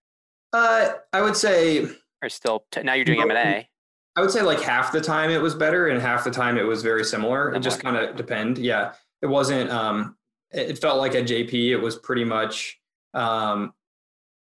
Uh, 0.52 0.92
I 1.12 1.20
would 1.20 1.36
say. 1.36 1.86
Or 2.22 2.28
still 2.28 2.64
t- 2.70 2.82
now 2.82 2.94
you're 2.94 3.04
doing 3.04 3.20
M 3.20 3.30
and 3.30 3.38
A. 3.38 3.68
I 4.16 4.20
would 4.20 4.30
say 4.30 4.42
like 4.42 4.60
half 4.60 4.92
the 4.92 5.00
time 5.00 5.30
it 5.30 5.42
was 5.42 5.54
better 5.54 5.88
and 5.88 6.00
half 6.00 6.22
the 6.24 6.30
time 6.30 6.56
it 6.56 6.62
was 6.62 6.82
very 6.82 7.04
similar. 7.04 7.52
It 7.52 7.60
just 7.60 7.80
kind 7.80 7.96
of 7.96 8.16
depend. 8.16 8.58
Yeah, 8.58 8.92
it 9.20 9.26
wasn't. 9.26 9.70
Um, 9.70 10.16
it 10.52 10.78
felt 10.78 10.98
like 10.98 11.16
at 11.16 11.24
JP 11.24 11.70
it 11.70 11.76
was 11.76 11.96
pretty 11.96 12.24
much 12.24 12.80
um, 13.14 13.72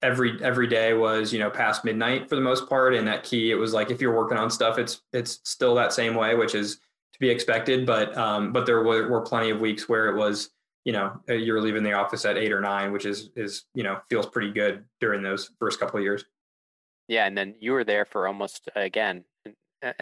every 0.01 0.41
every 0.43 0.67
day 0.67 0.93
was 0.93 1.33
you 1.33 1.39
know 1.39 1.49
past 1.49 1.83
midnight 1.83 2.29
for 2.29 2.35
the 2.35 2.41
most 2.41 2.69
part. 2.69 2.93
And 2.93 3.07
that 3.07 3.23
key 3.23 3.51
it 3.51 3.55
was 3.55 3.73
like 3.73 3.91
if 3.91 4.01
you're 4.01 4.15
working 4.15 4.37
on 4.37 4.49
stuff 4.49 4.77
it's 4.77 5.01
it's 5.13 5.39
still 5.43 5.75
that 5.75 5.93
same 5.93 6.15
way 6.15 6.35
which 6.35 6.55
is 6.55 6.75
to 6.75 7.19
be 7.19 7.29
expected. 7.29 7.85
But 7.85 8.15
um 8.17 8.51
but 8.51 8.65
there 8.65 8.83
were, 8.83 9.07
were 9.07 9.21
plenty 9.21 9.49
of 9.49 9.59
weeks 9.59 9.89
where 9.89 10.09
it 10.09 10.15
was 10.15 10.51
you 10.85 10.93
know 10.93 11.19
uh, 11.29 11.33
you're 11.33 11.61
leaving 11.61 11.83
the 11.83 11.93
office 11.93 12.25
at 12.25 12.37
eight 12.37 12.51
or 12.51 12.61
nine 12.61 12.91
which 12.91 13.05
is 13.05 13.29
is 13.35 13.65
you 13.73 13.83
know 13.83 13.99
feels 14.09 14.27
pretty 14.27 14.51
good 14.51 14.83
during 15.01 15.21
those 15.21 15.51
first 15.59 15.79
couple 15.79 15.97
of 15.97 16.03
years. 16.03 16.25
Yeah. 17.07 17.25
And 17.25 17.37
then 17.37 17.55
you 17.59 17.71
were 17.71 17.85
there 17.85 18.05
for 18.05 18.27
almost 18.27 18.69
again 18.75 19.23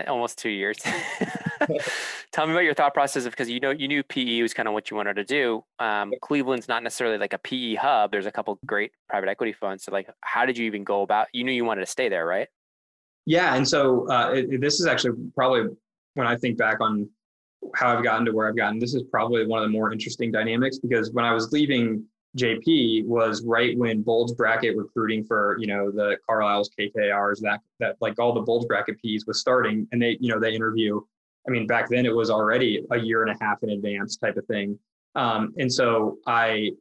almost 0.08 0.38
two 0.38 0.50
years. 0.50 0.78
Tell 2.32 2.46
me 2.46 2.52
about 2.52 2.64
your 2.64 2.74
thought 2.74 2.94
process 2.94 3.26
because 3.26 3.50
you 3.50 3.60
know 3.60 3.72
you 3.72 3.88
knew 3.88 4.04
PE 4.04 4.42
was 4.42 4.54
kind 4.54 4.68
of 4.68 4.74
what 4.74 4.92
you 4.92 4.98
wanted 4.98 5.16
to 5.16 5.24
do. 5.24 5.64
Um, 5.80 6.14
Cleveland's 6.22 6.68
not 6.68 6.84
necessarily 6.84 7.18
like 7.18 7.34
a 7.34 7.38
PE 7.38 7.76
hub. 7.76 8.12
There's 8.12 8.26
a 8.26 8.32
couple 8.32 8.60
great 8.66 8.92
private 9.10 9.30
equity 9.30 9.54
funds. 9.54 9.84
So 9.84 9.92
like, 9.92 10.10
how 10.22 10.46
did 10.46 10.58
you 10.58 10.66
even 10.66 10.84
go 10.84 11.02
about? 11.02 11.28
You 11.34 11.44
knew 11.44 11.52
you 11.52 11.66
wanted 11.66 11.82
to 11.82 11.88
stay 11.88 12.10
there, 12.10 12.26
right? 12.26 12.48
Yeah, 13.26 13.56
and 13.56 13.68
so 13.68 14.10
uh, 14.10 14.32
it, 14.34 14.62
this 14.62 14.80
is 14.80 14.86
actually 14.86 15.14
probably 15.34 15.76
when 16.14 16.28
I 16.28 16.36
think 16.36 16.58
back 16.58 16.78
on 16.80 17.10
how 17.74 17.96
I've 17.96 18.04
gotten 18.04 18.26
to 18.26 18.32
where 18.32 18.48
I've 18.48 18.56
gotten. 18.56 18.80
This 18.80 18.94
is 18.94 19.04
probably 19.10 19.46
one 19.48 19.60
of 19.60 19.68
the 19.68 19.72
more 19.72 19.92
interesting 19.92 20.32
dynamics 20.32 20.78
because 20.78 21.12
when 21.12 21.26
I 21.26 21.34
was 21.34 21.52
leaving 21.52 22.04
JP 22.36 23.06
was 23.06 23.44
right 23.44 23.78
when 23.78 24.02
bulge 24.02 24.36
bracket 24.36 24.76
recruiting 24.76 25.24
for 25.24 25.58
you 25.60 25.68
know 25.68 25.90
the 25.90 26.18
Carlyles, 26.28 26.70
KKRs, 26.78 27.40
that 27.42 27.62
that 27.80 27.96
like 28.02 28.20
all 28.20 28.34
the 28.34 28.42
bulge 28.42 28.68
bracket 28.68 28.98
Ps 28.98 29.26
was 29.26 29.40
starting, 29.40 29.88
and 29.92 30.02
they 30.02 30.18
you 30.20 30.30
know 30.30 30.40
they 30.40 30.54
interview. 30.54 31.00
I 31.48 31.52
mean, 31.52 31.68
back 31.68 31.90
then 31.90 32.06
it 32.06 32.16
was 32.16 32.30
already 32.30 32.84
a 32.92 32.98
year 32.98 33.24
and 33.24 33.32
a 33.32 33.44
half 33.44 33.64
in 33.64 33.70
advance 33.70 34.18
type 34.18 34.36
of 34.36 34.46
thing, 34.48 34.78
um, 35.16 35.54
and 35.58 35.72
so 35.72 36.18
I, 36.28 36.72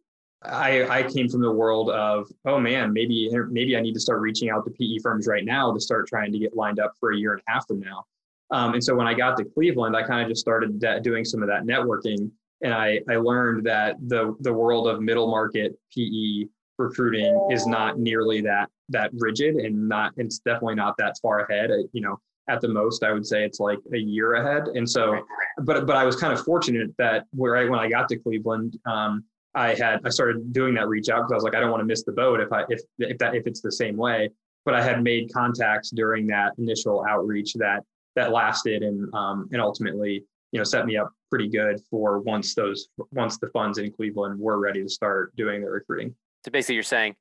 I 0.43 0.87
I 0.89 1.03
came 1.05 1.29
from 1.29 1.41
the 1.41 1.53
world 1.53 1.91
of 1.91 2.29
oh 2.47 2.59
man 2.59 2.93
maybe 2.93 3.31
maybe 3.51 3.77
I 3.77 3.81
need 3.81 3.95
to 3.95 4.01
start 4.01 4.21
reaching 4.21 4.51
out 4.51 4.65
to 4.65 4.71
PE 4.71 4.99
firms 5.03 5.29
right 5.29 5.45
now 5.45 5.73
to 5.73 5.81
start 5.81 6.09
trying 6.09 6.33
to 6.33 6.39
get 6.39 6.57
lined 6.57 6.81
up 6.81 6.95
for 6.99 7.13
a 7.13 7.17
year 7.17 7.33
and 7.33 7.43
a 7.47 7.53
half 7.53 7.67
from 7.69 7.81
now. 7.81 8.05
Um, 8.51 8.75
and 8.75 8.83
so 8.83 8.95
when 8.95 9.07
I 9.07 9.15
got 9.15 9.37
to 9.39 9.45
Cleveland, 9.45 9.97
I 9.97 10.03
kind 10.03 10.23
of 10.23 10.29
just 10.29 10.41
started 10.41 10.85
doing 11.03 11.25
some 11.25 11.43
of 11.43 11.49
that 11.49 11.65
networking 11.65 12.31
and 12.63 12.73
I, 12.73 13.01
I 13.11 13.17
learned 13.17 13.67
that 13.67 13.97
the 14.09 14.35
the 14.41 14.53
world 14.53 14.89
of 14.89 15.01
middle 15.01 15.31
market 15.31 15.79
PE 15.95 16.47
recruiting 16.79 17.49
is 17.51 17.67
not 17.67 17.99
nearly 17.99 18.41
that 18.43 18.69
that 18.89 19.11
rigid 19.15 19.57
and 19.57 19.89
not 19.89 20.13
it's 20.17 20.39
definitely 20.39 20.75
not 20.75 20.97
that 20.99 21.17
far 21.23 21.41
ahead. 21.41 21.71
You 21.93 22.03
know, 22.03 22.21
at 22.49 22.61
the 22.61 22.69
most, 22.69 23.03
I 23.03 23.13
would 23.13 23.27
say 23.27 23.45
it's 23.45 23.61
like 23.61 23.79
a 23.93 23.99
year 23.99 24.35
ahead. 24.35 24.69
And 24.69 24.89
so, 24.89 25.21
but 25.63 25.87
but 25.87 25.97
I 25.97 26.05
was 26.05 26.17
kind 26.17 26.33
of 26.33 26.45
fortunate 26.45 26.91
that 26.99 27.25
where 27.33 27.71
when 27.71 27.81
I 27.81 27.89
got 27.89 28.09
to 28.11 28.17
Cleveland, 28.17 28.79
um, 28.87 29.25
I 29.55 29.75
had 29.75 30.01
I 30.05 30.11
started 30.11 30.53
doing 30.53 30.75
that 30.75 30.89
reach 30.89 31.09
out 31.09 31.23
because 31.23 31.33
I 31.33 31.35
was 31.37 31.45
like, 31.45 31.55
I 31.55 31.61
don't 31.61 31.71
want 31.71 31.81
to 31.81 31.87
miss 31.87 32.05
the 32.05 32.13
boat 32.13 32.41
if 32.41 32.53
I 32.53 32.65
if 32.69 32.81
if 32.99 33.19
that 33.19 33.35
if 33.35 33.47
it's 33.47 33.61
the 33.61 33.73
same 33.73 33.97
way. 33.97 34.31
But 34.65 34.75
I 34.75 34.83
had 34.83 35.03
made 35.03 35.33
contacts 35.33 35.91
during 35.91 36.27
that 36.29 36.53
initial 36.59 37.05
outreach 37.09 37.55
that 37.55 37.83
that 38.17 38.33
lasted 38.33 38.83
and 38.83 39.13
um, 39.15 39.49
and 39.53 39.61
ultimately 39.61 40.25
you 40.55 40.61
know 40.61 40.65
set 40.65 40.87
me 40.87 40.97
up 40.97 41.13
pretty 41.31 41.49
good 41.49 41.81
for 41.91 42.21
once 42.21 42.55
those 42.55 42.87
once 43.11 43.39
the 43.39 43.49
funds 43.49 43.79
in 43.79 43.91
Cleveland 43.91 44.39
were 44.39 44.61
ready 44.61 44.83
to 44.83 44.89
start 44.89 45.35
doing 45.35 45.61
the 45.61 45.69
recruiting. 45.69 46.15
So 46.45 46.53
basically, 46.53 46.77
you're 46.77 46.85
saying 46.85 47.17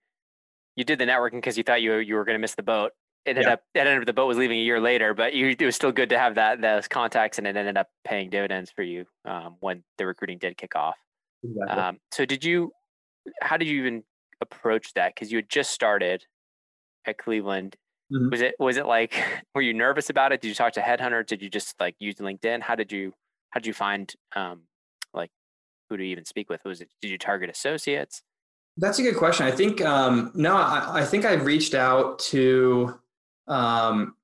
you 0.75 0.83
did 0.83 0.99
the 0.99 1.05
networking 1.05 1.33
because 1.37 1.57
you 1.57 1.63
thought 1.63 1.81
you 1.81 1.95
you 1.95 2.13
were 2.13 2.25
going 2.25 2.35
to 2.35 2.39
miss 2.39 2.53
the 2.53 2.61
boat. 2.61 2.91
It 3.25 3.31
ended 3.31 3.45
yeah. 3.45 3.53
up 3.53 3.61
it 3.73 3.79
ended 3.79 3.97
up 3.97 4.05
the 4.05 4.13
boat 4.13 4.27
was 4.27 4.37
leaving 4.37 4.59
a 4.59 4.61
year 4.61 4.79
later, 4.79 5.15
but 5.15 5.33
you, 5.33 5.47
it 5.47 5.65
was 5.65 5.75
still 5.75 5.91
good 5.91 6.09
to 6.09 6.19
have 6.19 6.35
that 6.35 6.61
those 6.61 6.87
contacts, 6.87 7.39
and 7.39 7.47
it 7.47 7.57
ended 7.57 7.75
up 7.75 7.87
paying 8.05 8.29
dividends 8.29 8.69
for 8.69 8.83
you 8.83 9.05
um, 9.25 9.55
when 9.61 9.83
the 9.97 10.05
recruiting 10.05 10.37
did 10.37 10.55
kick 10.55 10.75
off. 10.75 10.97
Exactly. 11.43 11.75
Um, 11.75 11.97
so 12.11 12.25
did 12.25 12.45
you? 12.45 12.71
How 13.41 13.57
did 13.57 13.67
you 13.67 13.79
even 13.79 14.03
approach 14.41 14.93
that? 14.93 15.15
Because 15.15 15.31
you 15.31 15.39
had 15.39 15.49
just 15.49 15.71
started 15.71 16.23
at 17.07 17.17
Cleveland. 17.17 17.77
Mm-hmm. 18.11 18.29
Was 18.29 18.41
it 18.41 18.55
was 18.59 18.77
it 18.77 18.85
like 18.85 19.15
were 19.55 19.63
you 19.63 19.73
nervous 19.73 20.11
about 20.11 20.33
it? 20.33 20.41
Did 20.41 20.49
you 20.49 20.55
talk 20.55 20.73
to 20.73 20.81
headhunters? 20.81 21.25
Did 21.25 21.41
you 21.41 21.49
just 21.49 21.73
like 21.79 21.95
use 21.97 22.17
LinkedIn? 22.17 22.61
How 22.61 22.75
did 22.75 22.91
you 22.91 23.11
how 23.53 23.59
did 23.59 23.67
you 23.67 23.73
find 23.73 24.11
um, 24.35 24.61
like 25.13 25.29
who 25.89 25.97
to 25.97 26.03
even 26.03 26.25
speak 26.25 26.49
with? 26.49 26.65
Was 26.65 26.81
it 26.81 26.89
did 27.01 27.11
you 27.11 27.19
target 27.19 27.51
associates? 27.51 28.23
That's 28.77 28.97
a 28.97 29.03
good 29.03 29.15
question. 29.15 29.45
I 29.45 29.51
think 29.51 29.79
um, 29.81 30.31
no, 30.33 30.55
I, 30.55 31.01
I 31.01 31.05
think 31.05 31.23
I 31.23 31.33
reached 31.33 31.75
out 31.75 32.17
to 32.19 32.99
um, 33.47 34.15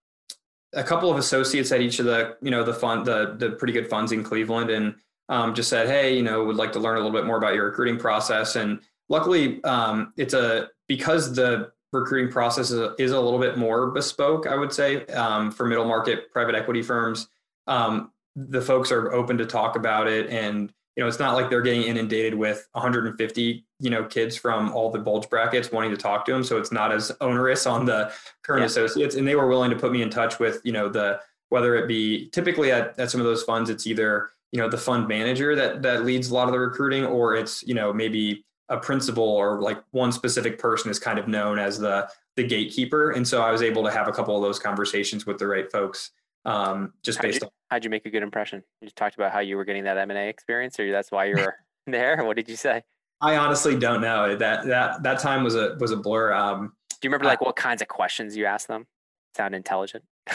a 0.74 0.84
couple 0.84 1.12
of 1.12 1.18
associates 1.18 1.72
at 1.72 1.82
each 1.82 2.00
of 2.00 2.06
the 2.06 2.38
you 2.42 2.50
know 2.50 2.64
the 2.64 2.74
fund 2.74 3.06
the 3.06 3.36
the 3.38 3.52
pretty 3.52 3.74
good 3.74 3.88
funds 3.88 4.12
in 4.12 4.24
Cleveland 4.24 4.72
and 4.72 4.96
um, 5.30 5.54
just 5.54 5.70
said, 5.70 5.88
hey, 5.88 6.16
you 6.16 6.24
know, 6.24 6.44
would 6.44 6.56
like 6.56 6.72
to 6.72 6.80
learn 6.80 6.96
a 6.96 7.00
little 7.00 7.16
bit 7.16 7.28
more 7.28 7.38
about 7.38 7.54
your 7.54 7.66
recruiting 7.66 8.00
process. 8.00 8.56
And 8.56 8.80
luckily, 9.10 9.64
um, 9.64 10.12
it's 10.18 10.34
a 10.34 10.70
because 10.88 11.36
the 11.36 11.72
recruiting 11.94 12.32
process 12.32 12.72
is 12.72 12.80
a, 12.80 12.96
is 12.98 13.12
a, 13.12 13.20
little 13.20 13.40
bit 13.40 13.60
more 13.60 13.92
bespoke, 13.92 14.48
I 14.48 14.56
would 14.56 14.74
say, 14.74 15.06
um, 15.08 15.52
for 15.52 15.68
middle 15.68 15.86
market 15.86 16.32
private 16.32 16.56
equity 16.56 16.82
firms. 16.82 17.28
Um, 17.68 18.12
the 18.48 18.62
folks 18.62 18.92
are 18.92 19.12
open 19.14 19.38
to 19.38 19.46
talk 19.46 19.76
about 19.76 20.08
it, 20.08 20.30
and 20.30 20.72
you 20.96 21.04
know, 21.04 21.08
it's 21.08 21.20
not 21.20 21.34
like 21.34 21.50
they're 21.50 21.62
getting 21.62 21.84
inundated 21.84 22.34
with 22.34 22.68
150 22.74 23.66
you 23.80 23.90
know 23.90 24.04
kids 24.04 24.36
from 24.36 24.72
all 24.74 24.92
the 24.92 25.00
bulge 25.00 25.30
brackets 25.30 25.72
wanting 25.72 25.92
to 25.92 25.98
talk 25.98 26.26
to 26.26 26.32
them, 26.32 26.44
so 26.44 26.58
it's 26.58 26.72
not 26.72 26.92
as 26.92 27.12
onerous 27.22 27.66
on 27.66 27.86
the 27.86 28.12
current 28.44 28.62
yeah. 28.62 28.68
associates. 28.68 29.16
And 29.16 29.28
they 29.28 29.36
were 29.36 29.48
willing 29.48 29.70
to 29.70 29.78
put 29.78 29.92
me 29.92 30.02
in 30.02 30.10
touch 30.10 30.40
with 30.40 30.62
you 30.64 30.72
know 30.72 30.90
the 30.90 31.20
whether 31.50 31.76
it 31.76 31.88
be 31.88 32.30
typically 32.30 32.72
at, 32.72 32.98
at 33.00 33.10
some 33.10 33.20
of 33.20 33.26
those 33.26 33.44
funds, 33.44 33.70
it's 33.70 33.88
either 33.88 34.30
you 34.52 34.60
know 34.60 34.70
the 34.70 34.78
fund 34.78 35.08
manager 35.08 35.56
that 35.56 35.82
that 35.82 36.06
leads 36.06 36.30
a 36.30 36.34
lot 36.34 36.48
of 36.48 36.54
the 36.54 36.60
recruiting 36.60 37.06
or 37.06 37.36
it's 37.36 37.64
you 37.64 37.74
know 37.74 37.94
maybe 37.94 38.44
a 38.70 38.78
principal 38.78 39.24
or 39.24 39.62
like 39.62 39.82
one 39.92 40.12
specific 40.12 40.60
person 40.60 40.90
is 40.90 41.00
kind 41.00 41.20
of 41.20 41.28
known 41.28 41.60
as 41.60 41.80
the 41.80 42.08
the 42.36 42.44
gatekeeper 42.44 43.12
and 43.12 43.28
so 43.28 43.42
i 43.42 43.52
was 43.52 43.62
able 43.62 43.84
to 43.84 43.92
have 43.92 44.08
a 44.08 44.12
couple 44.12 44.36
of 44.36 44.42
those 44.42 44.60
conversations 44.60 45.26
with 45.26 45.38
the 45.38 45.48
right 45.48 45.72
folks 45.72 46.12
um, 46.46 46.94
just 47.04 47.22
based 47.22 47.44
on 47.44 47.50
how'd 47.70 47.84
you 47.84 47.90
make 47.90 48.06
a 48.06 48.10
good 48.10 48.24
impression? 48.24 48.64
You 48.82 48.90
talked 48.90 49.16
about 49.16 49.32
how 49.32 49.40
you 49.40 49.56
were 49.56 49.66
getting 49.66 49.84
that 49.86 49.98
m&a 49.98 50.28
experience 50.28 50.80
or 50.80 50.92
that's 50.92 51.12
why 51.12 51.26
you 51.26 51.36
were 51.36 51.56
there? 51.88 52.24
What 52.24 52.36
did 52.36 52.50
you 52.50 52.56
say? 52.56 52.84
I 53.22 53.36
honestly 53.36 53.78
don't 53.78 54.02
know. 54.02 54.36
That 54.36 54.66
that 54.68 55.04
that 55.04 55.20
time 55.20 55.44
was 55.44 55.56
a 55.56 55.76
was 55.80 55.92
a 55.92 55.98
blur. 55.98 56.34
Um, 56.34 56.74
do 56.90 56.96
you 57.04 57.10
remember 57.10 57.26
like 57.26 57.42
what 57.42 57.56
kinds 57.56 57.82
of 57.82 57.88
questions 57.88 58.36
you 58.38 58.46
asked 58.46 58.68
them? 58.68 58.88
Sound 59.36 59.56
intelligent? 59.56 60.04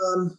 Um, 0.00 0.38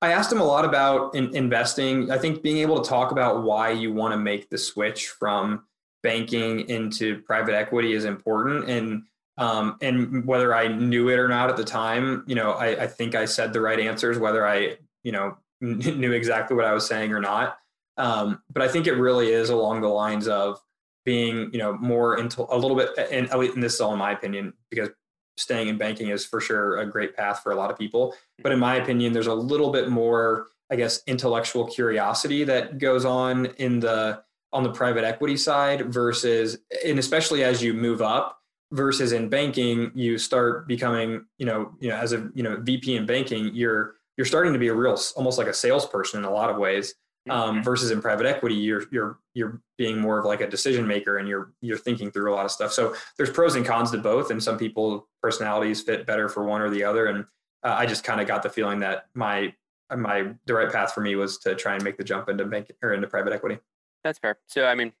I 0.00 0.12
asked 0.12 0.32
him 0.32 0.40
a 0.40 0.44
lot 0.44 0.64
about 0.64 1.14
in, 1.14 1.34
investing. 1.36 2.10
I 2.10 2.16
think 2.16 2.42
being 2.42 2.58
able 2.58 2.80
to 2.80 2.88
talk 2.88 3.12
about 3.12 3.42
why 3.42 3.70
you 3.70 3.92
want 3.92 4.12
to 4.12 4.16
make 4.16 4.48
the 4.48 4.56
switch 4.56 5.08
from 5.08 5.64
banking 6.02 6.68
into 6.70 7.20
private 7.22 7.54
equity 7.54 7.92
is 7.92 8.06
important, 8.06 8.70
and 8.70 9.02
um, 9.36 9.76
and 9.82 10.24
whether 10.24 10.54
I 10.54 10.68
knew 10.68 11.10
it 11.10 11.18
or 11.18 11.28
not 11.28 11.50
at 11.50 11.56
the 11.56 11.64
time, 11.64 12.24
you 12.26 12.34
know, 12.34 12.52
I, 12.52 12.84
I 12.84 12.86
think 12.86 13.14
I 13.14 13.26
said 13.26 13.52
the 13.52 13.60
right 13.60 13.78
answers, 13.78 14.18
whether 14.18 14.46
I 14.46 14.78
you 15.08 15.12
know 15.12 15.38
knew 15.62 16.12
exactly 16.12 16.54
what 16.54 16.66
I 16.66 16.74
was 16.74 16.86
saying 16.86 17.12
or 17.12 17.20
not. 17.20 17.56
Um, 17.96 18.42
but 18.52 18.62
I 18.62 18.68
think 18.68 18.86
it 18.86 18.92
really 18.92 19.32
is 19.32 19.48
along 19.48 19.80
the 19.80 19.88
lines 19.88 20.28
of 20.28 20.60
being 21.06 21.50
you 21.52 21.58
know 21.58 21.72
more 21.78 22.18
into 22.18 22.46
a 22.54 22.58
little 22.58 22.76
bit, 22.76 22.90
and, 23.10 23.30
and 23.30 23.62
this 23.62 23.74
is 23.74 23.80
all 23.80 23.94
in 23.94 23.98
my 23.98 24.12
opinion 24.12 24.52
because 24.70 24.90
staying 25.38 25.68
in 25.68 25.78
banking 25.78 26.08
is 26.08 26.26
for 26.26 26.40
sure 26.40 26.78
a 26.78 26.86
great 26.86 27.16
path 27.16 27.42
for 27.42 27.52
a 27.52 27.56
lot 27.56 27.70
of 27.70 27.78
people. 27.78 28.14
But 28.42 28.52
in 28.52 28.58
my 28.58 28.76
opinion, 28.76 29.12
there's 29.14 29.28
a 29.28 29.34
little 29.34 29.70
bit 29.70 29.88
more, 29.88 30.48
I 30.70 30.76
guess, 30.76 31.00
intellectual 31.06 31.64
curiosity 31.64 32.44
that 32.44 32.78
goes 32.78 33.06
on 33.06 33.46
in 33.56 33.80
the 33.80 34.22
on 34.52 34.62
the 34.62 34.72
private 34.72 35.04
equity 35.04 35.36
side 35.36 35.92
versus, 35.92 36.58
and 36.84 36.98
especially 36.98 37.44
as 37.44 37.62
you 37.62 37.74
move 37.74 38.02
up 38.02 38.38
versus 38.72 39.12
in 39.12 39.28
banking, 39.28 39.90
you 39.94 40.18
start 40.18 40.66
becoming, 40.66 41.24
you 41.38 41.46
know, 41.46 41.72
you 41.80 41.88
know, 41.88 41.96
as 41.96 42.12
a 42.12 42.30
you 42.34 42.42
know 42.42 42.56
VP 42.60 42.96
in 42.96 43.06
banking, 43.06 43.54
you're 43.54 43.94
you're 44.18 44.26
starting 44.26 44.52
to 44.52 44.58
be 44.58 44.68
a 44.68 44.74
real 44.74 44.98
almost 45.16 45.38
like 45.38 45.46
a 45.46 45.54
salesperson 45.54 46.18
in 46.18 46.24
a 46.24 46.30
lot 46.30 46.50
of 46.50 46.58
ways 46.58 46.94
um, 47.30 47.56
mm-hmm. 47.56 47.62
versus 47.62 47.90
in 47.90 48.02
private 48.02 48.26
equity 48.26 48.54
you're 48.54 48.84
you're 48.90 49.18
you're 49.32 49.62
being 49.78 49.98
more 49.98 50.18
of 50.18 50.26
like 50.26 50.42
a 50.42 50.48
decision 50.48 50.86
maker 50.86 51.16
and 51.16 51.28
you're 51.28 51.52
you're 51.62 51.78
thinking 51.78 52.10
through 52.10 52.32
a 52.32 52.34
lot 52.34 52.44
of 52.44 52.50
stuff. 52.50 52.72
So 52.72 52.94
there's 53.16 53.30
pros 53.30 53.54
and 53.54 53.64
cons 53.64 53.90
to 53.92 53.98
both 53.98 54.30
and 54.30 54.42
some 54.42 54.58
people 54.58 55.08
personalities 55.22 55.80
fit 55.80 56.06
better 56.06 56.28
for 56.28 56.44
one 56.44 56.60
or 56.60 56.68
the 56.68 56.84
other 56.84 57.06
and 57.06 57.24
uh, 57.64 57.74
i 57.78 57.86
just 57.86 58.04
kind 58.04 58.20
of 58.20 58.28
got 58.28 58.42
the 58.42 58.50
feeling 58.50 58.80
that 58.80 59.06
my 59.14 59.54
my 59.96 60.34
the 60.46 60.54
right 60.54 60.70
path 60.70 60.92
for 60.92 61.00
me 61.00 61.16
was 61.16 61.38
to 61.38 61.54
try 61.54 61.74
and 61.74 61.82
make 61.82 61.96
the 61.96 62.04
jump 62.04 62.28
into 62.28 62.44
bank 62.44 62.70
or 62.82 62.92
into 62.92 63.06
private 63.06 63.32
equity. 63.32 63.58
That's 64.04 64.18
fair. 64.18 64.38
So 64.46 64.66
i 64.66 64.74
mean 64.74 64.92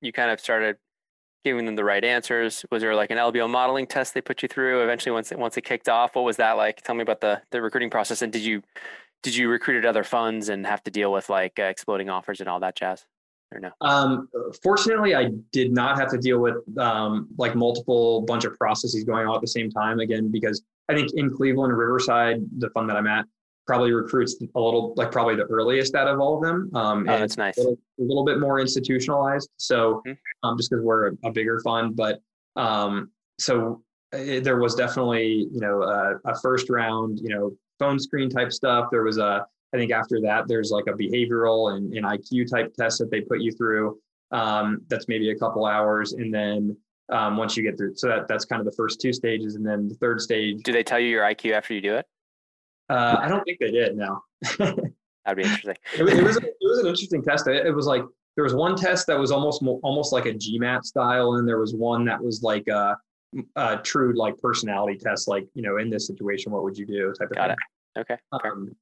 you 0.00 0.12
kind 0.12 0.30
of 0.30 0.40
started 0.40 0.76
giving 1.44 1.66
them 1.66 1.76
the 1.76 1.84
right 1.84 2.04
answers? 2.04 2.64
Was 2.70 2.82
there 2.82 2.94
like 2.94 3.10
an 3.10 3.18
lbo 3.18 3.48
modeling 3.48 3.86
test 3.86 4.14
they 4.14 4.20
put 4.20 4.42
you 4.42 4.48
through 4.48 4.82
eventually 4.82 5.12
once 5.12 5.32
it 5.32 5.38
once 5.38 5.56
it 5.56 5.62
kicked 5.62 5.88
off? 5.88 6.14
What 6.14 6.24
was 6.24 6.36
that 6.36 6.52
like? 6.52 6.82
Tell 6.82 6.94
me 6.94 7.02
about 7.02 7.20
the 7.20 7.42
the 7.50 7.62
recruiting 7.62 7.90
process 7.90 8.22
and 8.22 8.32
did 8.32 8.42
you 8.42 8.62
did 9.22 9.34
you 9.34 9.48
recruit 9.48 9.78
at 9.78 9.88
other 9.88 10.04
funds 10.04 10.48
and 10.48 10.66
have 10.66 10.82
to 10.84 10.90
deal 10.90 11.12
with 11.12 11.28
like 11.28 11.58
uh, 11.58 11.64
exploding 11.64 12.08
offers 12.08 12.40
and 12.40 12.48
all 12.48 12.60
that 12.60 12.76
jazz 12.76 13.04
or 13.52 13.60
no? 13.60 13.70
Um, 13.80 14.28
fortunately 14.62 15.14
i 15.14 15.30
did 15.52 15.72
not 15.72 15.98
have 15.98 16.10
to 16.10 16.18
deal 16.18 16.38
with 16.38 16.56
um, 16.78 17.28
like 17.38 17.54
multiple 17.54 18.22
bunch 18.22 18.44
of 18.44 18.56
processes 18.56 19.04
going 19.04 19.26
on 19.26 19.34
at 19.34 19.40
the 19.40 19.48
same 19.48 19.70
time 19.70 20.00
again 20.00 20.30
because 20.30 20.62
i 20.88 20.94
think 20.94 21.10
in 21.14 21.34
cleveland 21.34 21.76
riverside 21.76 22.42
the 22.58 22.70
fund 22.70 22.88
that 22.90 22.96
i'm 22.96 23.06
at 23.06 23.26
probably 23.68 23.92
recruits 23.92 24.34
a 24.56 24.60
little 24.60 24.92
like 24.96 25.12
probably 25.12 25.36
the 25.36 25.44
earliest 25.44 25.94
out 25.94 26.08
of 26.08 26.18
all 26.18 26.36
of 26.36 26.42
them 26.42 26.68
um, 26.74 27.08
oh, 27.08 27.12
and 27.12 27.22
that's 27.22 27.36
nice 27.36 27.56
a 27.58 27.60
little, 27.60 27.78
a 28.00 28.02
little, 28.02 28.24
bit 28.24 28.40
more 28.40 28.58
institutionalized 28.58 29.48
so 29.58 30.02
mm-hmm. 30.04 30.12
um, 30.42 30.56
just 30.56 30.70
because 30.70 30.84
we're 30.84 31.08
a, 31.08 31.12
a, 31.24 31.30
bigger 31.30 31.60
fund 31.60 31.94
but 31.94 32.20
um, 32.56 33.10
so 33.38 33.80
it, 34.12 34.42
there 34.42 34.56
was 34.58 34.74
definitely 34.74 35.46
you 35.52 35.60
know 35.60 35.82
a, 35.82 36.16
a 36.24 36.40
first 36.40 36.68
round 36.70 37.20
you 37.20 37.28
know 37.28 37.56
phone 37.78 37.98
screen 37.98 38.28
type 38.28 38.52
stuff. 38.52 38.88
There 38.90 39.02
was 39.02 39.18
a, 39.18 39.46
I 39.72 39.76
think 39.76 39.92
after 39.92 40.20
that, 40.22 40.48
there's 40.48 40.70
like 40.70 40.86
a 40.88 40.92
behavioral 40.92 41.76
and, 41.76 41.92
and 41.94 42.04
IQ 42.04 42.50
type 42.50 42.74
test 42.74 42.98
that 42.98 43.10
they 43.10 43.20
put 43.20 43.40
you 43.40 43.52
through. 43.52 43.98
Um, 44.30 44.82
that's 44.88 45.08
maybe 45.08 45.30
a 45.30 45.38
couple 45.38 45.66
hours. 45.66 46.12
And 46.12 46.32
then 46.32 46.76
um, 47.10 47.36
once 47.36 47.56
you 47.56 47.62
get 47.62 47.78
through, 47.78 47.96
so 47.96 48.08
that, 48.08 48.28
that's 48.28 48.44
kind 48.44 48.60
of 48.60 48.66
the 48.66 48.72
first 48.72 49.00
two 49.00 49.12
stages. 49.12 49.54
And 49.54 49.66
then 49.66 49.88
the 49.88 49.94
third 49.94 50.20
stage. 50.20 50.62
Do 50.62 50.72
they 50.72 50.82
tell 50.82 50.98
you 50.98 51.08
your 51.08 51.22
IQ 51.22 51.52
after 51.52 51.74
you 51.74 51.80
do 51.80 51.94
it? 51.94 52.06
Uh, 52.88 53.16
I 53.18 53.28
don't 53.28 53.44
think 53.44 53.58
they 53.58 53.70
did. 53.70 53.96
No. 53.96 54.20
That'd 54.58 55.36
be 55.36 55.42
interesting. 55.42 55.76
it, 55.94 56.00
it, 56.00 56.22
was, 56.24 56.36
it 56.36 56.54
was 56.62 56.78
an 56.78 56.86
interesting 56.86 57.22
test. 57.22 57.46
It, 57.48 57.66
it 57.66 57.74
was 57.74 57.86
like, 57.86 58.02
there 58.36 58.44
was 58.44 58.54
one 58.54 58.76
test 58.76 59.06
that 59.08 59.18
was 59.18 59.32
almost 59.32 59.62
almost 59.82 60.12
like 60.12 60.26
a 60.26 60.32
GMAT 60.32 60.84
style, 60.84 61.34
and 61.34 61.48
there 61.48 61.58
was 61.58 61.74
one 61.74 62.04
that 62.04 62.22
was 62.22 62.42
like 62.42 62.68
a, 62.68 62.96
a 63.56 63.78
true 63.78 64.16
like 64.16 64.38
personality 64.38 64.96
test, 64.96 65.26
like 65.26 65.44
you 65.54 65.62
know, 65.62 65.78
in 65.78 65.90
this 65.90 66.06
situation, 66.06 66.52
what 66.52 66.62
would 66.62 66.78
you 66.78 66.86
do? 66.86 67.12
Type 67.18 67.30
of 67.30 67.36
Got 67.36 67.48
thing. 67.48 67.56
it. 67.96 68.00
Okay. 68.00 68.16
Um, 68.32 68.76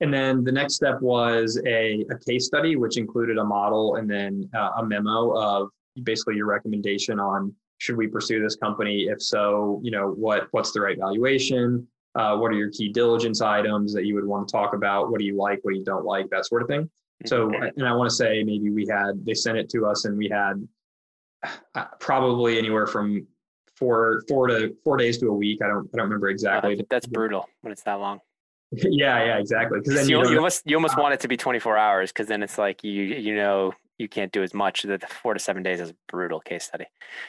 and 0.00 0.14
then 0.14 0.44
the 0.44 0.52
next 0.52 0.74
step 0.74 1.00
was 1.00 1.60
a, 1.66 2.04
a 2.10 2.18
case 2.26 2.46
study, 2.46 2.76
which 2.76 2.96
included 2.96 3.36
a 3.36 3.44
model 3.44 3.96
and 3.96 4.08
then 4.08 4.48
uh, 4.54 4.70
a 4.78 4.84
memo 4.84 5.36
of 5.36 5.70
basically 6.04 6.36
your 6.36 6.46
recommendation 6.46 7.18
on 7.20 7.54
should 7.78 7.96
we 7.96 8.06
pursue 8.06 8.40
this 8.40 8.56
company? 8.56 9.08
If 9.08 9.20
so, 9.22 9.80
you 9.82 9.90
know 9.90 10.10
what 10.10 10.48
what's 10.52 10.70
the 10.72 10.80
right 10.80 10.98
valuation? 10.98 11.86
Uh, 12.14 12.36
what 12.36 12.50
are 12.50 12.56
your 12.56 12.70
key 12.70 12.88
diligence 12.88 13.40
items 13.40 13.92
that 13.94 14.04
you 14.04 14.14
would 14.14 14.24
want 14.24 14.48
to 14.48 14.52
talk 14.52 14.74
about? 14.74 15.10
What 15.10 15.20
do 15.20 15.24
you 15.24 15.36
like? 15.36 15.60
What 15.62 15.72
do 15.72 15.78
you 15.78 15.84
don't 15.84 16.04
like? 16.04 16.28
That 16.30 16.46
sort 16.46 16.62
of 16.62 16.68
thing. 16.68 16.90
So, 17.26 17.50
and 17.50 17.86
I 17.86 17.92
want 17.92 18.08
to 18.08 18.16
say 18.16 18.42
maybe 18.42 18.70
we 18.70 18.86
had 18.86 19.24
they 19.24 19.34
sent 19.34 19.58
it 19.58 19.68
to 19.70 19.86
us 19.86 20.06
and 20.06 20.16
we 20.16 20.28
had 20.28 20.66
uh, 21.74 21.84
probably 21.98 22.58
anywhere 22.58 22.86
from 22.86 23.26
four 23.76 24.22
four 24.28 24.46
to 24.46 24.74
four 24.84 24.96
days 24.96 25.18
to 25.18 25.28
a 25.28 25.34
week. 25.34 25.60
I 25.62 25.68
don't 25.68 25.88
I 25.92 25.96
don't 25.96 26.04
remember 26.04 26.28
exactly. 26.28 26.78
Uh, 26.78 26.82
that's 26.88 27.06
brutal 27.06 27.48
when 27.60 27.72
it's 27.72 27.82
that 27.82 28.00
long. 28.00 28.20
yeah, 28.72 29.24
yeah, 29.24 29.38
exactly. 29.38 29.80
Because 29.80 29.94
then 29.94 30.08
you, 30.08 30.18
you, 30.22 30.30
you 30.30 30.36
almost 30.36 30.62
you 30.64 30.76
almost 30.76 30.96
want 30.96 31.12
it 31.14 31.20
to 31.20 31.28
be 31.28 31.36
24 31.36 31.76
hours 31.76 32.12
because 32.12 32.28
then 32.28 32.42
it's 32.42 32.58
like 32.58 32.84
you 32.84 33.02
you 33.02 33.34
know 33.34 33.72
you 33.98 34.08
can't 34.08 34.32
do 34.32 34.42
as 34.42 34.54
much. 34.54 34.82
The 34.82 34.98
four 35.22 35.34
to 35.34 35.40
seven 35.40 35.62
days 35.62 35.80
is 35.80 35.90
a 35.90 35.94
brutal 36.08 36.40
case 36.40 36.64
study. 36.64 36.86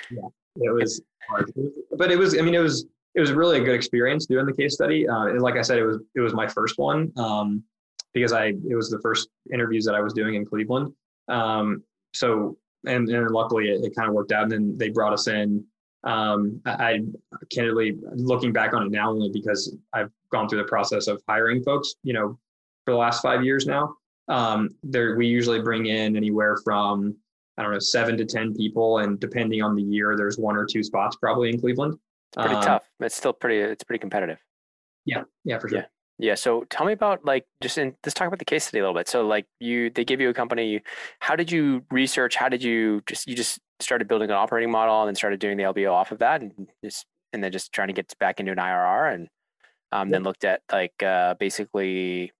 Yeah, 0.09 0.27
it 0.55 0.73
was 0.73 1.01
hard, 1.29 1.51
but 1.97 2.11
it 2.11 2.17
was. 2.17 2.37
I 2.37 2.41
mean, 2.41 2.53
it 2.53 2.59
was 2.59 2.85
it 3.15 3.19
was 3.19 3.31
really 3.31 3.59
a 3.59 3.63
good 3.63 3.75
experience 3.75 4.25
doing 4.25 4.45
the 4.45 4.53
case 4.53 4.73
study. 4.73 5.07
Uh, 5.07 5.25
and 5.25 5.41
like 5.41 5.55
I 5.55 5.61
said, 5.61 5.77
it 5.77 5.85
was 5.85 5.99
it 6.15 6.21
was 6.21 6.33
my 6.33 6.47
first 6.47 6.77
one 6.77 7.11
um, 7.17 7.63
because 8.13 8.33
I 8.33 8.53
it 8.69 8.75
was 8.75 8.89
the 8.89 8.99
first 8.99 9.29
interviews 9.53 9.85
that 9.85 9.95
I 9.95 10.01
was 10.01 10.13
doing 10.13 10.35
in 10.35 10.45
Cleveland. 10.45 10.93
Um, 11.27 11.83
so 12.13 12.57
and 12.85 13.07
and 13.09 13.31
luckily 13.31 13.69
it, 13.69 13.83
it 13.83 13.95
kind 13.95 14.07
of 14.07 14.13
worked 14.13 14.31
out. 14.31 14.43
And 14.43 14.51
then 14.51 14.77
they 14.77 14.89
brought 14.89 15.13
us 15.13 15.27
in 15.27 15.65
um, 16.03 16.61
I, 16.65 16.73
I 16.73 16.99
candidly 17.53 17.97
looking 18.13 18.51
back 18.51 18.73
on 18.73 18.83
it 18.83 18.91
now 18.91 19.11
only 19.11 19.29
because 19.29 19.75
I've 19.93 20.09
gone 20.31 20.49
through 20.49 20.59
the 20.63 20.67
process 20.67 21.07
of 21.07 21.21
hiring 21.27 21.63
folks, 21.63 21.93
you 22.03 22.13
know, 22.13 22.39
for 22.85 22.91
the 22.91 22.97
last 22.97 23.21
five 23.21 23.43
years 23.43 23.67
now. 23.67 23.95
Um, 24.27 24.69
there 24.83 25.15
we 25.15 25.27
usually 25.27 25.61
bring 25.61 25.87
in 25.87 26.15
anywhere 26.15 26.57
from 26.63 27.15
I 27.57 27.63
don't 27.63 27.73
know, 27.73 27.79
seven 27.79 28.17
to 28.17 28.25
10 28.25 28.55
people. 28.55 28.99
And 28.99 29.19
depending 29.19 29.61
on 29.61 29.75
the 29.75 29.83
year, 29.83 30.15
there's 30.17 30.37
one 30.37 30.55
or 30.55 30.65
two 30.65 30.83
spots 30.83 31.17
probably 31.17 31.49
in 31.49 31.59
Cleveland. 31.59 31.95
It's 32.33 32.37
pretty 32.37 32.55
um, 32.55 32.63
tough. 32.63 32.83
It's 32.99 33.15
still 33.15 33.33
pretty, 33.33 33.59
it's 33.59 33.83
pretty 33.83 33.99
competitive. 33.99 34.39
Yeah. 35.05 35.23
Yeah, 35.43 35.59
for 35.59 35.69
sure. 35.69 35.79
Yeah. 35.79 35.85
Yeah. 36.21 36.35
So 36.35 36.65
tell 36.69 36.85
me 36.85 36.93
about 36.93 37.25
like 37.25 37.45
just 37.61 37.79
in 37.79 37.95
let's 38.05 38.13
talk 38.13 38.27
about 38.27 38.37
the 38.37 38.45
case 38.45 38.65
study 38.65 38.79
a 38.79 38.83
little 38.83 38.95
bit. 38.95 39.07
So 39.07 39.25
like 39.25 39.47
you 39.59 39.89
they 39.89 40.05
give 40.05 40.21
you 40.21 40.29
a 40.29 40.33
company. 40.35 40.81
How 41.19 41.35
did 41.35 41.51
you 41.51 41.83
research? 41.89 42.35
How 42.35 42.47
did 42.47 42.61
you 42.61 43.01
just 43.07 43.27
you 43.27 43.35
just 43.35 43.59
started 43.79 44.07
building 44.07 44.29
an 44.29 44.35
operating 44.35 44.69
model 44.69 45.01
and 45.01 45.07
then 45.07 45.15
started 45.15 45.39
doing 45.39 45.57
the 45.57 45.63
LBO 45.63 45.91
off 45.91 46.11
of 46.11 46.19
that 46.19 46.41
and 46.41 46.67
just 46.85 47.07
and 47.33 47.43
then 47.43 47.51
just 47.51 47.73
trying 47.73 47.87
to 47.87 47.93
get 47.93 48.13
back 48.19 48.39
into 48.39 48.51
an 48.51 48.59
IRR 48.59 49.15
and 49.15 49.29
um, 49.91 50.07
yeah. 50.07 50.11
then 50.11 50.23
looked 50.23 50.43
at 50.43 50.61
like 50.71 51.01
uh, 51.01 51.33
basically 51.39 52.31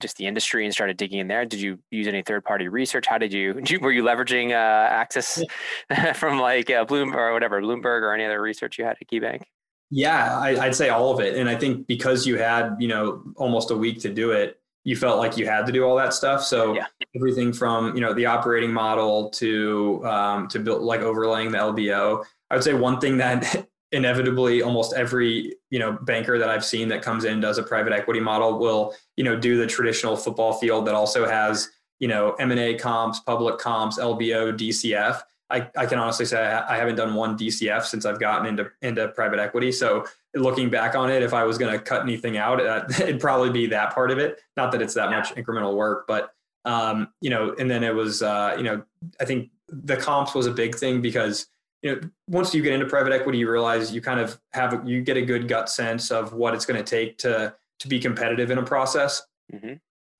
just 0.00 0.16
the 0.16 0.26
industry 0.26 0.64
and 0.64 0.72
started 0.72 0.96
digging 0.96 1.18
in 1.18 1.28
there. 1.28 1.44
Did 1.44 1.60
you 1.60 1.78
use 1.90 2.06
any 2.06 2.22
third 2.22 2.44
party 2.44 2.68
research? 2.68 3.06
How 3.06 3.18
did 3.18 3.32
you, 3.32 3.54
did 3.54 3.70
you 3.70 3.80
were 3.80 3.92
you 3.92 4.02
leveraging 4.02 4.50
uh, 4.50 4.88
access 4.88 5.42
from 6.14 6.38
like 6.38 6.70
uh, 6.70 6.84
Bloom 6.84 7.14
or 7.14 7.32
whatever 7.32 7.60
Bloomberg 7.60 8.02
or 8.02 8.14
any 8.14 8.24
other 8.24 8.40
research 8.40 8.78
you 8.78 8.84
had 8.84 8.96
at 9.00 9.08
KeyBank? 9.08 9.42
Yeah, 9.90 10.38
I, 10.38 10.66
would 10.66 10.74
say 10.74 10.90
all 10.90 11.12
of 11.12 11.20
it. 11.20 11.36
And 11.36 11.48
I 11.48 11.56
think 11.56 11.86
because 11.86 12.26
you 12.26 12.36
had 12.36 12.76
you 12.78 12.88
know 12.88 13.22
almost 13.36 13.70
a 13.70 13.76
week 13.76 14.00
to 14.00 14.12
do 14.12 14.32
it, 14.32 14.60
you 14.84 14.96
felt 14.96 15.18
like 15.18 15.36
you 15.36 15.46
had 15.46 15.66
to 15.66 15.72
do 15.72 15.84
all 15.84 15.96
that 15.96 16.14
stuff. 16.14 16.42
So 16.42 16.74
yeah. 16.74 16.86
everything 17.16 17.52
from 17.52 17.94
you 17.94 18.00
know 18.00 18.12
the 18.12 18.26
operating 18.26 18.72
model 18.72 19.30
to 19.30 20.04
um, 20.04 20.48
to 20.48 20.58
build 20.58 20.82
like 20.82 21.00
overlaying 21.00 21.52
the 21.52 21.58
LBO. 21.58 22.24
I 22.50 22.54
would 22.54 22.64
say 22.64 22.74
one 22.74 23.00
thing 23.00 23.16
that 23.18 23.66
inevitably 23.92 24.62
almost 24.62 24.92
every 24.94 25.54
you 25.70 25.78
know 25.78 25.92
banker 26.02 26.38
that 26.38 26.50
I've 26.50 26.64
seen 26.64 26.88
that 26.88 27.02
comes 27.02 27.24
in 27.24 27.40
does 27.40 27.58
a 27.58 27.62
private 27.62 27.92
equity 27.92 28.20
model 28.20 28.58
will 28.58 28.94
you 29.16 29.24
know 29.24 29.38
do 29.38 29.56
the 29.56 29.66
traditional 29.66 30.16
football 30.16 30.52
field 30.52 30.86
that 30.86 30.94
also 30.94 31.26
has 31.26 31.70
you 31.98 32.08
know 32.08 32.32
M&A 32.34 32.74
comps, 32.74 33.20
public 33.20 33.58
comps, 33.58 33.98
LBO, 33.98 34.56
DCF. 34.56 35.22
I, 35.50 35.66
I 35.78 35.86
can 35.86 35.98
honestly 35.98 36.26
say 36.26 36.44
I 36.44 36.76
haven't 36.76 36.96
done 36.96 37.14
one 37.14 37.38
DCF 37.38 37.84
since 37.84 38.04
I've 38.04 38.20
gotten 38.20 38.46
into 38.46 38.70
into 38.82 39.08
private 39.08 39.38
equity. 39.38 39.72
So 39.72 40.04
looking 40.34 40.68
back 40.68 40.94
on 40.94 41.10
it, 41.10 41.22
if 41.22 41.32
I 41.32 41.44
was 41.44 41.56
going 41.56 41.72
to 41.72 41.78
cut 41.78 42.02
anything 42.02 42.36
out, 42.36 42.60
it'd 43.00 43.20
probably 43.20 43.50
be 43.50 43.66
that 43.68 43.94
part 43.94 44.10
of 44.10 44.18
it. 44.18 44.40
Not 44.56 44.72
that 44.72 44.82
it's 44.82 44.94
that 44.94 45.10
much 45.10 45.34
incremental 45.34 45.74
work, 45.74 46.06
but 46.06 46.34
um, 46.66 47.08
you 47.22 47.30
know, 47.30 47.54
and 47.58 47.70
then 47.70 47.82
it 47.82 47.94
was 47.94 48.22
uh, 48.22 48.54
you 48.58 48.62
know, 48.64 48.82
I 49.18 49.24
think 49.24 49.50
the 49.68 49.96
comps 49.96 50.34
was 50.34 50.46
a 50.46 50.50
big 50.50 50.74
thing 50.74 51.00
because 51.00 51.46
you 51.82 51.94
know 51.94 52.00
once 52.26 52.54
you 52.54 52.62
get 52.62 52.72
into 52.72 52.86
private 52.86 53.12
equity 53.12 53.38
you 53.38 53.50
realize 53.50 53.92
you 53.92 54.00
kind 54.00 54.20
of 54.20 54.40
have 54.52 54.86
you 54.88 55.00
get 55.00 55.16
a 55.16 55.22
good 55.22 55.48
gut 55.48 55.68
sense 55.68 56.10
of 56.10 56.32
what 56.32 56.54
it's 56.54 56.66
going 56.66 56.82
to 56.82 56.88
take 56.88 57.18
to 57.18 57.54
to 57.78 57.88
be 57.88 58.00
competitive 58.00 58.50
in 58.50 58.58
a 58.58 58.62
process. 58.62 59.22
Mm-hmm. 59.52 59.74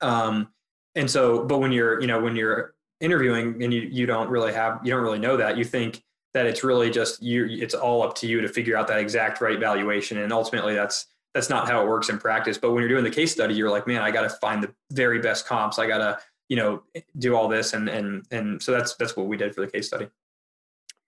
um, 0.08 0.48
and 0.94 1.10
so 1.10 1.44
but 1.44 1.58
when 1.58 1.70
you're 1.70 2.00
you 2.00 2.06
know 2.06 2.20
when 2.20 2.34
you're 2.34 2.74
interviewing 3.00 3.62
and 3.62 3.72
you 3.72 3.82
you 3.82 4.06
don't 4.06 4.30
really 4.30 4.52
have 4.52 4.80
you 4.82 4.90
don't 4.90 5.02
really 5.02 5.18
know 5.18 5.36
that 5.36 5.56
you 5.56 5.64
think 5.64 6.02
that 6.34 6.46
it's 6.46 6.64
really 6.64 6.90
just 6.90 7.22
you 7.22 7.46
it's 7.46 7.74
all 7.74 8.02
up 8.02 8.14
to 8.16 8.26
you 8.26 8.40
to 8.40 8.48
figure 8.48 8.76
out 8.76 8.86
that 8.88 8.98
exact 8.98 9.40
right 9.40 9.60
valuation. 9.60 10.18
And 10.18 10.32
ultimately 10.32 10.74
that's 10.74 11.06
that's 11.34 11.50
not 11.50 11.68
how 11.68 11.82
it 11.82 11.88
works 11.88 12.08
in 12.08 12.18
practice. 12.18 12.58
But 12.58 12.72
when 12.72 12.80
you're 12.80 12.88
doing 12.88 13.04
the 13.04 13.10
case 13.10 13.32
study 13.32 13.54
you're 13.54 13.70
like 13.70 13.86
man 13.86 14.02
i 14.02 14.10
got 14.10 14.22
to 14.22 14.30
find 14.30 14.62
the 14.62 14.72
very 14.92 15.20
best 15.20 15.46
comps. 15.46 15.78
I 15.78 15.86
got 15.86 15.98
to 15.98 16.18
you 16.48 16.56
know 16.56 16.82
do 17.18 17.36
all 17.36 17.48
this. 17.48 17.74
And 17.74 17.88
and 17.88 18.24
and 18.30 18.62
so 18.62 18.72
that's 18.72 18.94
that's 18.94 19.16
what 19.16 19.26
we 19.26 19.36
did 19.36 19.54
for 19.54 19.60
the 19.60 19.70
case 19.70 19.86
study 19.86 20.08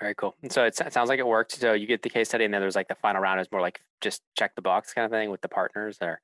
very 0.01 0.15
cool. 0.15 0.35
And 0.43 0.51
so 0.51 0.65
it, 0.65 0.75
sounds 0.75 1.09
like 1.09 1.19
it 1.19 1.27
worked. 1.27 1.53
So 1.53 1.73
you 1.73 1.87
get 1.87 2.03
the 2.03 2.11
case 2.11 2.29
study, 2.29 2.45
and 2.45 2.53
then 2.53 2.61
there's 2.61 2.77
like 2.77 2.89
the 2.89 2.95
final 2.95 3.21
round 3.21 3.41
is 3.41 3.49
more 3.53 3.61
like 3.61 3.81
just 4.01 4.23
check 4.37 4.55
the 4.55 4.63
box 4.63 4.95
kind 4.95 5.05
of 5.05 5.11
thing 5.11 5.31
with 5.31 5.43
the 5.43 5.49
partners, 5.49 5.99
or 6.01 6.21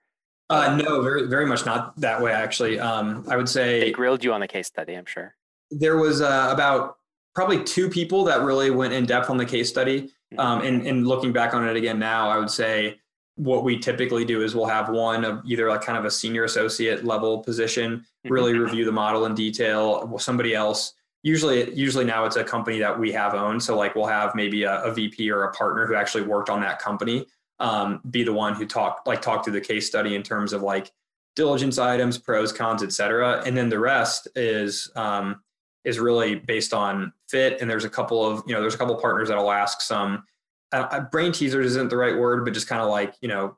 uh, 0.50 0.76
no, 0.76 1.02
very 1.02 1.26
very 1.26 1.46
much 1.46 1.66
not 1.66 1.98
that 2.00 2.20
way. 2.20 2.32
Actually, 2.32 2.80
um, 2.80 3.24
I 3.28 3.36
would 3.36 3.48
say 3.48 3.80
they 3.80 3.92
grilled 3.92 4.24
you 4.24 4.32
on 4.32 4.40
the 4.40 4.48
case 4.48 4.66
study. 4.66 4.94
I'm 4.94 5.06
sure 5.06 5.34
there 5.70 5.96
was 5.96 6.20
uh, 6.20 6.48
about 6.52 6.96
probably 7.34 7.62
two 7.62 7.88
people 7.88 8.24
that 8.24 8.40
really 8.40 8.70
went 8.70 8.92
in 8.92 9.04
depth 9.04 9.30
on 9.30 9.36
the 9.36 9.44
case 9.44 9.68
study. 9.68 10.02
Mm-hmm. 10.32 10.40
Um, 10.40 10.62
and, 10.62 10.86
and 10.86 11.06
looking 11.06 11.32
back 11.32 11.54
on 11.54 11.68
it 11.68 11.76
again 11.76 11.98
now, 11.98 12.30
I 12.30 12.38
would 12.38 12.50
say 12.50 12.98
what 13.36 13.62
we 13.62 13.78
typically 13.78 14.24
do 14.24 14.42
is 14.42 14.54
we'll 14.54 14.66
have 14.66 14.88
one 14.88 15.24
of 15.24 15.42
either 15.44 15.68
like 15.68 15.82
kind 15.82 15.98
of 15.98 16.06
a 16.06 16.10
senior 16.10 16.44
associate 16.44 17.04
level 17.04 17.40
position, 17.40 17.98
mm-hmm. 17.98 18.32
really 18.32 18.54
review 18.58 18.84
the 18.84 18.92
model 18.92 19.26
in 19.26 19.34
detail. 19.34 20.18
Somebody 20.18 20.54
else 20.54 20.94
usually 21.26 21.74
usually 21.74 22.04
now 22.04 22.24
it's 22.24 22.36
a 22.36 22.44
company 22.44 22.78
that 22.78 22.96
we 22.96 23.10
have 23.10 23.34
owned. 23.34 23.60
So 23.60 23.76
like 23.76 23.96
we'll 23.96 24.06
have 24.06 24.36
maybe 24.36 24.62
a, 24.62 24.80
a 24.84 24.94
vp 24.94 25.28
or 25.28 25.42
a 25.42 25.52
partner 25.52 25.84
who 25.84 25.96
actually 25.96 26.22
worked 26.22 26.48
on 26.48 26.60
that 26.60 26.78
company 26.78 27.26
um, 27.58 28.00
be 28.08 28.22
the 28.22 28.32
one 28.32 28.54
who 28.54 28.64
talk 28.64 29.02
like 29.06 29.22
talk 29.22 29.42
through 29.42 29.54
the 29.54 29.60
case 29.60 29.88
study 29.88 30.14
in 30.14 30.22
terms 30.22 30.52
of 30.52 30.62
like 30.62 30.92
diligence 31.34 31.78
items 31.78 32.16
pros 32.16 32.52
cons 32.52 32.80
etc 32.80 33.42
and 33.44 33.56
then 33.56 33.68
the 33.68 33.78
rest 33.78 34.28
is 34.36 34.88
um, 34.94 35.40
is 35.84 35.98
really 35.98 36.36
based 36.36 36.72
on 36.72 37.12
fit. 37.28 37.60
And 37.60 37.68
there's 37.68 37.84
a 37.84 37.90
couple 37.90 38.24
of 38.24 38.44
you 38.46 38.54
know 38.54 38.60
there's 38.60 38.76
a 38.76 38.78
couple 38.78 38.94
of 38.94 39.02
partners 39.02 39.28
that'll 39.28 39.50
ask 39.50 39.80
some 39.80 40.22
uh, 40.70 41.00
brain 41.10 41.32
teasers 41.32 41.66
isn't 41.66 41.90
the 41.90 41.96
right 41.96 42.16
word 42.16 42.44
but 42.44 42.54
just 42.54 42.68
kind 42.68 42.82
of 42.82 42.88
like 42.88 43.14
you 43.20 43.28
know 43.28 43.56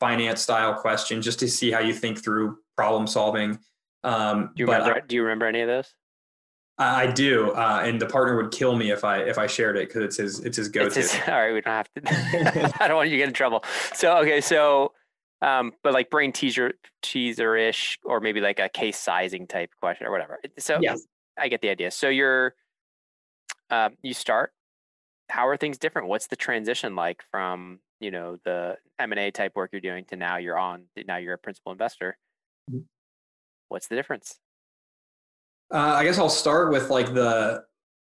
finance 0.00 0.40
style 0.40 0.72
questions 0.72 1.26
just 1.26 1.40
to 1.40 1.48
see 1.48 1.70
how 1.70 1.80
you 1.80 1.92
think 1.92 2.24
through 2.24 2.56
problem 2.74 3.06
solving. 3.06 3.58
Um, 4.02 4.50
do 4.56 4.62
you 4.62 4.66
remember 4.66 4.94
I, 4.96 5.00
do 5.06 5.14
you 5.14 5.22
remember 5.22 5.44
any 5.44 5.60
of 5.60 5.68
this 5.68 5.94
I 6.78 7.06
do, 7.06 7.50
uh, 7.50 7.82
and 7.84 8.00
the 8.00 8.06
partner 8.06 8.36
would 8.36 8.50
kill 8.50 8.76
me 8.76 8.90
if 8.90 9.04
I 9.04 9.18
if 9.18 9.38
I 9.38 9.46
shared 9.46 9.76
it 9.76 9.88
because 9.88 10.02
it's 10.02 10.16
his 10.16 10.40
it's 10.40 10.56
his. 10.56 10.68
It's 10.74 10.94
his, 10.96 11.14
all 11.28 11.34
right, 11.34 11.52
we 11.52 11.60
don't 11.60 11.72
have 11.72 11.88
to. 11.94 12.72
I 12.82 12.88
don't 12.88 12.96
want 12.96 13.10
you 13.10 13.16
to 13.16 13.18
get 13.18 13.28
in 13.28 13.34
trouble. 13.34 13.62
So 13.94 14.16
okay, 14.18 14.40
so 14.40 14.92
um, 15.42 15.72
but 15.82 15.92
like 15.92 16.10
brain 16.10 16.32
teaser 16.32 16.72
teaser 17.02 17.56
ish, 17.56 17.98
or 18.04 18.20
maybe 18.20 18.40
like 18.40 18.58
a 18.58 18.68
case 18.68 18.98
sizing 18.98 19.46
type 19.46 19.70
question 19.80 20.06
or 20.06 20.10
whatever. 20.10 20.40
So 20.58 20.78
yes. 20.80 21.02
I 21.38 21.48
get 21.48 21.60
the 21.60 21.68
idea. 21.68 21.90
So 21.90 22.08
you're 22.08 22.54
uh, 23.70 23.90
you 24.02 24.14
start. 24.14 24.52
How 25.28 25.46
are 25.48 25.56
things 25.56 25.78
different? 25.78 26.08
What's 26.08 26.26
the 26.26 26.36
transition 26.36 26.94
like 26.94 27.22
from 27.30 27.80
you 28.00 28.10
know 28.10 28.38
the 28.44 28.76
M 28.98 29.12
and 29.12 29.18
A 29.18 29.30
type 29.30 29.56
work 29.56 29.70
you're 29.72 29.80
doing 29.80 30.04
to 30.06 30.16
now 30.16 30.36
you're 30.38 30.58
on 30.58 30.84
now 31.06 31.16
you're 31.18 31.34
a 31.34 31.38
principal 31.38 31.72
investor? 31.72 32.16
Mm-hmm. 32.70 32.80
What's 33.68 33.88
the 33.88 33.96
difference? 33.96 34.38
Uh, 35.72 35.94
I 35.96 36.04
guess 36.04 36.18
I'll 36.18 36.28
start 36.28 36.70
with 36.70 36.90
like 36.90 37.06
the. 37.06 37.64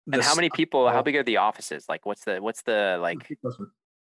the 0.07 0.13
and 0.13 0.21
how 0.21 0.35
many 0.35 0.49
people? 0.49 0.89
How 0.89 1.01
big 1.01 1.15
are 1.15 1.23
the 1.23 1.37
offices? 1.37 1.85
Like, 1.89 2.05
what's 2.05 2.23
the 2.23 2.37
what's 2.37 2.61
the 2.63 2.97
like? 3.01 3.29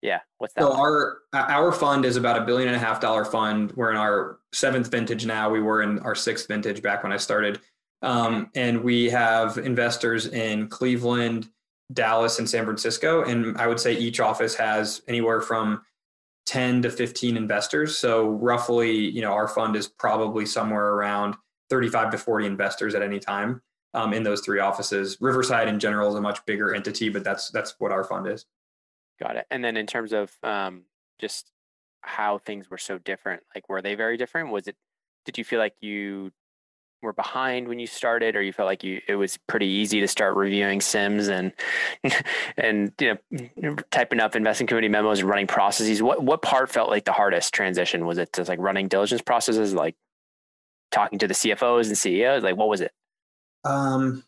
Yeah, 0.02 0.20
what's 0.38 0.54
that? 0.54 0.62
So 0.62 0.70
like? 0.70 0.80
our 0.80 1.18
our 1.34 1.72
fund 1.72 2.06
is 2.06 2.18
about 2.18 2.42
a 2.42 2.46
billion 2.46 2.68
and 2.68 2.76
a 2.76 2.80
half 2.80 3.00
dollar 3.00 3.26
fund. 3.26 3.72
We're 3.76 3.90
in 3.92 3.98
our 3.98 4.40
seventh 4.52 4.92
vintage 4.92 5.26
now. 5.26 5.50
We 5.50 5.62
were 5.62 5.82
in 5.82 6.00
our 6.00 6.14
sixth 6.14 6.48
vintage 6.48 6.82
back 6.82 7.04
when 7.04 7.12
I 7.12 7.18
started, 7.18 7.62
um, 8.02 8.50
and 8.54 8.84
we 8.84 9.10
have 9.10 9.58
investors 9.58 10.28
in 10.28 10.68
Cleveland, 10.68 11.50
Dallas, 11.94 12.40
and 12.40 12.50
San 12.50 12.66
Francisco. 12.66 13.24
And 13.24 13.58
I 13.58 13.68
would 13.68 13.80
say 13.80 13.98
each 13.98 14.20
office 14.20 14.56
has 14.56 15.02
anywhere 15.08 15.42
from 15.42 15.82
10 16.46 16.84
to 16.84 16.90
15 16.90 17.38
investors. 17.38 17.98
So 17.98 18.30
roughly, 18.30 18.92
you 18.92 19.22
know, 19.22 19.34
our 19.34 19.48
fund 19.48 19.76
is 19.76 19.88
probably 19.88 20.46
somewhere 20.46 20.90
around 20.90 21.36
35 21.70 22.12
to 22.12 22.18
40 22.18 22.46
investors 22.46 22.96
at 22.96 23.02
any 23.02 23.20
time 23.20 23.62
um, 23.94 24.14
in 24.14 24.24
those 24.24 24.42
three 24.42 24.60
offices. 24.60 25.18
Riverside 25.20 25.68
in 25.68 25.80
general 25.80 26.10
is 26.10 26.16
a 26.16 26.22
much 26.22 26.46
bigger 26.46 26.74
entity, 26.74 27.10
but 27.10 27.24
that's 27.24 27.50
that's 27.50 27.76
what 27.80 27.92
our 27.92 28.04
fund 28.04 28.28
is. 28.28 28.46
Got 29.20 29.36
it. 29.38 29.48
And 29.50 29.64
then 29.64 29.78
in 29.78 29.88
terms 29.88 30.14
of 30.14 30.32
um, 30.44 30.84
just 31.20 31.52
how 32.02 32.38
things 32.38 32.70
were 32.70 32.78
so 32.78 32.98
different, 32.98 33.44
like 33.56 33.68
were 33.70 33.82
they 33.82 33.96
very 33.96 34.18
different? 34.18 34.52
Was 34.52 34.68
it? 34.68 34.76
Did 35.26 35.38
you 35.38 35.44
feel 35.44 35.60
like 35.60 35.76
you 35.82 36.32
were 37.02 37.14
behind 37.14 37.68
when 37.68 37.80
you 37.80 37.88
started, 37.88 38.36
or 38.36 38.42
you 38.42 38.54
felt 38.54 38.68
like 38.68 38.84
you 38.84 39.02
it 39.08 39.16
was 39.16 39.38
pretty 39.48 39.68
easy 39.68 40.00
to 40.00 40.08
start 40.08 40.36
reviewing 40.36 40.80
CIMs 40.80 41.30
and 41.30 41.52
and 42.58 42.94
you 43.00 43.18
know 43.58 43.76
typing 43.92 44.20
up 44.20 44.36
investment 44.36 44.70
committee 44.70 44.90
memos 44.90 45.20
and 45.20 45.30
running 45.30 45.48
processes? 45.48 46.02
What 46.04 46.24
what 46.24 46.42
part 46.42 46.70
felt 46.70 46.90
like 46.90 47.06
the 47.06 47.14
hardest 47.14 47.54
transition? 47.54 48.06
Was 48.06 48.20
it 48.20 48.32
just 48.34 48.50
like 48.50 48.60
running 48.60 48.88
diligence 48.88 49.22
processes, 49.22 49.74
like 49.74 49.96
talking 50.92 51.20
to 51.20 51.28
the 51.28 51.34
CFOs 51.34 51.88
and 51.88 51.98
CEOs? 51.98 52.44
Like, 52.44 52.58
what 52.58 52.70
was 52.70 52.82
it? 52.82 52.92
Um, 53.64 54.24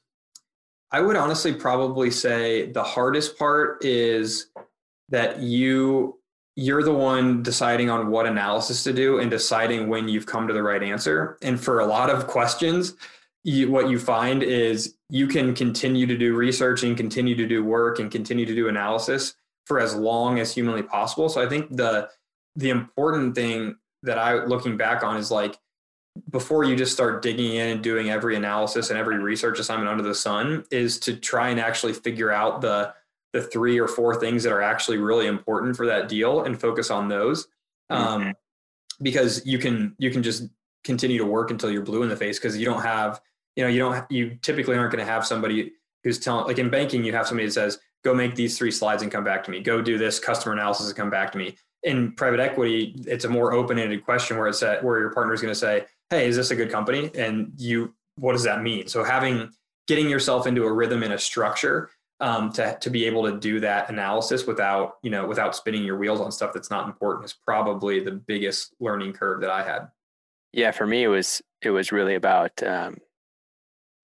I 0.91 1.01
would 1.01 1.15
honestly 1.15 1.53
probably 1.53 2.11
say 2.11 2.71
the 2.71 2.83
hardest 2.83 3.37
part 3.37 3.83
is 3.83 4.47
that 5.09 5.39
you 5.39 6.19
you're 6.55 6.83
the 6.83 6.93
one 6.93 7.41
deciding 7.41 7.89
on 7.89 8.11
what 8.11 8.25
analysis 8.25 8.83
to 8.83 8.91
do 8.91 9.19
and 9.19 9.31
deciding 9.31 9.87
when 9.87 10.09
you've 10.09 10.25
come 10.25 10.45
to 10.45 10.53
the 10.53 10.61
right 10.61 10.83
answer. 10.83 11.37
And 11.41 11.57
for 11.57 11.79
a 11.79 11.85
lot 11.85 12.09
of 12.09 12.27
questions, 12.27 12.95
you, 13.45 13.71
what 13.71 13.89
you 13.89 13.97
find 13.97 14.43
is 14.43 14.95
you 15.09 15.27
can 15.27 15.55
continue 15.55 16.05
to 16.05 16.17
do 16.17 16.35
research 16.35 16.83
and 16.83 16.97
continue 16.97 17.33
to 17.35 17.47
do 17.47 17.63
work 17.63 17.99
and 17.99 18.11
continue 18.11 18.45
to 18.45 18.53
do 18.53 18.67
analysis 18.67 19.35
for 19.65 19.79
as 19.79 19.95
long 19.95 20.39
as 20.39 20.53
humanly 20.53 20.83
possible. 20.83 21.29
So 21.29 21.41
I 21.41 21.47
think 21.47 21.75
the 21.75 22.09
the 22.57 22.71
important 22.71 23.35
thing 23.35 23.77
that 24.03 24.17
I 24.17 24.43
looking 24.43 24.75
back 24.75 25.01
on 25.01 25.15
is 25.15 25.31
like 25.31 25.57
before 26.29 26.63
you 26.63 26.75
just 26.75 26.93
start 26.93 27.21
digging 27.21 27.53
in 27.53 27.67
and 27.69 27.83
doing 27.83 28.09
every 28.09 28.35
analysis 28.35 28.89
and 28.89 28.99
every 28.99 29.17
research 29.17 29.59
assignment 29.59 29.89
under 29.89 30.03
the 30.03 30.15
sun 30.15 30.63
is 30.71 30.99
to 30.99 31.15
try 31.15 31.49
and 31.49 31.59
actually 31.59 31.93
figure 31.93 32.31
out 32.31 32.61
the 32.61 32.93
the 33.33 33.41
three 33.41 33.79
or 33.79 33.87
four 33.87 34.19
things 34.19 34.43
that 34.43 34.51
are 34.51 34.61
actually 34.61 34.97
really 34.97 35.27
important 35.27 35.75
for 35.75 35.85
that 35.85 36.09
deal 36.09 36.43
and 36.43 36.59
focus 36.59 36.89
on 36.89 37.07
those. 37.07 37.47
Um, 37.91 38.21
mm-hmm. 38.21 38.31
because 39.01 39.45
you 39.45 39.57
can 39.57 39.95
you 39.97 40.11
can 40.11 40.21
just 40.21 40.43
continue 40.83 41.17
to 41.17 41.25
work 41.25 41.51
until 41.51 41.71
you're 41.71 41.81
blue 41.81 42.03
in 42.03 42.09
the 42.09 42.15
face 42.15 42.37
because 42.37 42.57
you 42.57 42.65
don't 42.65 42.81
have 42.81 43.21
you 43.55 43.63
know 43.63 43.69
you 43.69 43.79
don't 43.79 44.11
you 44.11 44.37
typically 44.41 44.77
aren't 44.77 44.91
going 44.91 45.03
to 45.03 45.11
have 45.11 45.25
somebody 45.25 45.73
who's 46.03 46.19
telling 46.19 46.45
like 46.45 46.59
in 46.59 46.69
banking 46.69 47.03
you 47.03 47.11
have 47.11 47.27
somebody 47.27 47.47
that 47.47 47.53
says 47.53 47.79
go 48.03 48.13
make 48.13 48.35
these 48.35 48.57
three 48.57 48.71
slides 48.71 49.01
and 49.03 49.11
come 49.11 49.23
back 49.23 49.43
to 49.43 49.51
me. 49.51 49.59
Go 49.59 49.81
do 49.81 49.97
this 49.97 50.19
customer 50.19 50.53
analysis 50.53 50.87
and 50.87 50.95
come 50.95 51.09
back 51.09 51.31
to 51.31 51.37
me. 51.37 51.57
In 51.83 52.13
private 52.13 52.39
equity 52.39 52.95
it's 53.07 53.25
a 53.25 53.29
more 53.29 53.53
open-ended 53.53 54.05
question 54.05 54.37
where 54.37 54.47
it's 54.47 54.61
at 54.61 54.83
where 54.83 54.99
your 54.99 55.11
partner 55.11 55.33
is 55.33 55.41
going 55.41 55.53
to 55.53 55.59
say 55.59 55.85
hey 56.09 56.27
is 56.27 56.35
this 56.35 56.51
a 56.51 56.55
good 56.55 56.71
company 56.71 57.11
and 57.15 57.51
you 57.57 57.93
what 58.15 58.33
does 58.33 58.43
that 58.43 58.61
mean 58.61 58.87
so 58.87 59.03
having 59.03 59.49
getting 59.87 60.09
yourself 60.09 60.47
into 60.47 60.63
a 60.63 60.71
rhythm 60.71 61.03
and 61.03 61.13
a 61.13 61.17
structure 61.17 61.89
um, 62.21 62.51
to, 62.51 62.77
to 62.81 62.89
be 62.89 63.05
able 63.05 63.23
to 63.23 63.39
do 63.39 63.61
that 63.61 63.89
analysis 63.89 64.45
without 64.45 64.97
you 65.01 65.09
know 65.09 65.25
without 65.25 65.55
spinning 65.55 65.83
your 65.83 65.97
wheels 65.97 66.19
on 66.19 66.31
stuff 66.31 66.51
that's 66.53 66.69
not 66.69 66.85
important 66.85 67.25
is 67.25 67.33
probably 67.33 67.99
the 67.99 68.11
biggest 68.11 68.73
learning 68.79 69.13
curve 69.13 69.41
that 69.41 69.49
i 69.49 69.63
had 69.63 69.87
yeah 70.51 70.71
for 70.71 70.85
me 70.85 71.03
it 71.03 71.07
was 71.07 71.41
it 71.61 71.69
was 71.69 71.91
really 71.91 72.15
about 72.15 72.61
um, 72.63 72.97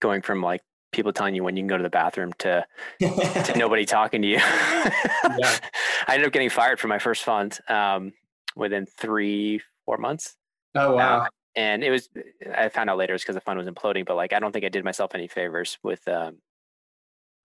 going 0.00 0.22
from 0.22 0.42
like 0.42 0.62
people 0.92 1.12
telling 1.12 1.34
you 1.34 1.44
when 1.44 1.56
you 1.56 1.62
can 1.62 1.68
go 1.68 1.76
to 1.76 1.82
the 1.82 1.90
bathroom 1.90 2.32
to, 2.38 2.64
to 3.00 3.52
nobody 3.56 3.84
talking 3.84 4.22
to 4.22 4.28
you. 4.28 4.36
yeah. 4.36 5.58
I 6.08 6.14
ended 6.14 6.26
up 6.26 6.32
getting 6.32 6.50
fired 6.50 6.80
from 6.80 6.88
my 6.88 6.98
first 6.98 7.22
fund 7.22 7.58
um, 7.68 8.12
within 8.56 8.86
three, 8.86 9.60
four 9.84 9.98
months. 9.98 10.36
Oh, 10.74 10.94
wow. 10.94 11.26
And 11.56 11.82
it 11.82 11.90
was, 11.90 12.08
I 12.54 12.68
found 12.68 12.90
out 12.90 12.98
later 12.98 13.14
it's 13.14 13.24
because 13.24 13.34
the 13.34 13.40
fund 13.40 13.58
was 13.58 13.66
imploding, 13.66 14.04
but 14.04 14.14
like, 14.14 14.32
I 14.32 14.38
don't 14.38 14.52
think 14.52 14.64
I 14.64 14.68
did 14.68 14.84
myself 14.84 15.14
any 15.14 15.26
favors 15.26 15.78
with, 15.82 16.06
um, 16.06 16.36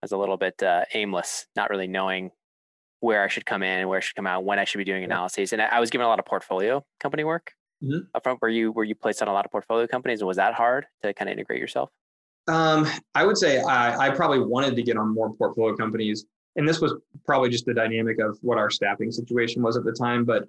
I 0.02 0.04
was 0.04 0.12
a 0.12 0.18
little 0.18 0.36
bit 0.36 0.62
uh, 0.62 0.84
aimless, 0.92 1.46
not 1.56 1.70
really 1.70 1.86
knowing 1.86 2.30
where 3.00 3.24
I 3.24 3.28
should 3.28 3.46
come 3.46 3.62
in, 3.62 3.88
where 3.88 3.96
I 3.96 4.00
should 4.00 4.14
come 4.14 4.26
out, 4.26 4.44
when 4.44 4.58
I 4.58 4.64
should 4.64 4.78
be 4.78 4.84
doing 4.84 5.02
analyses. 5.02 5.52
And 5.52 5.62
I, 5.62 5.66
I 5.66 5.80
was 5.80 5.90
given 5.90 6.04
a 6.04 6.08
lot 6.08 6.18
of 6.18 6.26
portfolio 6.26 6.84
company 7.00 7.24
work. 7.24 7.54
Mm-hmm. 7.82 8.16
Upfront, 8.16 8.38
were 8.40 8.48
you 8.48 8.70
were 8.70 8.84
you 8.84 8.94
placed 8.94 9.22
on 9.22 9.28
a 9.28 9.32
lot 9.32 9.44
of 9.44 9.50
portfolio 9.50 9.88
companies, 9.88 10.20
and 10.20 10.28
was 10.28 10.36
that 10.36 10.54
hard 10.54 10.86
to 11.02 11.12
kind 11.14 11.28
of 11.28 11.32
integrate 11.32 11.58
yourself? 11.58 11.90
Um, 12.46 12.86
I 13.14 13.24
would 13.24 13.36
say 13.36 13.60
I, 13.60 14.06
I 14.06 14.10
probably 14.10 14.38
wanted 14.38 14.76
to 14.76 14.82
get 14.82 14.96
on 14.96 15.12
more 15.12 15.32
portfolio 15.34 15.74
companies, 15.74 16.24
and 16.54 16.68
this 16.68 16.80
was 16.80 16.94
probably 17.26 17.48
just 17.48 17.66
the 17.66 17.74
dynamic 17.74 18.20
of 18.20 18.38
what 18.42 18.56
our 18.56 18.70
staffing 18.70 19.10
situation 19.10 19.62
was 19.62 19.76
at 19.76 19.84
the 19.84 19.92
time. 19.92 20.24
But 20.24 20.44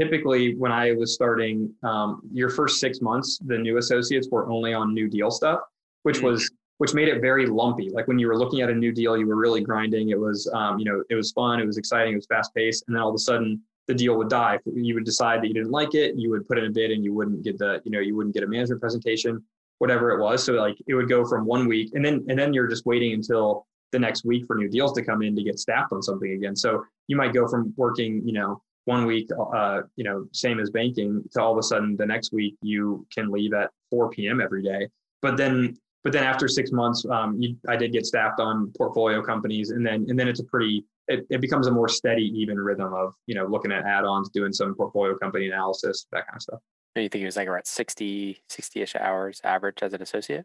typically, 0.00 0.54
when 0.56 0.72
I 0.72 0.92
was 0.92 1.14
starting, 1.14 1.72
um, 1.82 2.22
your 2.32 2.50
first 2.50 2.80
six 2.80 3.00
months, 3.00 3.38
the 3.44 3.58
new 3.58 3.76
associates 3.78 4.28
were 4.30 4.48
only 4.48 4.72
on 4.72 4.94
new 4.94 5.08
deal 5.08 5.30
stuff, 5.30 5.60
which 6.02 6.16
mm-hmm. 6.16 6.26
was 6.26 6.50
which 6.78 6.94
made 6.94 7.08
it 7.08 7.20
very 7.20 7.44
lumpy. 7.44 7.90
Like 7.90 8.08
when 8.08 8.18
you 8.18 8.26
were 8.26 8.38
looking 8.38 8.62
at 8.62 8.70
a 8.70 8.74
new 8.74 8.90
deal, 8.90 9.14
you 9.14 9.26
were 9.26 9.36
really 9.36 9.60
grinding. 9.60 10.08
It 10.08 10.18
was, 10.18 10.50
um, 10.54 10.78
you 10.78 10.86
know, 10.86 11.04
it 11.10 11.14
was 11.14 11.30
fun, 11.30 11.60
it 11.60 11.66
was 11.66 11.76
exciting, 11.76 12.14
it 12.14 12.16
was 12.16 12.24
fast 12.24 12.54
paced, 12.54 12.84
and 12.86 12.96
then 12.96 13.02
all 13.02 13.10
of 13.10 13.14
a 13.14 13.18
sudden 13.18 13.60
the 13.86 13.92
deal 13.92 14.16
would 14.16 14.30
die. 14.30 14.58
You 14.64 14.94
would 14.94 15.04
decide 15.04 15.42
that 15.42 15.48
you 15.48 15.52
didn't 15.52 15.72
like 15.72 15.94
it, 15.94 16.14
you 16.16 16.30
would 16.30 16.48
put 16.48 16.56
in 16.56 16.64
a 16.64 16.70
bid, 16.70 16.90
and 16.90 17.04
you 17.04 17.12
wouldn't 17.12 17.42
get 17.42 17.58
the, 17.58 17.82
you 17.84 17.90
know, 17.90 18.00
you 18.00 18.16
wouldn't 18.16 18.34
get 18.34 18.44
a 18.44 18.46
management 18.46 18.80
presentation 18.80 19.44
whatever 19.80 20.10
it 20.10 20.20
was. 20.20 20.44
So 20.44 20.52
like 20.52 20.76
it 20.86 20.94
would 20.94 21.08
go 21.08 21.24
from 21.24 21.46
one 21.46 21.66
week 21.66 21.92
and 21.94 22.04
then 22.04 22.24
and 22.28 22.38
then 22.38 22.52
you're 22.52 22.68
just 22.68 22.86
waiting 22.86 23.12
until 23.14 23.66
the 23.92 23.98
next 23.98 24.24
week 24.24 24.44
for 24.46 24.54
new 24.54 24.68
deals 24.68 24.92
to 24.92 25.02
come 25.02 25.22
in 25.22 25.34
to 25.34 25.42
get 25.42 25.58
staffed 25.58 25.92
on 25.92 26.02
something 26.02 26.32
again. 26.32 26.54
So 26.54 26.84
you 27.08 27.16
might 27.16 27.32
go 27.32 27.48
from 27.48 27.72
working, 27.76 28.22
you 28.24 28.32
know, 28.32 28.62
one 28.84 29.06
week, 29.06 29.28
uh, 29.54 29.82
you 29.96 30.04
know, 30.04 30.26
same 30.32 30.58
as 30.58 30.70
banking, 30.70 31.22
to 31.32 31.42
all 31.42 31.52
of 31.52 31.58
a 31.58 31.62
sudden 31.62 31.96
the 31.96 32.06
next 32.06 32.32
week 32.32 32.56
you 32.62 33.06
can 33.12 33.30
leave 33.30 33.52
at 33.52 33.70
4 33.90 34.10
p.m. 34.10 34.40
every 34.40 34.62
day. 34.62 34.88
But 35.22 35.36
then, 35.36 35.76
but 36.02 36.12
then 36.12 36.24
after 36.24 36.48
six 36.48 36.72
months, 36.72 37.04
um, 37.10 37.36
you, 37.38 37.56
I 37.68 37.76
did 37.76 37.92
get 37.92 38.06
staffed 38.06 38.40
on 38.40 38.72
portfolio 38.76 39.22
companies, 39.22 39.70
and 39.70 39.86
then 39.86 40.06
and 40.08 40.18
then 40.18 40.28
it's 40.28 40.40
a 40.40 40.44
pretty, 40.44 40.84
it, 41.08 41.26
it 41.28 41.40
becomes 41.42 41.66
a 41.66 41.70
more 41.70 41.88
steady, 41.88 42.32
even 42.34 42.58
rhythm 42.58 42.94
of 42.94 43.14
you 43.26 43.34
know 43.34 43.46
looking 43.46 43.70
at 43.70 43.84
add-ons, 43.84 44.30
doing 44.30 44.52
some 44.52 44.74
portfolio 44.74 45.16
company 45.18 45.46
analysis, 45.46 46.06
that 46.12 46.26
kind 46.26 46.36
of 46.36 46.42
stuff. 46.42 46.60
You 46.96 47.08
think 47.08 47.20
he 47.20 47.24
was 47.24 47.36
like 47.36 47.46
around 47.46 47.66
60, 47.66 48.42
60-ish 48.50 48.96
hours 48.96 49.40
average 49.44 49.80
as 49.82 49.92
an 49.92 50.02
associate 50.02 50.44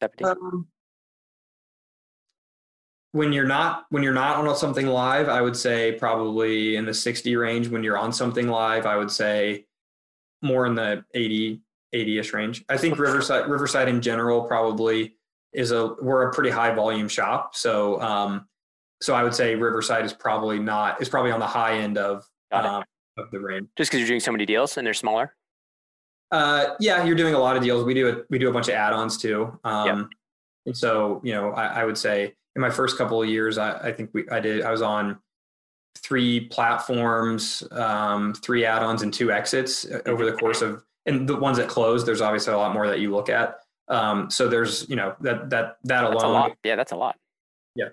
deputy? 0.00 0.24
Um, 0.24 0.66
when 3.12 3.32
you're 3.32 3.46
not 3.46 3.86
when 3.90 4.02
you're 4.02 4.12
not 4.12 4.36
on 4.36 4.56
something 4.56 4.86
live, 4.86 5.28
I 5.28 5.40
would 5.40 5.56
say 5.56 5.92
probably 5.92 6.76
in 6.76 6.84
the 6.84 6.94
60 6.94 7.36
range. 7.36 7.68
When 7.68 7.82
you're 7.82 7.98
on 7.98 8.12
something 8.12 8.48
live, 8.48 8.86
I 8.86 8.96
would 8.96 9.10
say 9.10 9.66
more 10.40 10.66
in 10.66 10.74
the 10.74 11.04
80, 11.14 11.60
80-ish 11.94 12.32
range. 12.32 12.64
I 12.68 12.76
think 12.76 12.98
Riverside 12.98 13.48
Riverside 13.48 13.88
in 13.88 14.00
general 14.00 14.42
probably 14.42 15.14
is 15.52 15.70
a 15.70 15.94
we're 16.00 16.28
a 16.28 16.32
pretty 16.32 16.50
high 16.50 16.74
volume 16.74 17.08
shop. 17.08 17.54
So 17.54 18.00
um 18.00 18.48
so 19.02 19.14
I 19.14 19.22
would 19.22 19.34
say 19.34 19.54
Riverside 19.54 20.04
is 20.04 20.12
probably 20.12 20.58
not 20.58 21.00
is 21.02 21.08
probably 21.08 21.32
on 21.32 21.40
the 21.40 21.46
high 21.46 21.74
end 21.74 21.98
of 21.98 22.26
um, 22.50 22.82
of 23.18 23.30
the 23.30 23.40
range. 23.40 23.68
Just 23.76 23.90
because 23.90 24.00
you're 24.00 24.08
doing 24.08 24.20
so 24.20 24.32
many 24.32 24.46
deals 24.46 24.76
and 24.76 24.86
they're 24.86 24.94
smaller? 24.94 25.34
Uh, 26.30 26.74
yeah, 26.80 27.04
you're 27.04 27.16
doing 27.16 27.34
a 27.34 27.38
lot 27.38 27.56
of 27.56 27.62
deals. 27.62 27.84
We 27.84 27.92
do 27.92 28.08
a, 28.08 28.22
we 28.30 28.38
do 28.38 28.48
a 28.48 28.52
bunch 28.52 28.68
of 28.68 28.74
add-ons 28.74 29.18
too. 29.18 29.58
Um, 29.64 29.86
yep. 29.86 30.08
And 30.64 30.76
so, 30.76 31.20
you 31.22 31.34
know, 31.34 31.50
I, 31.50 31.82
I, 31.82 31.84
would 31.84 31.98
say 31.98 32.34
in 32.56 32.62
my 32.62 32.70
first 32.70 32.98
couple 32.98 33.22
of 33.22 33.28
years, 33.28 33.58
I, 33.58 33.78
I, 33.78 33.92
think 33.92 34.10
we 34.12 34.28
I 34.30 34.40
did 34.40 34.62
I 34.62 34.70
was 34.70 34.82
on 34.82 35.18
three 35.98 36.40
platforms, 36.40 37.62
um, 37.72 38.34
three 38.34 38.64
add-ons, 38.64 39.02
and 39.02 39.12
two 39.12 39.32
exits 39.32 39.86
uh, 39.86 40.00
over 40.06 40.24
the 40.24 40.32
course 40.32 40.62
of 40.62 40.84
and 41.06 41.28
the 41.28 41.36
ones 41.36 41.58
that 41.58 41.68
closed. 41.68 42.06
There's 42.06 42.20
obviously 42.20 42.52
a 42.52 42.58
lot 42.58 42.72
more 42.72 42.86
that 42.86 43.00
you 43.00 43.10
look 43.10 43.28
at. 43.28 43.56
Um, 43.88 44.30
so 44.30 44.48
there's 44.48 44.88
you 44.88 44.96
know 44.96 45.14
that 45.20 45.50
that 45.50 45.76
that 45.84 46.04
alone. 46.04 46.52
Yeah, 46.64 46.76
that's 46.76 46.92
a 46.92 46.96
lot. 46.96 47.16
Yeah, 47.74 47.88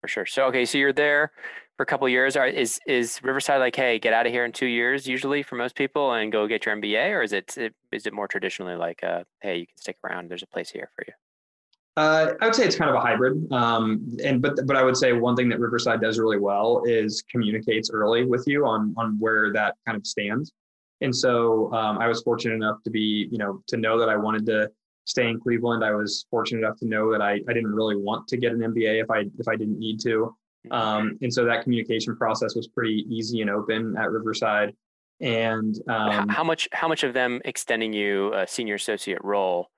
for 0.00 0.08
sure. 0.08 0.26
So 0.26 0.46
okay, 0.46 0.64
so 0.64 0.78
you're 0.78 0.92
there 0.92 1.32
for 1.76 1.84
a 1.84 1.86
couple 1.86 2.08
years. 2.08 2.36
Are, 2.36 2.46
is 2.46 2.78
is 2.86 3.20
Riverside 3.22 3.60
like, 3.60 3.76
hey, 3.76 3.98
get 3.98 4.12
out 4.12 4.26
of 4.26 4.32
here 4.32 4.44
in 4.44 4.52
two 4.52 4.66
years 4.66 5.06
usually 5.06 5.42
for 5.42 5.56
most 5.56 5.74
people 5.74 6.12
and 6.12 6.30
go 6.30 6.46
get 6.46 6.66
your 6.66 6.76
MBA, 6.76 7.10
or 7.12 7.22
is 7.22 7.32
it 7.32 7.56
is 7.92 8.06
it 8.06 8.12
more 8.12 8.28
traditionally 8.28 8.76
like, 8.76 9.02
uh, 9.02 9.24
hey, 9.40 9.58
you 9.58 9.66
can 9.66 9.76
stick 9.76 9.96
around. 10.04 10.28
There's 10.28 10.42
a 10.42 10.48
place 10.48 10.70
here 10.70 10.90
for 10.94 11.04
you. 11.06 11.14
Uh, 11.96 12.32
I 12.40 12.46
would 12.46 12.54
say 12.54 12.64
it's 12.64 12.76
kind 12.76 12.88
of 12.88 12.96
a 12.96 13.00
hybrid, 13.00 13.52
um, 13.52 14.16
and 14.24 14.40
but 14.40 14.66
but 14.66 14.76
I 14.76 14.82
would 14.82 14.96
say 14.96 15.12
one 15.12 15.36
thing 15.36 15.50
that 15.50 15.60
Riverside 15.60 16.00
does 16.00 16.18
really 16.18 16.38
well 16.38 16.82
is 16.86 17.22
communicates 17.30 17.90
early 17.90 18.24
with 18.24 18.44
you 18.46 18.64
on 18.64 18.94
on 18.96 19.18
where 19.18 19.52
that 19.52 19.74
kind 19.86 19.96
of 19.96 20.06
stands. 20.06 20.52
And 21.02 21.14
so 21.14 21.70
um, 21.74 21.98
I 21.98 22.06
was 22.08 22.22
fortunate 22.22 22.54
enough 22.54 22.82
to 22.84 22.90
be, 22.90 23.28
you 23.30 23.36
know, 23.36 23.62
to 23.66 23.76
know 23.76 23.98
that 23.98 24.08
I 24.08 24.16
wanted 24.16 24.46
to 24.46 24.70
stay 25.04 25.28
in 25.28 25.40
Cleveland. 25.40 25.84
I 25.84 25.92
was 25.92 26.26
fortunate 26.30 26.60
enough 26.60 26.78
to 26.78 26.86
know 26.86 27.10
that 27.10 27.20
I, 27.20 27.40
I 27.48 27.52
didn't 27.52 27.74
really 27.74 27.96
want 27.96 28.28
to 28.28 28.36
get 28.36 28.52
an 28.52 28.60
MBA 28.60 29.02
if 29.02 29.10
I 29.10 29.24
if 29.38 29.48
I 29.48 29.56
didn't 29.56 29.78
need 29.78 30.00
to. 30.00 30.34
Um, 30.70 31.18
and 31.20 31.34
so 31.34 31.44
that 31.44 31.64
communication 31.64 32.16
process 32.16 32.54
was 32.54 32.68
pretty 32.68 33.04
easy 33.10 33.40
and 33.40 33.50
open 33.50 33.96
at 33.98 34.10
Riverside. 34.12 34.72
And 35.20 35.76
um, 35.88 36.28
how 36.28 36.44
much 36.44 36.68
how 36.72 36.88
much 36.88 37.02
of 37.02 37.12
them 37.12 37.42
extending 37.44 37.92
you 37.92 38.32
a 38.32 38.46
senior 38.46 38.76
associate 38.76 39.22
role 39.22 39.71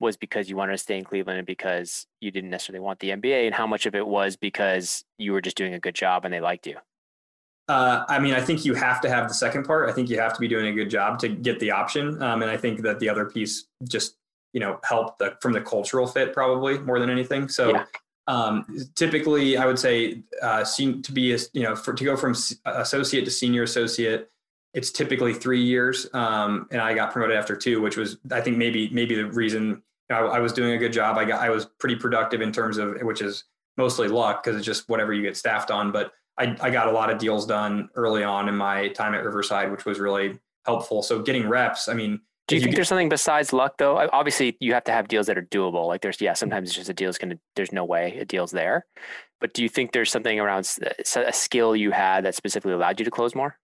was 0.00 0.16
because 0.16 0.48
you 0.48 0.56
wanted 0.56 0.72
to 0.72 0.78
stay 0.78 0.98
in 0.98 1.04
Cleveland 1.04 1.38
and 1.38 1.46
because 1.46 2.06
you 2.20 2.30
didn't 2.30 2.50
necessarily 2.50 2.80
want 2.80 3.00
the 3.00 3.10
MBA, 3.10 3.46
and 3.46 3.54
how 3.54 3.66
much 3.66 3.86
of 3.86 3.94
it 3.94 4.06
was 4.06 4.36
because 4.36 5.04
you 5.18 5.32
were 5.32 5.40
just 5.40 5.56
doing 5.56 5.74
a 5.74 5.80
good 5.80 5.94
job 5.94 6.24
and 6.24 6.32
they 6.32 6.40
liked 6.40 6.66
you? 6.66 6.76
Uh, 7.68 8.04
I 8.08 8.18
mean, 8.18 8.34
I 8.34 8.40
think 8.40 8.64
you 8.64 8.74
have 8.74 9.00
to 9.00 9.08
have 9.08 9.28
the 9.28 9.34
second 9.34 9.64
part. 9.64 9.88
I 9.88 9.92
think 9.92 10.08
you 10.08 10.20
have 10.20 10.32
to 10.34 10.40
be 10.40 10.46
doing 10.46 10.68
a 10.68 10.72
good 10.72 10.90
job 10.90 11.18
to 11.20 11.28
get 11.28 11.58
the 11.58 11.72
option, 11.72 12.22
um, 12.22 12.42
and 12.42 12.50
I 12.50 12.56
think 12.56 12.82
that 12.82 13.00
the 13.00 13.08
other 13.08 13.24
piece 13.24 13.66
just 13.88 14.16
you 14.52 14.60
know 14.60 14.78
helped 14.84 15.18
the, 15.18 15.36
from 15.40 15.52
the 15.52 15.60
cultural 15.60 16.06
fit 16.06 16.32
probably 16.32 16.78
more 16.78 16.98
than 16.98 17.10
anything. 17.10 17.48
So. 17.48 17.70
Yeah. 17.70 17.84
Um, 18.28 18.66
typically, 18.96 19.56
I 19.56 19.66
would 19.66 19.78
say 19.78 20.24
uh, 20.42 20.64
to 20.64 21.12
be 21.12 21.32
a, 21.32 21.38
you 21.52 21.62
know 21.62 21.76
for, 21.76 21.94
to 21.94 22.02
go 22.02 22.16
from 22.16 22.34
associate 22.64 23.24
to 23.24 23.30
senior 23.30 23.62
associate, 23.62 24.28
it's 24.74 24.90
typically 24.90 25.32
three 25.32 25.62
years. 25.62 26.08
Um, 26.12 26.66
and 26.72 26.80
I 26.80 26.92
got 26.94 27.12
promoted 27.12 27.36
after 27.36 27.54
two, 27.54 27.80
which 27.80 27.96
was 27.96 28.18
I 28.32 28.40
think 28.40 28.56
maybe 28.56 28.90
maybe 28.90 29.14
the 29.14 29.26
reason 29.26 29.82
I, 30.10 30.18
I, 30.18 30.38
was 30.38 30.52
doing 30.52 30.72
a 30.72 30.78
good 30.78 30.92
job. 30.92 31.16
I 31.16 31.24
got 31.24 31.40
I 31.40 31.50
was 31.50 31.66
pretty 31.78 31.96
productive 31.96 32.40
in 32.40 32.52
terms 32.52 32.78
of 32.78 32.96
which 33.02 33.22
is 33.22 33.44
mostly 33.76 34.08
luck 34.08 34.42
because 34.42 34.56
it's 34.56 34.66
just 34.66 34.88
whatever 34.88 35.12
you 35.12 35.22
get 35.22 35.36
staffed 35.36 35.70
on. 35.70 35.92
But 35.92 36.12
I, 36.38 36.56
I 36.60 36.70
got 36.70 36.88
a 36.88 36.92
lot 36.92 37.10
of 37.10 37.18
deals 37.18 37.46
done 37.46 37.88
early 37.94 38.22
on 38.22 38.48
in 38.48 38.56
my 38.56 38.88
time 38.88 39.14
at 39.14 39.24
Riverside, 39.24 39.70
which 39.70 39.84
was 39.84 39.98
really 39.98 40.38
helpful. 40.64 41.02
So 41.02 41.22
getting 41.22 41.48
reps, 41.48 41.88
I 41.88 41.94
mean, 41.94 42.20
do 42.48 42.54
you, 42.54 42.60
think 42.60 42.72
get, 42.72 42.76
there's 42.76 42.88
something 42.88 43.08
besides 43.08 43.52
luck 43.52 43.78
though? 43.78 44.08
Obviously, 44.12 44.56
you 44.60 44.72
have 44.74 44.84
to 44.84 44.92
have 44.92 45.08
deals 45.08 45.26
that 45.26 45.36
are 45.36 45.42
doable. 45.42 45.86
Like 45.88 46.02
there's, 46.02 46.20
yeah, 46.20 46.34
sometimes 46.34 46.68
it's 46.68 46.76
just 46.76 46.88
a 46.88 46.94
deal's 46.94 47.18
gonna. 47.18 47.38
There's 47.56 47.72
no 47.72 47.84
way 47.84 48.18
a 48.18 48.24
deal's 48.24 48.52
there. 48.52 48.86
But 49.40 49.52
do 49.52 49.62
you 49.62 49.68
think 49.68 49.92
there's 49.92 50.10
something 50.10 50.38
around 50.38 50.70
uh, 50.84 51.20
a 51.20 51.32
skill 51.32 51.74
you 51.74 51.90
had 51.90 52.24
that 52.24 52.34
specifically 52.34 52.72
allowed 52.72 53.00
you 53.00 53.04
to 53.04 53.10
close 53.10 53.34
more? 53.34 53.58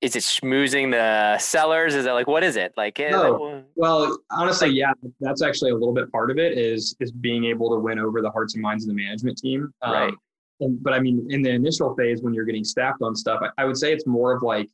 Is 0.00 0.14
it 0.14 0.22
schmoozing 0.22 0.92
the 0.92 1.38
sellers? 1.38 1.94
Is 1.94 2.06
it 2.06 2.12
like 2.12 2.28
what 2.28 2.44
is 2.44 2.56
it 2.56 2.72
like? 2.76 3.00
Eh, 3.00 3.10
no. 3.10 3.64
well, 3.74 4.16
honestly, 4.30 4.70
yeah, 4.70 4.92
that's 5.20 5.42
actually 5.42 5.70
a 5.70 5.74
little 5.74 5.94
bit 5.94 6.10
part 6.12 6.30
of 6.30 6.38
it. 6.38 6.56
Is 6.56 6.94
is 7.00 7.10
being 7.10 7.44
able 7.44 7.70
to 7.70 7.80
win 7.80 7.98
over 7.98 8.22
the 8.22 8.30
hearts 8.30 8.54
and 8.54 8.62
minds 8.62 8.84
of 8.84 8.88
the 8.88 8.94
management 8.94 9.38
team. 9.38 9.72
Um, 9.82 9.92
right. 9.92 10.14
And, 10.60 10.82
but 10.82 10.92
I 10.92 11.00
mean, 11.00 11.26
in 11.30 11.42
the 11.42 11.50
initial 11.50 11.94
phase 11.96 12.22
when 12.22 12.32
you're 12.32 12.44
getting 12.44 12.64
staffed 12.64 13.02
on 13.02 13.14
stuff, 13.14 13.40
I, 13.42 13.62
I 13.62 13.64
would 13.64 13.76
say 13.76 13.92
it's 13.92 14.06
more 14.06 14.32
of 14.32 14.42
like 14.42 14.68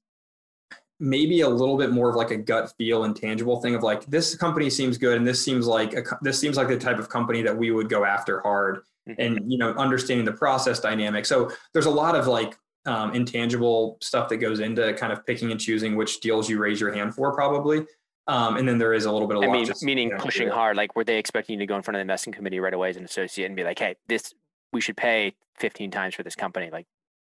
maybe 1.01 1.41
a 1.41 1.49
little 1.49 1.77
bit 1.77 1.91
more 1.91 2.09
of 2.09 2.17
like 2.17 2.31
a 2.31 2.37
gut 2.37 2.73
feel 2.79 3.05
and 3.05 3.17
tangible 3.17 3.61
thing 3.61 3.75
of 3.75 3.83
like 3.83 4.07
this 4.07 4.35
company 4.37 4.71
seems 4.71 4.97
good 4.97 5.17
and 5.17 5.27
this 5.27 5.43
seems 5.43 5.67
like 5.67 5.93
a, 5.93 6.03
this 6.23 6.39
seems 6.39 6.57
like 6.57 6.69
the 6.69 6.79
type 6.79 6.99
of 6.99 7.09
company 7.09 7.43
that 7.43 7.57
we 7.57 7.71
would 7.71 7.89
go 7.89 8.05
after 8.05 8.41
hard 8.41 8.81
mm-hmm. 9.09 9.21
and 9.21 9.53
you 9.53 9.59
know 9.59 9.73
understanding 9.73 10.25
the 10.25 10.33
process 10.33 10.79
dynamic 10.79 11.27
so 11.27 11.51
there's 11.73 11.87
a 11.87 11.91
lot 11.91 12.15
of 12.15 12.29
like 12.29 12.57
um, 12.87 13.15
intangible 13.15 13.97
stuff 14.01 14.29
that 14.29 14.37
goes 14.39 14.61
into 14.61 14.93
kind 14.95 15.13
of 15.13 15.25
picking 15.27 15.51
and 15.51 15.61
choosing 15.61 15.97
which 15.97 16.21
deals 16.21 16.49
you 16.49 16.59
raise 16.59 16.81
your 16.81 16.93
hand 16.93 17.15
for 17.15 17.33
probably 17.35 17.87
Um, 18.27 18.57
and 18.57 18.67
then 18.67 18.79
there 18.79 18.95
is 18.95 19.05
a 19.05 19.13
little 19.13 19.29
bit 19.29 19.37
of 19.37 19.45
I 19.45 19.47
mean, 19.49 19.67
just, 19.67 19.83
meaning 19.83 20.09
you 20.09 20.15
know, 20.15 20.21
pushing 20.21 20.49
hard. 20.49 20.77
Like, 20.77 20.97
were 20.97 21.05
they 21.05 21.19
expecting 21.19 21.55
you 21.55 21.59
to 21.61 21.67
go 21.67 21.77
in 21.77 21.83
front 21.83 21.97
of 21.97 21.99
the 21.99 22.03
investing 22.03 22.33
committee 22.33 22.59
right 22.61 22.73
away 22.73 22.89
as 22.89 22.97
an 22.97 23.05
associate 23.05 23.47
and 23.47 23.57
be 23.57 23.65
like, 23.65 23.79
"Hey, 23.79 23.97
this 24.09 24.35
we 24.73 24.81
should 24.81 24.97
pay 24.97 25.35
15 25.59 25.91
times 25.91 26.15
for 26.15 26.23
this 26.23 26.35
company"? 26.35 26.71
Like, 26.71 26.87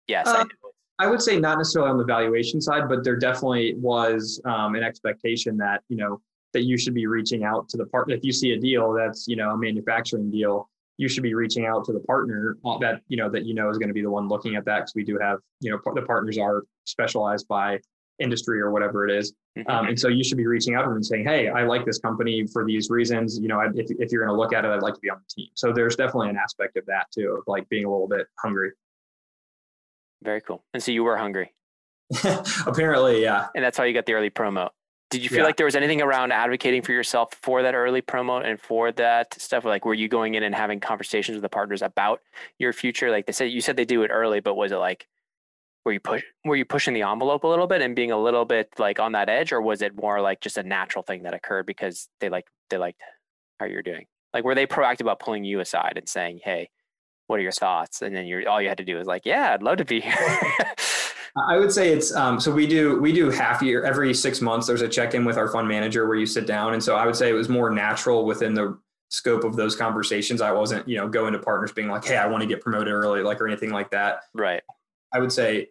yes, 0.06 0.26
I 0.28 0.40
Uh, 0.40 0.44
do. 0.44 0.50
I 0.98 1.06
would 1.06 1.22
say 1.22 1.40
not 1.40 1.56
necessarily 1.58 1.90
on 1.90 1.96
the 1.96 2.04
valuation 2.04 2.60
side, 2.60 2.88
but 2.88 3.02
there 3.02 3.16
definitely 3.16 3.74
was 3.74 4.40
um, 4.44 4.74
an 4.74 4.82
expectation 4.82 5.56
that 5.56 5.82
you 5.88 5.96
know 5.96 6.20
that 6.52 6.64
you 6.64 6.76
should 6.76 6.92
be 6.94 7.06
reaching 7.06 7.42
out 7.44 7.68
to 7.70 7.78
the 7.78 7.86
partner. 7.86 8.14
If 8.14 8.22
you 8.22 8.32
see 8.32 8.52
a 8.52 8.58
deal 8.58 8.92
that's 8.92 9.26
you 9.26 9.36
know 9.36 9.50
a 9.50 9.56
manufacturing 9.56 10.30
deal, 10.30 10.68
you 11.02 11.08
should 11.08 11.24
be 11.24 11.34
reaching 11.34 11.66
out 11.66 11.84
to 11.84 11.92
the 11.92 11.98
partner 12.00 12.56
uh, 12.64 12.78
that 12.78 13.02
you 13.08 13.16
know 13.16 13.28
that 13.28 13.44
you 13.44 13.54
know 13.54 13.68
is 13.68 13.76
going 13.76 13.88
to 13.88 13.94
be 13.94 14.02
the 14.02 14.10
one 14.10 14.28
looking 14.28 14.54
at 14.54 14.64
that 14.64 14.76
because 14.78 14.94
we 14.94 15.02
do 15.04 15.18
have 15.20 15.38
you 15.60 15.68
know 15.70 15.78
the 15.94 16.02
partners 16.02 16.38
are 16.38 16.62
specialized 16.84 17.48
by 17.48 17.78
industry 18.20 18.60
or 18.60 18.70
whatever 18.70 19.08
it 19.08 19.12
is. 19.18 19.34
Mhm. 19.58 19.68
Um, 19.68 19.86
and 19.88 19.98
so 19.98 20.06
you 20.06 20.22
should 20.22 20.36
be 20.38 20.46
reaching 20.46 20.74
out 20.76 20.86
and 20.86 21.04
saying, 21.04 21.24
"Hey, 21.24 21.48
I 21.48 21.64
like 21.64 21.84
this 21.84 21.98
company 21.98 22.46
for 22.46 22.64
these 22.64 22.88
reasons. 22.88 23.38
You 23.38 23.48
know, 23.48 23.60
if 23.74 23.90
if 23.98 24.12
you're 24.12 24.24
going 24.24 24.34
to 24.34 24.40
look 24.40 24.52
at 24.52 24.64
it, 24.64 24.68
I'd 24.68 24.80
like 24.82 24.94
to 24.94 25.00
be 25.00 25.10
on 25.10 25.18
the 25.18 25.42
team." 25.42 25.50
So 25.54 25.72
there's 25.72 25.96
definitely 25.96 26.28
an 26.30 26.36
aspect 26.36 26.76
of 26.76 26.86
that 26.86 27.06
too, 27.12 27.36
of 27.38 27.42
like 27.48 27.68
being 27.68 27.84
a 27.84 27.90
little 27.90 28.08
bit 28.08 28.28
hungry. 28.38 28.70
Very 30.22 30.40
cool. 30.40 30.64
And 30.72 30.80
so 30.80 30.92
you 30.92 31.02
were 31.02 31.16
hungry, 31.16 31.52
Apparently, 32.66 33.22
yeah. 33.22 33.48
and 33.56 33.64
that's 33.64 33.76
how 33.76 33.82
you 33.82 33.92
got 33.92 34.06
the 34.06 34.12
early 34.14 34.30
promo. 34.30 34.68
Did 35.12 35.22
you 35.22 35.28
feel 35.28 35.38
Yeah. 35.40 35.44
like 35.44 35.56
there 35.58 35.66
was 35.66 35.76
anything 35.76 36.00
around 36.00 36.32
advocating 36.32 36.80
for 36.80 36.92
yourself 36.92 37.34
for 37.42 37.62
that 37.62 37.74
early 37.74 38.00
promo 38.00 38.42
and 38.44 38.58
for 38.58 38.90
that 38.92 39.34
stuff? 39.40 39.64
Like, 39.64 39.84
were 39.84 39.92
you 39.92 40.08
going 40.08 40.34
in 40.34 40.42
and 40.42 40.54
having 40.54 40.80
conversations 40.80 41.36
with 41.36 41.42
the 41.42 41.50
partners 41.50 41.82
about 41.82 42.22
your 42.58 42.72
future? 42.72 43.10
Like 43.10 43.26
they 43.26 43.32
said, 43.32 43.50
you 43.50 43.60
said 43.60 43.76
they 43.76 43.84
do 43.84 44.02
it 44.04 44.08
early, 44.08 44.40
but 44.40 44.54
was 44.54 44.72
it 44.72 44.76
like, 44.76 45.06
were 45.84 45.92
you 45.92 46.00
push, 46.00 46.22
were 46.46 46.56
you 46.56 46.64
pushing 46.64 46.94
the 46.94 47.02
envelope 47.02 47.44
a 47.44 47.46
little 47.46 47.66
bit 47.66 47.82
and 47.82 47.94
being 47.94 48.10
a 48.10 48.16
little 48.18 48.46
bit 48.46 48.70
like 48.78 48.98
on 49.00 49.12
that 49.12 49.28
edge, 49.28 49.52
or 49.52 49.60
was 49.60 49.82
it 49.82 49.94
more 49.94 50.20
like 50.22 50.40
just 50.40 50.56
a 50.56 50.62
natural 50.62 51.02
thing 51.02 51.24
that 51.24 51.34
occurred 51.34 51.66
because 51.66 52.08
they 52.20 52.30
like 52.30 52.46
they 52.70 52.78
liked 52.78 53.00
how 53.60 53.66
you're 53.66 53.82
doing? 53.82 54.06
Like, 54.32 54.44
were 54.44 54.54
they 54.54 54.66
proactive 54.66 55.02
about 55.02 55.18
pulling 55.18 55.44
you 55.44 55.60
aside 55.60 55.94
and 55.98 56.08
saying, 56.08 56.40
"Hey, 56.42 56.70
what 57.26 57.38
are 57.38 57.42
your 57.42 57.52
thoughts?" 57.52 58.00
And 58.00 58.16
then 58.16 58.24
you 58.26 58.46
all 58.48 58.62
you 58.62 58.68
had 58.70 58.78
to 58.78 58.84
do 58.84 58.96
was 58.96 59.06
like, 59.06 59.26
"Yeah, 59.26 59.52
I'd 59.52 59.62
love 59.62 59.76
to 59.78 59.84
be 59.84 60.00
here." 60.00 60.14
I 61.36 61.56
would 61.56 61.72
say 61.72 61.92
it's 61.92 62.14
um, 62.14 62.38
so 62.38 62.52
we 62.52 62.66
do 62.66 63.00
we 63.00 63.12
do 63.12 63.30
half 63.30 63.62
year 63.62 63.84
every 63.84 64.12
six 64.12 64.40
months. 64.40 64.66
There's 64.66 64.82
a 64.82 64.88
check 64.88 65.14
in 65.14 65.24
with 65.24 65.38
our 65.38 65.48
fund 65.48 65.66
manager 65.66 66.06
where 66.06 66.16
you 66.16 66.26
sit 66.26 66.46
down, 66.46 66.74
and 66.74 66.82
so 66.82 66.96
I 66.96 67.06
would 67.06 67.16
say 67.16 67.30
it 67.30 67.34
was 67.34 67.48
more 67.48 67.70
natural 67.70 68.26
within 68.26 68.54
the 68.54 68.78
scope 69.08 69.44
of 69.44 69.56
those 69.56 69.74
conversations. 69.74 70.42
I 70.42 70.52
wasn't 70.52 70.86
you 70.86 70.98
know 70.98 71.08
going 71.08 71.32
to 71.32 71.38
partners 71.38 71.72
being 71.72 71.88
like, 71.88 72.04
hey, 72.04 72.18
I 72.18 72.26
want 72.26 72.42
to 72.42 72.46
get 72.46 72.60
promoted 72.60 72.92
early, 72.92 73.22
like 73.22 73.40
or 73.40 73.48
anything 73.48 73.70
like 73.70 73.90
that. 73.92 74.24
right. 74.34 74.62
I 75.14 75.20
would 75.20 75.32
say 75.32 75.68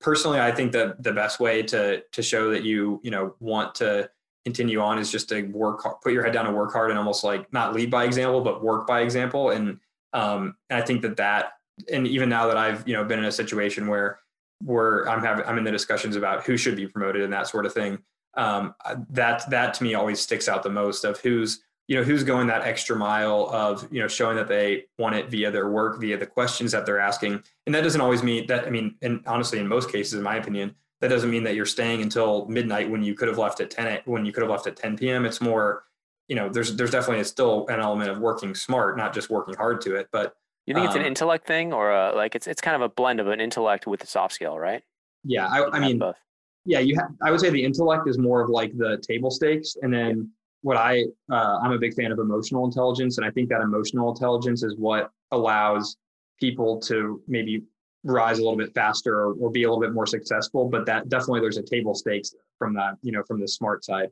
personally, 0.00 0.40
I 0.40 0.50
think 0.50 0.72
that 0.72 1.02
the 1.02 1.12
best 1.12 1.38
way 1.38 1.62
to 1.64 2.00
to 2.00 2.22
show 2.22 2.50
that 2.50 2.64
you 2.64 3.00
you 3.04 3.10
know 3.12 3.36
want 3.38 3.76
to 3.76 4.10
continue 4.44 4.80
on 4.80 4.98
is 4.98 5.12
just 5.12 5.28
to 5.28 5.42
work 5.42 5.84
put 6.02 6.12
your 6.12 6.24
head 6.24 6.32
down 6.32 6.46
and 6.46 6.56
work 6.56 6.72
hard, 6.72 6.90
and 6.90 6.98
almost 6.98 7.22
like 7.22 7.52
not 7.52 7.72
lead 7.72 7.90
by 7.90 8.04
example, 8.04 8.40
but 8.40 8.64
work 8.64 8.86
by 8.86 9.02
example. 9.02 9.50
And 9.50 9.78
um, 10.12 10.56
and 10.70 10.82
I 10.82 10.84
think 10.84 11.02
that 11.02 11.16
that 11.18 11.52
and 11.90 12.06
even 12.06 12.28
now 12.28 12.48
that 12.48 12.56
I've 12.56 12.86
you 12.86 12.94
know 12.94 13.04
been 13.04 13.20
in 13.20 13.26
a 13.26 13.32
situation 13.32 13.86
where 13.86 14.18
where 14.64 15.08
I'm 15.08 15.22
having 15.22 15.44
I'm 15.44 15.58
in 15.58 15.64
the 15.64 15.70
discussions 15.70 16.16
about 16.16 16.44
who 16.44 16.56
should 16.56 16.76
be 16.76 16.86
promoted 16.86 17.22
and 17.22 17.32
that 17.32 17.48
sort 17.48 17.66
of 17.66 17.72
thing. 17.72 17.98
Um, 18.34 18.74
that 19.10 19.48
that 19.50 19.74
to 19.74 19.84
me 19.84 19.94
always 19.94 20.20
sticks 20.20 20.48
out 20.48 20.62
the 20.62 20.70
most 20.70 21.04
of 21.04 21.20
who's 21.20 21.62
you 21.88 21.96
know 21.96 22.04
who's 22.04 22.24
going 22.24 22.46
that 22.46 22.62
extra 22.62 22.96
mile 22.96 23.48
of 23.52 23.86
you 23.92 24.00
know 24.00 24.08
showing 24.08 24.36
that 24.36 24.48
they 24.48 24.84
want 24.98 25.14
it 25.14 25.28
via 25.28 25.50
their 25.50 25.68
work 25.68 26.00
via 26.00 26.16
the 26.16 26.26
questions 26.26 26.72
that 26.72 26.86
they're 26.86 27.00
asking 27.00 27.42
and 27.66 27.74
that 27.74 27.82
doesn't 27.82 28.00
always 28.00 28.22
mean 28.22 28.46
that 28.46 28.66
i 28.66 28.70
mean 28.70 28.94
and 29.02 29.20
honestly 29.26 29.58
in 29.58 29.66
most 29.66 29.90
cases 29.90 30.14
in 30.14 30.22
my 30.22 30.36
opinion 30.36 30.74
that 31.00 31.08
doesn't 31.08 31.30
mean 31.30 31.42
that 31.42 31.54
you're 31.54 31.66
staying 31.66 32.00
until 32.00 32.46
midnight 32.46 32.88
when 32.88 33.02
you 33.02 33.14
could 33.14 33.28
have 33.28 33.38
left 33.38 33.60
at 33.60 33.70
10 33.70 34.00
when 34.04 34.24
you 34.24 34.32
could 34.32 34.42
have 34.42 34.50
left 34.50 34.66
at 34.66 34.76
10 34.76 34.96
p.m 34.96 35.26
it's 35.26 35.40
more 35.40 35.84
you 36.28 36.36
know 36.36 36.48
there's 36.48 36.76
there's 36.76 36.90
definitely 36.90 37.22
still 37.24 37.66
an 37.68 37.80
element 37.80 38.10
of 38.10 38.18
working 38.18 38.54
smart 38.54 38.96
not 38.96 39.12
just 39.12 39.28
working 39.28 39.54
hard 39.54 39.80
to 39.80 39.96
it 39.96 40.08
but 40.12 40.34
You 40.66 40.74
think 40.74 40.86
it's 40.86 40.94
an 40.94 41.02
Um, 41.02 41.08
intellect 41.08 41.46
thing, 41.46 41.72
or 41.72 41.90
a, 41.90 42.12
like 42.14 42.34
it's 42.34 42.46
it's 42.46 42.60
kind 42.60 42.76
of 42.76 42.82
a 42.82 42.88
blend 42.88 43.18
of 43.20 43.26
an 43.28 43.40
intellect 43.40 43.86
with 43.86 44.02
a 44.02 44.06
soft 44.06 44.34
skill, 44.34 44.58
right? 44.58 44.82
yeah 45.24 45.46
i, 45.46 45.64
I 45.76 45.78
mean 45.78 45.98
both. 45.98 46.16
yeah 46.64 46.80
you 46.80 46.96
have 46.96 47.10
i 47.22 47.30
would 47.30 47.38
say 47.38 47.48
the 47.50 47.62
intellect 47.62 48.08
is 48.08 48.18
more 48.18 48.40
of 48.40 48.50
like 48.50 48.76
the 48.76 48.98
table 49.06 49.30
stakes 49.30 49.76
and 49.82 49.92
then 49.94 50.28
what 50.62 50.76
i 50.76 51.04
uh, 51.30 51.58
i'm 51.62 51.70
a 51.72 51.78
big 51.78 51.94
fan 51.94 52.10
of 52.10 52.18
emotional 52.18 52.64
intelligence 52.64 53.18
and 53.18 53.24
i 53.24 53.30
think 53.30 53.48
that 53.50 53.60
emotional 53.60 54.10
intelligence 54.10 54.64
is 54.64 54.74
what 54.76 55.10
allows 55.30 55.96
people 56.40 56.80
to 56.80 57.22
maybe 57.28 57.62
rise 58.02 58.40
a 58.40 58.42
little 58.42 58.56
bit 58.58 58.74
faster 58.74 59.14
or, 59.16 59.34
or 59.34 59.48
be 59.48 59.62
a 59.62 59.68
little 59.68 59.80
bit 59.80 59.92
more 59.92 60.06
successful 60.06 60.68
but 60.68 60.84
that 60.86 61.08
definitely 61.08 61.38
there's 61.38 61.56
a 61.58 61.62
table 61.62 61.94
stakes 61.94 62.34
from 62.58 62.74
that 62.74 62.94
you 63.02 63.12
know 63.12 63.22
from 63.28 63.40
the 63.40 63.46
smart 63.46 63.84
side 63.84 64.08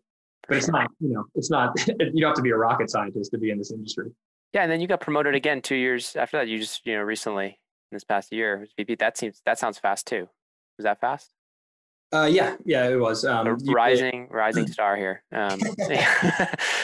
but 0.46 0.57
it's 0.59 0.68
not 0.68 0.88
you 1.01 1.12
know 1.12 1.24
it's 1.34 1.51
not 1.51 1.76
you 1.88 2.20
don't 2.20 2.28
have 2.30 2.34
to 2.36 2.42
be 2.42 2.51
a 2.51 2.57
rocket 2.57 2.88
scientist 2.88 3.32
to 3.32 3.38
be 3.38 3.51
in 3.51 3.59
this 3.59 3.72
industry 3.72 4.12
Yeah, 4.53 4.62
and 4.62 4.72
then 4.72 4.80
you 4.80 4.88
got 4.88 5.01
promoted 5.01 5.34
again 5.34 5.62
two 5.62 5.76
years 5.76 6.16
after 6.16 6.38
that. 6.38 6.48
You 6.48 6.59
just 6.59 6.84
you 6.86 6.96
know 6.96 7.03
recently 7.03 7.59
this 7.92 8.05
past 8.05 8.32
year 8.32 8.66
VP. 8.76 8.96
That 8.96 9.16
seems 9.16 9.40
that 9.44 9.59
sounds 9.59 9.78
fast 9.78 10.07
too. 10.07 10.28
Was 10.78 10.84
that 10.84 11.01
fast? 11.01 11.30
uh 12.12 12.28
yeah 12.30 12.57
yeah 12.64 12.88
it 12.88 12.98
was 12.98 13.24
um 13.24 13.57
rising 13.68 14.26
rising 14.30 14.66
star 14.72 14.96
here. 14.96 15.22
Um, 15.32 15.59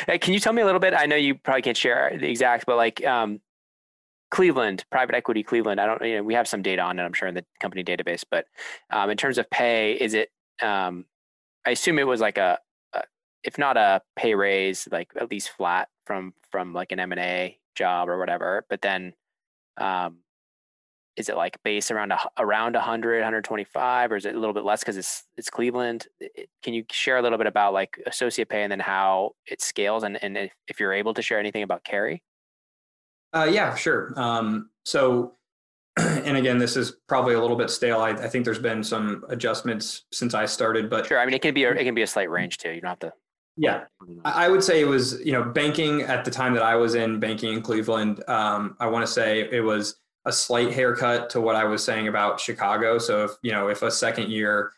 hey, 0.06 0.18
can 0.20 0.32
you 0.32 0.40
tell 0.40 0.52
me 0.52 0.62
a 0.62 0.64
little 0.64 0.80
bit? 0.80 0.94
I 0.94 1.06
know 1.06 1.16
you 1.16 1.34
probably 1.34 1.62
can't 1.62 1.76
share 1.76 2.16
the 2.18 2.28
exact, 2.28 2.66
but 2.66 2.76
like 2.76 3.04
um, 3.04 3.40
Cleveland, 4.30 4.84
private 4.90 5.14
equity 5.14 5.42
Cleveland. 5.42 5.80
I 5.80 5.86
don't. 5.86 6.02
You 6.04 6.16
know, 6.16 6.22
we 6.22 6.34
have 6.34 6.46
some 6.48 6.62
data 6.62 6.82
on 6.82 6.98
it. 6.98 7.02
I'm 7.02 7.12
sure 7.12 7.28
in 7.28 7.34
the 7.34 7.44
company 7.60 7.82
database, 7.82 8.24
but 8.30 8.46
um, 8.90 9.10
in 9.10 9.16
terms 9.16 9.38
of 9.38 9.48
pay, 9.50 9.94
is 9.94 10.14
it? 10.14 10.30
Um, 10.62 11.06
I 11.66 11.70
assume 11.70 11.98
it 11.98 12.06
was 12.06 12.20
like 12.20 12.38
a, 12.38 12.58
if 13.46 13.56
not 13.58 13.76
a 13.76 14.02
pay 14.16 14.34
raise, 14.34 14.86
like 14.90 15.08
at 15.16 15.30
least 15.30 15.50
flat 15.50 15.88
from 16.04 16.34
from 16.50 16.74
like 16.74 16.92
an 16.92 17.00
M 17.00 17.12
and 17.12 17.20
A 17.20 17.58
job 17.74 18.08
or 18.08 18.18
whatever. 18.18 18.66
But 18.68 18.82
then, 18.82 19.14
um, 19.78 20.18
is 21.16 21.28
it 21.30 21.36
like 21.36 21.56
base 21.62 21.90
around 21.90 22.12
a, 22.12 22.18
around 22.38 22.74
100 22.74 23.20
125 23.20 24.12
or 24.12 24.16
is 24.16 24.26
it 24.26 24.34
a 24.34 24.38
little 24.38 24.52
bit 24.52 24.64
less 24.64 24.80
because 24.80 24.98
it's 24.98 25.24
it's 25.38 25.48
cleveland 25.48 26.06
I- 26.22 26.28
I- 26.38 26.46
can 26.62 26.74
you 26.74 26.84
share 26.90 27.16
a 27.16 27.22
little 27.22 27.38
bit 27.38 27.46
about 27.46 27.72
like 27.72 27.98
associate 28.06 28.50
pay 28.50 28.62
and 28.64 28.70
then 28.70 28.80
how 28.80 29.30
it 29.46 29.62
scales 29.62 30.02
and, 30.02 30.22
and 30.22 30.36
if, 30.36 30.52
if 30.68 30.78
you're 30.78 30.92
able 30.92 31.14
to 31.14 31.22
share 31.22 31.38
anything 31.38 31.62
about 31.62 31.84
carry 31.84 32.22
Uh, 33.32 33.48
yeah, 33.50 33.74
sure. 33.74 34.12
Um, 34.16 34.70
so, 34.84 35.36
and 35.98 36.36
again, 36.36 36.58
this 36.58 36.76
is 36.76 36.96
probably 37.08 37.34
a 37.34 37.40
little 37.40 37.56
bit 37.56 37.70
stale. 37.70 38.00
I, 38.00 38.10
I 38.10 38.28
think 38.28 38.44
there's 38.44 38.58
been 38.58 38.82
some 38.84 39.24
adjustments 39.28 40.04
since 40.12 40.34
I 40.34 40.44
started, 40.46 40.90
but 40.90 41.06
sure 41.06 41.18
i 41.18 41.24
mean 41.24 41.34
it 41.34 41.40
can 41.42 41.54
be 41.54 41.64
a, 41.64 41.70
it 41.72 41.84
can 41.84 41.94
be 41.94 42.02
a 42.02 42.06
slight 42.06 42.30
range 42.30 42.58
too 42.58 42.70
you 42.72 42.80
don't 42.82 42.90
have 42.90 42.98
to 42.98 43.12
yeah, 43.56 43.84
I 44.24 44.48
would 44.48 44.62
say 44.62 44.80
it 44.80 44.86
was, 44.86 45.20
you 45.24 45.32
know, 45.32 45.42
banking 45.42 46.02
at 46.02 46.24
the 46.24 46.30
time 46.30 46.54
that 46.54 46.62
I 46.62 46.74
was 46.76 46.94
in 46.94 47.18
banking 47.20 47.52
in 47.54 47.62
Cleveland. 47.62 48.22
Um, 48.28 48.76
I 48.80 48.86
want 48.86 49.06
to 49.06 49.10
say 49.12 49.48
it 49.50 49.62
was 49.64 49.96
a 50.26 50.32
slight 50.32 50.72
haircut 50.72 51.30
to 51.30 51.40
what 51.40 51.56
I 51.56 51.64
was 51.64 51.82
saying 51.84 52.08
about 52.08 52.40
Chicago. 52.40 52.98
So 52.98 53.24
if, 53.24 53.30
you 53.42 53.52
know, 53.52 53.68
if 53.68 53.82
a 53.82 53.90
second 53.90 54.30
year, 54.30 54.72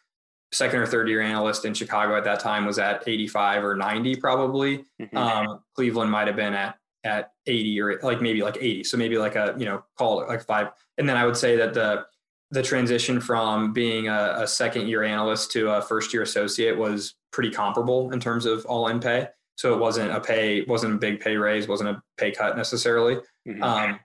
second 0.52 0.80
or 0.80 0.86
third 0.86 1.08
year 1.08 1.20
analyst 1.22 1.64
in 1.64 1.74
Chicago 1.74 2.16
at 2.16 2.24
that 2.24 2.40
time 2.40 2.66
was 2.66 2.78
at 2.78 3.02
85 3.06 3.64
or 3.64 3.74
90, 3.76 4.16
probably, 4.16 4.84
Mhm. 5.00 5.14
um, 5.16 5.60
Cleveland 5.74 6.10
might 6.10 6.26
have 6.26 6.36
been 6.36 6.54
at 6.54 6.76
at 7.04 7.30
80 7.46 7.80
or 7.80 7.98
like 8.02 8.20
maybe 8.20 8.42
like 8.42 8.56
80. 8.60 8.82
So 8.84 8.96
maybe 8.96 9.18
like 9.18 9.36
a 9.36 9.54
you 9.56 9.64
know 9.64 9.84
call 9.96 10.20
it 10.20 10.28
like 10.28 10.42
five. 10.44 10.68
And 10.98 11.08
then 11.08 11.16
I 11.16 11.24
would 11.24 11.36
say 11.36 11.56
that 11.56 11.72
the 11.74 12.06
the 12.50 12.62
transition 12.62 13.20
from 13.20 13.72
being 13.72 14.08
a, 14.08 14.36
a 14.38 14.46
second 14.48 14.88
year 14.88 15.02
analyst 15.04 15.52
to 15.52 15.70
a 15.70 15.82
first 15.82 16.12
year 16.12 16.22
associate 16.22 16.76
was 16.76 17.14
pretty 17.32 17.50
comparable 17.50 18.10
in 18.12 18.20
terms 18.20 18.46
of 18.46 18.64
all 18.66 18.88
in 18.88 19.00
pay. 19.00 19.28
So 19.56 19.74
it 19.74 19.80
wasn't 19.80 20.12
a 20.12 20.20
pay 20.20 20.62
wasn't 20.62 20.94
a 20.94 20.98
big 20.98 21.20
pay 21.20 21.36
raise, 21.36 21.66
wasn't 21.68 21.90
a 21.90 22.02
pay 22.16 22.30
cut 22.30 22.56
necessarily. 22.56 23.18
Mhm. 23.46 23.62
Um, 23.62 24.00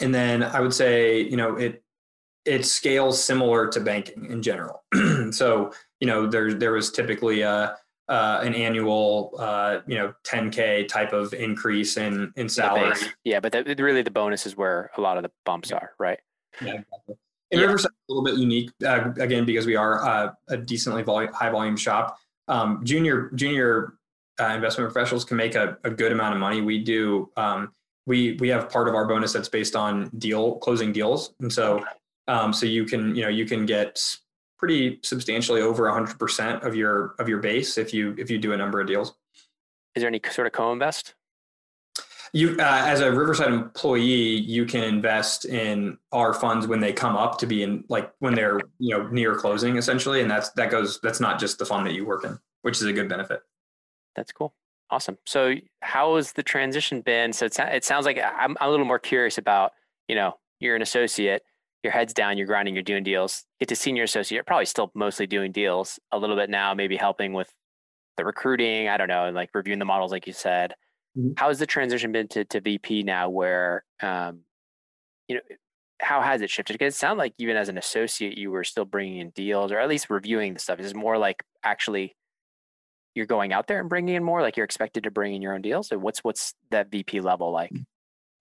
and 0.00 0.14
then 0.14 0.42
I 0.42 0.60
would 0.60 0.72
say, 0.74 1.20
you 1.20 1.36
know, 1.36 1.56
it 1.56 1.82
it 2.44 2.64
scales 2.66 3.22
similar 3.22 3.68
to 3.68 3.80
banking 3.80 4.26
in 4.30 4.42
general. 4.42 4.82
so, 5.30 5.72
you 6.00 6.06
know, 6.06 6.26
there 6.26 6.52
there 6.54 6.72
was 6.72 6.90
typically 6.90 7.42
a 7.42 7.76
uh, 8.08 8.40
an 8.42 8.52
annual, 8.54 9.34
uh, 9.38 9.78
you 9.86 9.94
know, 9.94 10.12
10k 10.24 10.88
type 10.88 11.12
of 11.12 11.32
increase 11.34 11.96
in 11.96 12.32
in 12.36 12.48
salary. 12.48 12.94
yeah 13.24 13.38
but 13.40 13.52
the, 13.52 13.62
really 13.78 14.02
the 14.02 14.10
bonus 14.10 14.44
is 14.44 14.56
where 14.56 14.90
a 14.96 15.00
lot 15.00 15.16
of 15.16 15.22
the 15.22 15.30
bumps 15.46 15.70
are 15.70 15.92
right 15.98 16.18
Yeah, 16.60 16.72
exactly. 16.74 17.16
And 17.52 17.60
Yeah. 17.60 17.66
Riverside 17.66 17.90
is 17.92 17.96
a 18.08 18.12
little 18.12 18.24
bit 18.24 18.34
unique 18.40 18.70
uh, 18.84 19.12
again 19.18 19.44
because 19.44 19.66
we 19.66 19.76
are 19.76 20.02
uh, 20.04 20.32
a 20.48 20.56
decently 20.56 21.04
volu- 21.04 21.32
high 21.32 21.50
volume 21.50 21.76
shop. 21.76 22.18
Um, 22.52 22.84
junior 22.84 23.30
junior 23.34 23.94
uh, 24.38 24.48
investment 24.48 24.92
professionals 24.92 25.24
can 25.24 25.38
make 25.38 25.54
a, 25.54 25.78
a 25.84 25.90
good 25.90 26.12
amount 26.12 26.34
of 26.34 26.40
money. 26.40 26.60
We 26.60 26.78
do. 26.78 27.30
Um, 27.36 27.72
we 28.06 28.36
we 28.40 28.48
have 28.48 28.68
part 28.68 28.88
of 28.88 28.94
our 28.94 29.06
bonus 29.06 29.32
that's 29.32 29.48
based 29.48 29.74
on 29.74 30.10
deal 30.18 30.56
closing 30.56 30.92
deals, 30.92 31.32
and 31.40 31.50
so 31.50 31.82
um, 32.28 32.52
so 32.52 32.66
you 32.66 32.84
can 32.84 33.16
you 33.16 33.22
know 33.22 33.28
you 33.28 33.46
can 33.46 33.64
get 33.64 34.02
pretty 34.58 35.00
substantially 35.02 35.60
over 35.60 35.84
100% 35.84 36.62
of 36.62 36.74
your 36.74 37.14
of 37.18 37.28
your 37.28 37.38
base 37.38 37.78
if 37.78 37.94
you 37.94 38.14
if 38.18 38.30
you 38.30 38.38
do 38.38 38.52
a 38.52 38.56
number 38.56 38.80
of 38.80 38.86
deals. 38.86 39.14
is 39.94 40.02
there 40.02 40.08
any 40.08 40.20
sort 40.30 40.46
of 40.46 40.52
co-invest 40.52 41.14
You, 42.34 42.56
uh, 42.58 42.84
as 42.86 43.00
a 43.00 43.12
Riverside 43.12 43.52
employee, 43.52 44.40
you 44.40 44.64
can 44.64 44.82
invest 44.84 45.44
in 45.44 45.98
our 46.12 46.32
funds 46.32 46.66
when 46.66 46.80
they 46.80 46.92
come 46.92 47.14
up 47.14 47.36
to 47.38 47.46
be 47.46 47.62
in, 47.62 47.84
like 47.88 48.10
when 48.20 48.34
they're 48.34 48.58
you 48.78 48.96
know 48.96 49.06
near 49.08 49.34
closing, 49.34 49.76
essentially, 49.76 50.22
and 50.22 50.30
that's 50.30 50.50
that 50.52 50.70
goes. 50.70 50.98
That's 51.02 51.20
not 51.20 51.38
just 51.38 51.58
the 51.58 51.66
fund 51.66 51.86
that 51.86 51.92
you 51.92 52.06
work 52.06 52.24
in, 52.24 52.38
which 52.62 52.76
is 52.76 52.84
a 52.84 52.92
good 52.92 53.08
benefit. 53.08 53.40
That's 54.16 54.32
cool. 54.32 54.54
Awesome. 54.90 55.16
So, 55.24 55.54
how 55.80 56.16
has 56.16 56.32
the 56.32 56.42
transition 56.42 57.00
been? 57.00 57.32
So, 57.32 57.46
it 57.46 57.84
sounds 57.84 58.04
like 58.04 58.18
I'm, 58.18 58.56
I'm 58.60 58.68
a 58.68 58.70
little 58.70 58.84
more 58.84 58.98
curious 58.98 59.38
about, 59.38 59.72
you 60.06 60.14
know, 60.14 60.34
you're 60.60 60.76
an 60.76 60.82
associate, 60.82 61.42
your 61.82 61.92
head's 61.92 62.12
down, 62.12 62.36
you're 62.36 62.46
grinding, 62.46 62.74
you're 62.74 62.82
doing 62.82 63.02
deals. 63.02 63.44
Get 63.58 63.68
to 63.70 63.76
senior 63.76 64.02
associate, 64.02 64.46
probably 64.46 64.66
still 64.66 64.90
mostly 64.94 65.26
doing 65.26 65.50
deals 65.50 65.98
a 66.12 66.18
little 66.18 66.36
bit 66.36 66.50
now, 66.50 66.74
maybe 66.74 66.96
helping 66.96 67.32
with 67.32 67.50
the 68.18 68.24
recruiting. 68.24 68.88
I 68.88 68.98
don't 68.98 69.08
know, 69.08 69.24
and 69.24 69.34
like 69.34 69.50
reviewing 69.54 69.78
the 69.78 69.86
models, 69.86 70.12
like 70.12 70.26
you 70.26 70.34
said. 70.34 70.74
Mm-hmm. 71.18 71.32
How 71.36 71.48
has 71.48 71.58
the 71.58 71.66
transition 71.66 72.12
been 72.12 72.28
to, 72.28 72.44
to 72.46 72.60
VP 72.60 73.02
now? 73.02 73.28
Where, 73.28 73.84
um, 74.00 74.40
you 75.28 75.36
know, 75.36 75.42
how 76.00 76.20
has 76.20 76.42
it 76.42 76.50
shifted? 76.50 76.74
Because 76.74 76.94
it 76.94 76.98
sounded 76.98 77.18
like 77.18 77.34
even 77.38 77.56
as 77.56 77.68
an 77.68 77.78
associate, 77.78 78.36
you 78.36 78.50
were 78.50 78.64
still 78.64 78.84
bringing 78.84 79.18
in 79.18 79.30
deals 79.30 79.72
or 79.72 79.78
at 79.78 79.88
least 79.88 80.10
reviewing 80.10 80.54
the 80.54 80.60
stuff. 80.60 80.80
Is 80.80 80.90
it 80.90 80.96
more 80.96 81.18
like 81.18 81.42
actually 81.62 82.16
you're 83.14 83.26
going 83.26 83.52
out 83.52 83.66
there 83.68 83.80
and 83.80 83.88
bringing 83.88 84.14
in 84.14 84.24
more? 84.24 84.42
Like 84.42 84.56
you're 84.56 84.64
expected 84.64 85.04
to 85.04 85.10
bring 85.10 85.34
in 85.34 85.42
your 85.42 85.54
own 85.54 85.62
deals? 85.62 85.88
So 85.88 85.98
what's 85.98 86.20
what's 86.24 86.54
that 86.70 86.90
VP 86.90 87.20
level 87.20 87.52
like? 87.52 87.72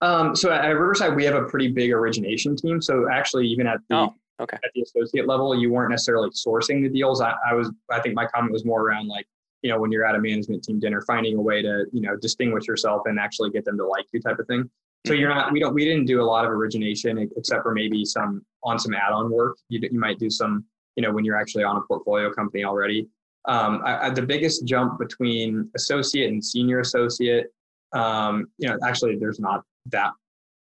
Um, 0.01 0.35
so 0.35 0.51
at 0.51 0.67
Riverside, 0.67 1.15
we 1.15 1.23
have 1.25 1.35
a 1.35 1.45
pretty 1.45 1.67
big 1.67 1.91
origination 1.91 2.55
team. 2.55 2.81
So 2.81 3.07
actually, 3.11 3.47
even 3.47 3.67
at 3.67 3.79
the 3.87 3.95
oh, 3.95 4.15
okay. 4.39 4.57
at 4.63 4.71
the 4.73 4.81
associate 4.81 5.27
level, 5.27 5.55
you 5.55 5.71
weren't 5.71 5.91
necessarily 5.91 6.29
sourcing 6.31 6.81
the 6.81 6.89
deals. 6.89 7.21
I, 7.21 7.35
I 7.47 7.53
was, 7.53 7.71
I 7.91 7.99
think 8.01 8.15
my 8.15 8.25
comment 8.25 8.51
was 8.51 8.65
more 8.65 8.81
around 8.81 9.07
like, 9.07 9.27
you 9.61 9.69
know, 9.69 9.79
when 9.79 9.91
you're 9.91 10.05
at 10.05 10.15
a 10.15 10.19
management 10.19 10.63
team 10.63 10.79
dinner, 10.79 11.01
finding 11.01 11.37
a 11.37 11.41
way 11.41 11.61
to, 11.61 11.85
you 11.91 12.01
know, 12.01 12.15
distinguish 12.17 12.67
yourself 12.67 13.03
and 13.05 13.19
actually 13.19 13.49
get 13.51 13.63
them 13.65 13.77
to 13.77 13.85
like 13.85 14.05
you, 14.11 14.19
type 14.19 14.39
of 14.39 14.47
thing. 14.47 14.69
So 15.07 15.13
you're 15.13 15.29
not, 15.29 15.51
we 15.51 15.59
don't, 15.59 15.73
we 15.73 15.83
didn't 15.83 16.05
do 16.05 16.21
a 16.21 16.23
lot 16.23 16.45
of 16.45 16.51
origination 16.51 17.17
except 17.35 17.63
for 17.63 17.73
maybe 17.73 18.05
some 18.05 18.45
on 18.63 18.77
some 18.77 18.93
add-on 18.93 19.31
work. 19.31 19.57
You, 19.69 19.79
you 19.91 19.99
might 19.99 20.19
do 20.19 20.29
some, 20.29 20.65
you 20.95 21.03
know, 21.03 21.11
when 21.11 21.25
you're 21.25 21.39
actually 21.39 21.63
on 21.63 21.77
a 21.77 21.81
portfolio 21.81 22.31
company 22.31 22.63
already. 22.63 23.07
Um, 23.45 23.81
I, 23.83 24.07
I, 24.07 24.09
the 24.11 24.21
biggest 24.21 24.65
jump 24.65 24.99
between 24.99 25.69
associate 25.75 26.31
and 26.31 26.43
senior 26.43 26.79
associate, 26.79 27.47
um, 27.93 28.47
you 28.59 28.69
know, 28.69 28.77
actually 28.85 29.15
there's 29.15 29.39
not 29.39 29.63
that 29.87 30.11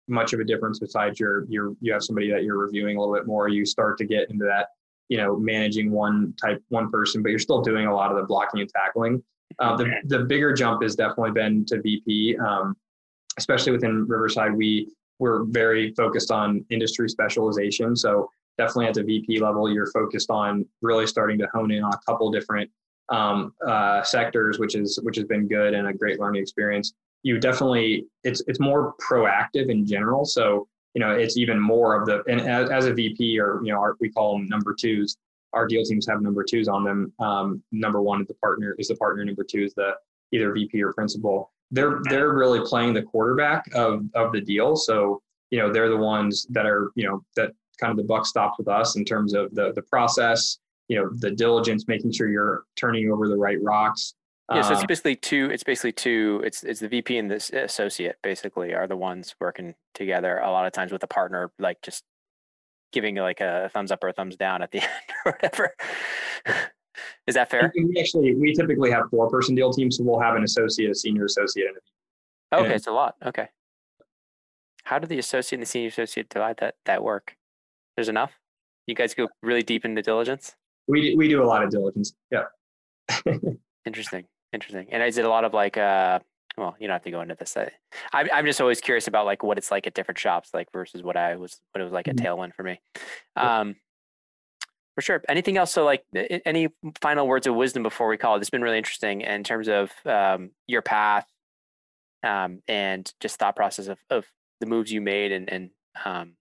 much 0.07 0.31
of 0.31 0.39
a 0.39 0.45
difference 0.45 0.79
besides 0.79 1.19
your, 1.19 1.45
your, 1.49 1.73
you 1.81 1.91
have 1.91 2.01
somebody 2.01 2.31
that 2.31 2.43
you're 2.43 2.57
reviewing 2.57 2.95
a 2.95 2.99
little 2.99 3.13
bit 3.13 3.27
more. 3.27 3.49
You 3.49 3.65
start 3.65 3.97
to 3.97 4.05
get 4.05 4.29
into 4.29 4.45
that, 4.45 4.67
you 5.12 5.18
know, 5.18 5.36
managing 5.36 5.91
one 5.91 6.34
type, 6.41 6.64
one 6.70 6.89
person, 6.89 7.22
but 7.22 7.32
you're 7.32 7.38
still 7.38 7.62
doing 7.62 7.86
a 7.86 7.93
lot 7.93 8.12
of 8.12 8.18
the 8.18 8.24
blocking 8.24 8.62
and 8.62 8.70
tackling. 8.70 9.22
Uh, 9.59 9.76
the, 9.76 9.91
the 10.05 10.20
bigger 10.20 10.53
jump 10.53 10.82
has 10.82 10.95
definitely 10.95 11.32
been 11.32 11.66
to 11.66 11.82
VP. 11.82 12.38
Um, 12.38 12.78
especially 13.38 13.74
within 13.74 14.07
Riverside, 14.07 14.53
we 14.53 14.89
we're 15.20 15.43
very 15.43 15.93
focused 15.95 16.32
on 16.32 16.66
industry 16.70 17.09
specialization. 17.09 17.93
So 17.93 18.30
definitely 18.57 18.86
at 18.88 18.93
the 18.93 19.03
VP 19.03 19.41
level, 19.41 19.70
you're 19.70 19.91
focused 19.91 20.32
on 20.32 20.66
really 20.82 21.05
starting 21.07 21.38
to 21.39 21.47
hone 21.53 21.72
in 21.72 21.84
on 21.84 21.91
a 21.91 21.99
couple 22.09 22.32
different 22.32 22.72
um, 23.09 23.53
uh, 23.68 24.01
sectors, 24.03 24.59
which 24.59 24.76
is 24.76 24.97
which 25.03 25.18
has 25.18 25.26
been 25.26 25.45
good 25.45 25.74
and 25.74 25.89
a 25.89 25.93
great 25.93 26.22
learning 26.22 26.41
experience. 26.41 26.93
You 27.24 27.38
definitely 27.38 28.05
it's 28.24 28.41
it's 28.47 28.62
more 28.62 28.93
proactive 29.05 29.70
in 29.70 29.86
general. 29.86 30.24
So 30.24 30.70
you 30.93 30.99
know 30.99 31.11
it's 31.11 31.37
even 31.37 31.59
more 31.59 31.99
of 31.99 32.05
the 32.05 32.23
and 32.27 32.41
as, 32.41 32.69
as 32.69 32.85
a 32.85 32.93
VP 32.93 33.39
or 33.39 33.61
you 33.63 33.71
know 33.71 33.79
our, 33.79 33.95
we 33.99 34.09
call 34.09 34.37
them 34.37 34.47
number 34.47 34.73
twos. 34.73 35.17
Our 35.53 35.67
deal 35.67 35.83
teams 35.83 36.07
have 36.07 36.21
number 36.21 36.45
twos 36.45 36.69
on 36.69 36.85
them. 36.85 37.11
Um, 37.19 37.61
number 37.73 38.01
one 38.01 38.21
is 38.21 38.27
the 38.27 38.35
partner 38.35 38.75
is 38.79 38.87
the 38.87 38.95
partner. 38.95 39.23
Number 39.25 39.43
two 39.43 39.63
is 39.63 39.73
the 39.73 39.95
either 40.31 40.53
VP 40.53 40.81
or 40.81 40.93
principal 40.93 41.51
they're 41.71 42.01
they're 42.03 42.33
really 42.33 42.59
playing 42.65 42.93
the 42.93 43.01
quarterback 43.01 43.65
of 43.73 44.03
of 44.13 44.31
the 44.31 44.41
deal. 44.41 44.75
So 44.75 45.21
you 45.49 45.59
know 45.59 45.71
they're 45.71 45.89
the 45.89 45.97
ones 45.97 46.45
that 46.49 46.65
are 46.65 46.91
you 46.95 47.07
know 47.07 47.23
that 47.35 47.51
kind 47.79 47.91
of 47.91 47.97
the 47.97 48.03
buck 48.03 48.25
stops 48.25 48.57
with 48.59 48.67
us 48.67 48.95
in 48.95 49.05
terms 49.05 49.33
of 49.33 49.53
the 49.55 49.71
the 49.73 49.81
process. 49.83 50.59
You 50.89 50.97
know 50.97 51.09
the 51.19 51.31
diligence, 51.31 51.87
making 51.87 52.11
sure 52.11 52.27
you're 52.27 52.65
turning 52.75 53.11
over 53.11 53.27
the 53.27 53.37
right 53.37 53.61
rocks. 53.63 54.13
Yeah, 54.56 54.62
so 54.62 54.74
it's 54.74 54.82
um, 54.82 54.88
basically 54.88 55.16
two. 55.16 55.49
It's 55.52 55.64
basically 55.64 55.91
two. 55.91 56.41
It's 56.43 56.64
it's 56.64 56.80
the 56.80 56.88
VP 56.88 57.18
and 57.18 57.30
the 57.32 57.64
associate 57.64 58.18
basically 58.22 58.74
are 58.74 58.88
the 58.88 58.97
ones 58.97 59.36
working 59.39 59.76
together. 59.93 60.39
A 60.39 60.52
lot 60.52 60.66
of 60.66 60.74
times 60.74 60.91
with 60.91 61.04
a 61.04 61.08
partner, 61.08 61.52
like 61.60 61.82
just 61.82 62.04
giving 62.91 63.16
like 63.16 63.39
a 63.39 63.70
thumbs 63.74 63.91
up 63.91 64.04
or 64.04 64.10
a 64.10 64.14
thumbs 64.14 64.36
down 64.36 64.62
at 64.62 64.72
the 64.72 64.80
end 64.82 64.91
or 65.26 65.32
whatever. 65.34 65.76
Is 67.28 67.36
that 67.36 67.49
fair? 67.49 67.72
We 67.76 67.99
actually 67.99 68.36
we 68.36 68.54
typically 68.54 68.91
have 68.91 69.10
four 69.10 69.30
person 69.30 69.56
deal 69.56 69.72
teams, 69.72 69.97
so 69.97 70.04
we'll 70.04 70.20
have 70.20 70.36
an 70.36 70.43
associate, 70.43 70.91
a 70.91 70.95
senior 70.95 71.26
associate, 71.26 71.68
and 71.68 71.78
a 71.78 72.64
Okay, 72.64 72.76
it's 72.76 72.88
a 72.88 72.91
lot. 72.91 73.16
Okay. 73.26 73.47
How 74.84 74.99
do 74.99 75.08
the 75.08 75.20
associate 75.20 75.58
and 75.58 75.62
the 75.62 75.68
senior 75.68 75.88
associate 75.88 76.30
divide 76.30 76.58
that 76.58 76.76
that 76.86 77.04
work? 77.04 77.38
There's 77.95 78.10
enough. 78.10 78.34
You 78.88 78.95
guys 78.95 79.14
go 79.14 79.30
really 79.41 79.64
deep 79.64 79.86
into 79.86 80.02
diligence. 80.02 80.56
We 80.88 81.16
we 81.16 81.28
do 81.28 81.41
a 81.41 81.45
lot 81.45 81.64
of 81.64 81.70
diligence. 81.70 82.14
Yeah. 82.30 82.45
interesting, 83.86 84.26
interesting. 84.54 84.88
And 84.91 85.04
is 85.04 85.18
it 85.18 85.26
a 85.26 85.30
lot 85.30 85.43
of 85.43 85.54
like 85.54 85.78
uh? 85.78 86.20
Well, 86.58 86.76
you 86.80 86.88
don't 86.88 86.95
have 86.95 87.04
to 87.04 87.12
go 87.12 87.22
into 87.22 87.36
this. 87.36 87.56
I, 87.56 87.70
I'm 88.12 88.45
just 88.45 88.60
always 88.60 88.82
curious 88.82 89.08
about 89.08 89.26
like 89.26 89.41
what 89.41 89.58
it's 89.58 89.72
like 89.72 89.88
at 89.88 89.93
different 89.93 90.20
shops, 90.20 90.49
like 90.54 90.68
versus 90.74 91.02
what 91.02 91.16
I 91.16 91.38
was, 91.38 91.62
what 91.72 91.80
it 91.80 91.86
was 91.86 91.93
like 91.93 92.10
at 92.10 92.18
mm-hmm. 92.18 92.26
Tailwind 92.26 92.54
for 92.56 92.64
me. 92.64 92.82
Um, 93.38 93.78
for 94.95 95.02
sure. 95.02 95.24
Anything 95.30 95.58
else? 95.58 95.72
So, 95.72 95.86
like, 95.86 96.04
any 96.45 96.68
final 97.02 97.26
words 97.26 97.47
of 97.47 97.56
wisdom 97.56 97.84
before 97.84 98.08
we 98.08 98.18
call 98.18 98.36
it? 98.36 98.39
It's 98.39 98.49
been 98.49 98.62
really 98.62 98.78
interesting 98.78 99.22
in 99.22 99.43
terms 99.43 99.70
of 99.70 99.91
um, 100.06 100.52
your 100.68 100.82
path 100.82 101.26
um, 102.24 102.62
and 102.68 103.12
just 103.20 103.39
thought 103.39 103.56
process 103.56 103.88
of, 103.88 103.99
of 104.10 104.26
the 104.60 104.68
moves 104.68 104.91
you 104.91 105.02
made, 105.02 105.32
and 105.32 105.49
and 105.49 105.70
um, 106.04 106.34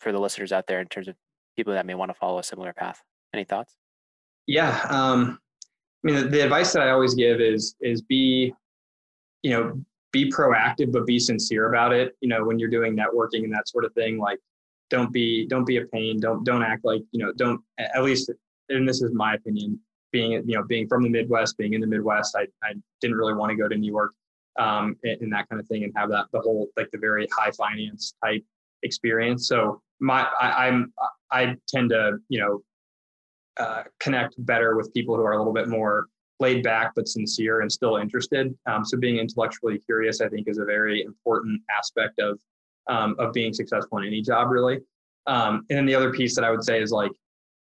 for 0.00 0.12
the 0.12 0.20
listeners 0.20 0.52
out 0.52 0.66
there 0.66 0.80
in 0.80 0.88
terms 0.88 1.08
of 1.08 1.14
people 1.56 1.72
that 1.74 1.86
may 1.86 1.94
want 1.94 2.10
to 2.10 2.14
follow 2.14 2.38
a 2.38 2.42
similar 2.42 2.72
path. 2.72 3.02
Any 3.32 3.44
thoughts? 3.44 3.76
Yeah. 4.46 4.80
Um, 4.88 5.38
I 6.02 6.06
mean, 6.06 6.16
the, 6.16 6.28
the 6.28 6.40
advice 6.40 6.72
that 6.72 6.82
I 6.82 6.90
always 6.90 7.14
give 7.14 7.40
is 7.40 7.76
is 7.80 8.02
be, 8.02 8.54
you 9.42 9.50
know, 9.50 9.80
be 10.12 10.30
proactive, 10.30 10.92
but 10.92 11.06
be 11.06 11.18
sincere 11.18 11.68
about 11.68 11.92
it. 11.92 12.16
You 12.20 12.28
know, 12.28 12.44
when 12.44 12.58
you're 12.58 12.70
doing 12.70 12.96
networking 12.96 13.44
and 13.44 13.52
that 13.54 13.68
sort 13.68 13.84
of 13.84 13.92
thing, 13.94 14.18
like 14.18 14.38
don't 14.90 15.12
be 15.12 15.46
don't 15.46 15.64
be 15.64 15.78
a 15.78 15.86
pain 15.86 16.20
don't 16.20 16.44
don't 16.44 16.62
act 16.62 16.84
like 16.84 17.02
you 17.12 17.24
know 17.24 17.32
don't 17.32 17.60
at 17.78 18.02
least 18.02 18.30
and 18.68 18.86
this 18.86 19.00
is 19.00 19.12
my 19.14 19.34
opinion 19.34 19.78
being 20.12 20.32
you 20.32 20.56
know 20.56 20.64
being 20.64 20.86
from 20.86 21.02
the 21.02 21.08
midwest 21.08 21.56
being 21.56 21.72
in 21.72 21.80
the 21.80 21.86
midwest 21.86 22.36
i, 22.36 22.46
I 22.62 22.74
didn't 23.00 23.16
really 23.16 23.34
want 23.34 23.50
to 23.50 23.56
go 23.56 23.68
to 23.68 23.76
new 23.76 23.90
york 23.90 24.12
um, 24.58 24.96
and, 25.04 25.22
and, 25.22 25.32
that 25.32 25.48
kind 25.48 25.60
of 25.60 25.68
thing 25.68 25.84
and 25.84 25.92
have 25.96 26.10
that 26.10 26.26
the 26.32 26.40
whole 26.40 26.68
like 26.76 26.90
the 26.90 26.98
very 26.98 27.26
high 27.32 27.52
finance 27.52 28.14
type 28.22 28.44
experience 28.82 29.46
so 29.46 29.80
my 30.00 30.26
I, 30.40 30.66
i'm 30.66 30.92
i 31.30 31.56
tend 31.68 31.90
to 31.90 32.18
you 32.28 32.40
know 32.40 32.62
uh, 33.58 33.82
connect 33.98 34.34
better 34.38 34.76
with 34.76 34.92
people 34.94 35.16
who 35.16 35.22
are 35.22 35.32
a 35.32 35.38
little 35.38 35.52
bit 35.52 35.68
more 35.68 36.06
laid 36.38 36.62
back 36.62 36.92
but 36.96 37.06
sincere 37.06 37.60
and 37.60 37.70
still 37.70 37.96
interested 37.96 38.54
um, 38.66 38.84
so 38.84 38.96
being 38.96 39.18
intellectually 39.18 39.78
curious 39.78 40.20
i 40.20 40.28
think 40.28 40.48
is 40.48 40.58
a 40.58 40.64
very 40.64 41.02
important 41.02 41.60
aspect 41.70 42.18
of 42.18 42.38
um, 42.90 43.14
of 43.18 43.32
being 43.32 43.52
successful 43.52 43.98
in 43.98 44.06
any 44.06 44.20
job, 44.20 44.50
really. 44.50 44.80
Um, 45.26 45.64
and 45.70 45.78
then 45.78 45.86
the 45.86 45.94
other 45.94 46.12
piece 46.12 46.34
that 46.34 46.44
I 46.44 46.50
would 46.50 46.64
say 46.64 46.82
is 46.82 46.90
like 46.90 47.12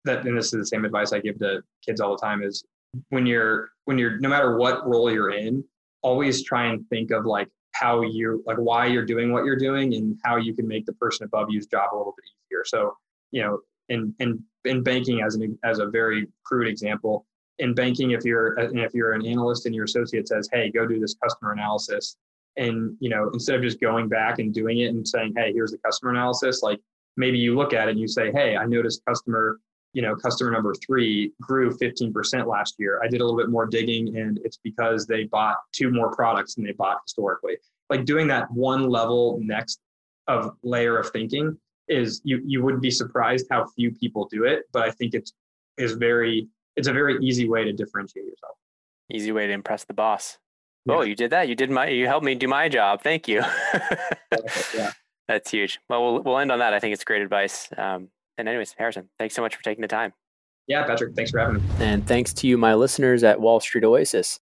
that, 0.05 0.25
and 0.25 0.37
this 0.37 0.47
is 0.47 0.51
the 0.51 0.65
same 0.65 0.85
advice 0.85 1.11
I 1.11 1.19
give 1.19 1.37
to 1.39 1.61
kids 1.85 1.99
all 1.99 2.15
the 2.15 2.21
time 2.21 2.41
is 2.41 2.63
when 3.09 3.25
you're 3.25 3.69
when 3.85 3.97
you're 3.97 4.19
no 4.19 4.29
matter 4.29 4.57
what 4.57 4.87
role 4.87 5.11
you're 5.11 5.31
in, 5.31 5.63
always 6.01 6.43
try 6.43 6.67
and 6.67 6.87
think 6.89 7.11
of 7.11 7.25
like 7.25 7.49
how 7.73 8.01
you 8.01 8.43
like 8.47 8.57
why 8.57 8.85
you're 8.85 9.05
doing 9.05 9.31
what 9.31 9.43
you're 9.43 9.57
doing 9.57 9.93
and 9.95 10.17
how 10.23 10.37
you 10.37 10.53
can 10.53 10.67
make 10.67 10.85
the 10.85 10.93
person 10.93 11.25
above 11.25 11.47
you's 11.49 11.67
job 11.67 11.89
a 11.93 11.97
little 11.97 12.15
bit 12.15 12.25
easier. 12.25 12.63
So 12.65 12.95
you 13.31 13.41
know, 13.41 13.59
in 13.89 14.13
in 14.19 14.43
in 14.65 14.83
banking 14.83 15.21
as 15.21 15.35
an 15.35 15.57
as 15.63 15.79
a 15.79 15.87
very 15.87 16.27
crude 16.43 16.67
example, 16.67 17.25
in 17.59 17.73
banking, 17.73 18.11
if 18.11 18.23
you're 18.25 18.57
if 18.59 18.93
you're 18.93 19.13
an 19.13 19.25
analyst 19.25 19.65
and 19.65 19.73
your 19.73 19.85
associate 19.85 20.27
says, 20.27 20.49
"Hey, 20.51 20.71
go 20.71 20.85
do 20.85 20.99
this 20.99 21.15
customer 21.21 21.51
analysis," 21.53 22.17
and 22.57 22.95
you 22.99 23.09
know 23.09 23.29
instead 23.33 23.55
of 23.55 23.61
just 23.61 23.79
going 23.79 24.07
back 24.07 24.39
and 24.39 24.53
doing 24.53 24.79
it 24.79 24.87
and 24.87 25.07
saying 25.07 25.33
hey 25.37 25.53
here's 25.53 25.71
the 25.71 25.77
customer 25.79 26.11
analysis 26.11 26.61
like 26.63 26.79
maybe 27.15 27.37
you 27.37 27.55
look 27.55 27.71
at 27.71 27.87
it 27.87 27.91
and 27.91 27.99
you 27.99 28.07
say 28.07 28.31
hey 28.31 28.57
i 28.57 28.65
noticed 28.65 29.01
customer 29.07 29.59
you 29.93 30.01
know 30.01 30.15
customer 30.15 30.51
number 30.51 30.73
three 30.85 31.31
grew 31.41 31.71
15% 31.71 32.45
last 32.45 32.75
year. 32.77 33.01
I 33.03 33.07
did 33.07 33.21
a 33.21 33.23
little 33.23 33.39
bit 33.39 33.49
more 33.49 33.65
digging 33.65 34.15
and 34.17 34.39
it's 34.43 34.59
because 34.63 35.07
they 35.07 35.23
bought 35.23 35.57
two 35.71 35.89
more 35.89 36.15
products 36.15 36.53
than 36.53 36.65
they 36.65 36.73
bought 36.73 36.97
historically. 37.03 37.57
Like 37.89 38.05
doing 38.05 38.27
that 38.27 38.51
one 38.51 38.89
level 38.89 39.39
next 39.41 39.79
of 40.27 40.51
layer 40.61 40.99
of 40.99 41.09
thinking 41.09 41.57
is 41.87 42.21
you 42.23 42.41
you 42.45 42.63
would 42.63 42.81
be 42.81 42.91
surprised 42.91 43.47
how 43.49 43.65
few 43.75 43.91
people 43.91 44.27
do 44.31 44.43
it 44.43 44.63
but 44.73 44.83
i 44.83 44.91
think 44.91 45.13
it's 45.13 45.33
is 45.77 45.93
very 45.93 46.47
it's 46.75 46.87
a 46.87 46.93
very 46.93 47.17
easy 47.21 47.47
way 47.47 47.63
to 47.63 47.71
differentiate 47.71 48.25
yourself 48.25 48.57
easy 49.11 49.31
way 49.31 49.47
to 49.47 49.53
impress 49.53 49.85
the 49.85 49.93
boss 49.93 50.37
Oh, 50.89 51.01
you 51.01 51.15
did 51.15 51.31
that. 51.31 51.49
You 51.49 51.55
did 51.55 51.69
my. 51.69 51.87
You 51.87 52.07
helped 52.07 52.25
me 52.25 52.35
do 52.35 52.47
my 52.47 52.69
job. 52.69 53.01
Thank 53.01 53.27
you. 53.27 53.43
yeah. 54.75 54.91
That's 55.27 55.51
huge. 55.51 55.79
Well, 55.89 56.13
well, 56.13 56.23
we'll 56.23 56.37
end 56.39 56.51
on 56.51 56.59
that. 56.59 56.73
I 56.73 56.79
think 56.79 56.93
it's 56.93 57.03
great 57.03 57.21
advice. 57.21 57.67
Um, 57.77 58.09
and 58.37 58.47
anyways, 58.47 58.73
Harrison, 58.77 59.09
thanks 59.19 59.35
so 59.35 59.41
much 59.41 59.55
for 59.55 59.63
taking 59.63 59.81
the 59.81 59.87
time. 59.87 60.13
Yeah, 60.67 60.85
Patrick, 60.85 61.15
thanks 61.15 61.31
for 61.31 61.39
having 61.39 61.55
me. 61.55 61.61
And 61.79 62.05
thanks 62.07 62.33
to 62.35 62.47
you, 62.47 62.57
my 62.57 62.75
listeners 62.75 63.23
at 63.23 63.39
Wall 63.39 63.59
Street 63.59 63.83
Oasis. 63.83 64.39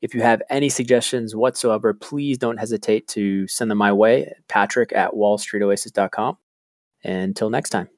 If 0.00 0.14
you 0.14 0.20
have 0.22 0.42
any 0.48 0.68
suggestions 0.68 1.34
whatsoever, 1.34 1.92
please 1.92 2.38
don't 2.38 2.56
hesitate 2.56 3.08
to 3.08 3.48
send 3.48 3.70
them 3.70 3.78
my 3.78 3.92
way, 3.92 4.32
Patrick 4.48 4.92
at 4.92 5.12
wallstreetoasis.com. 5.12 6.36
Until 7.08 7.50
next 7.50 7.70
time. 7.70 7.88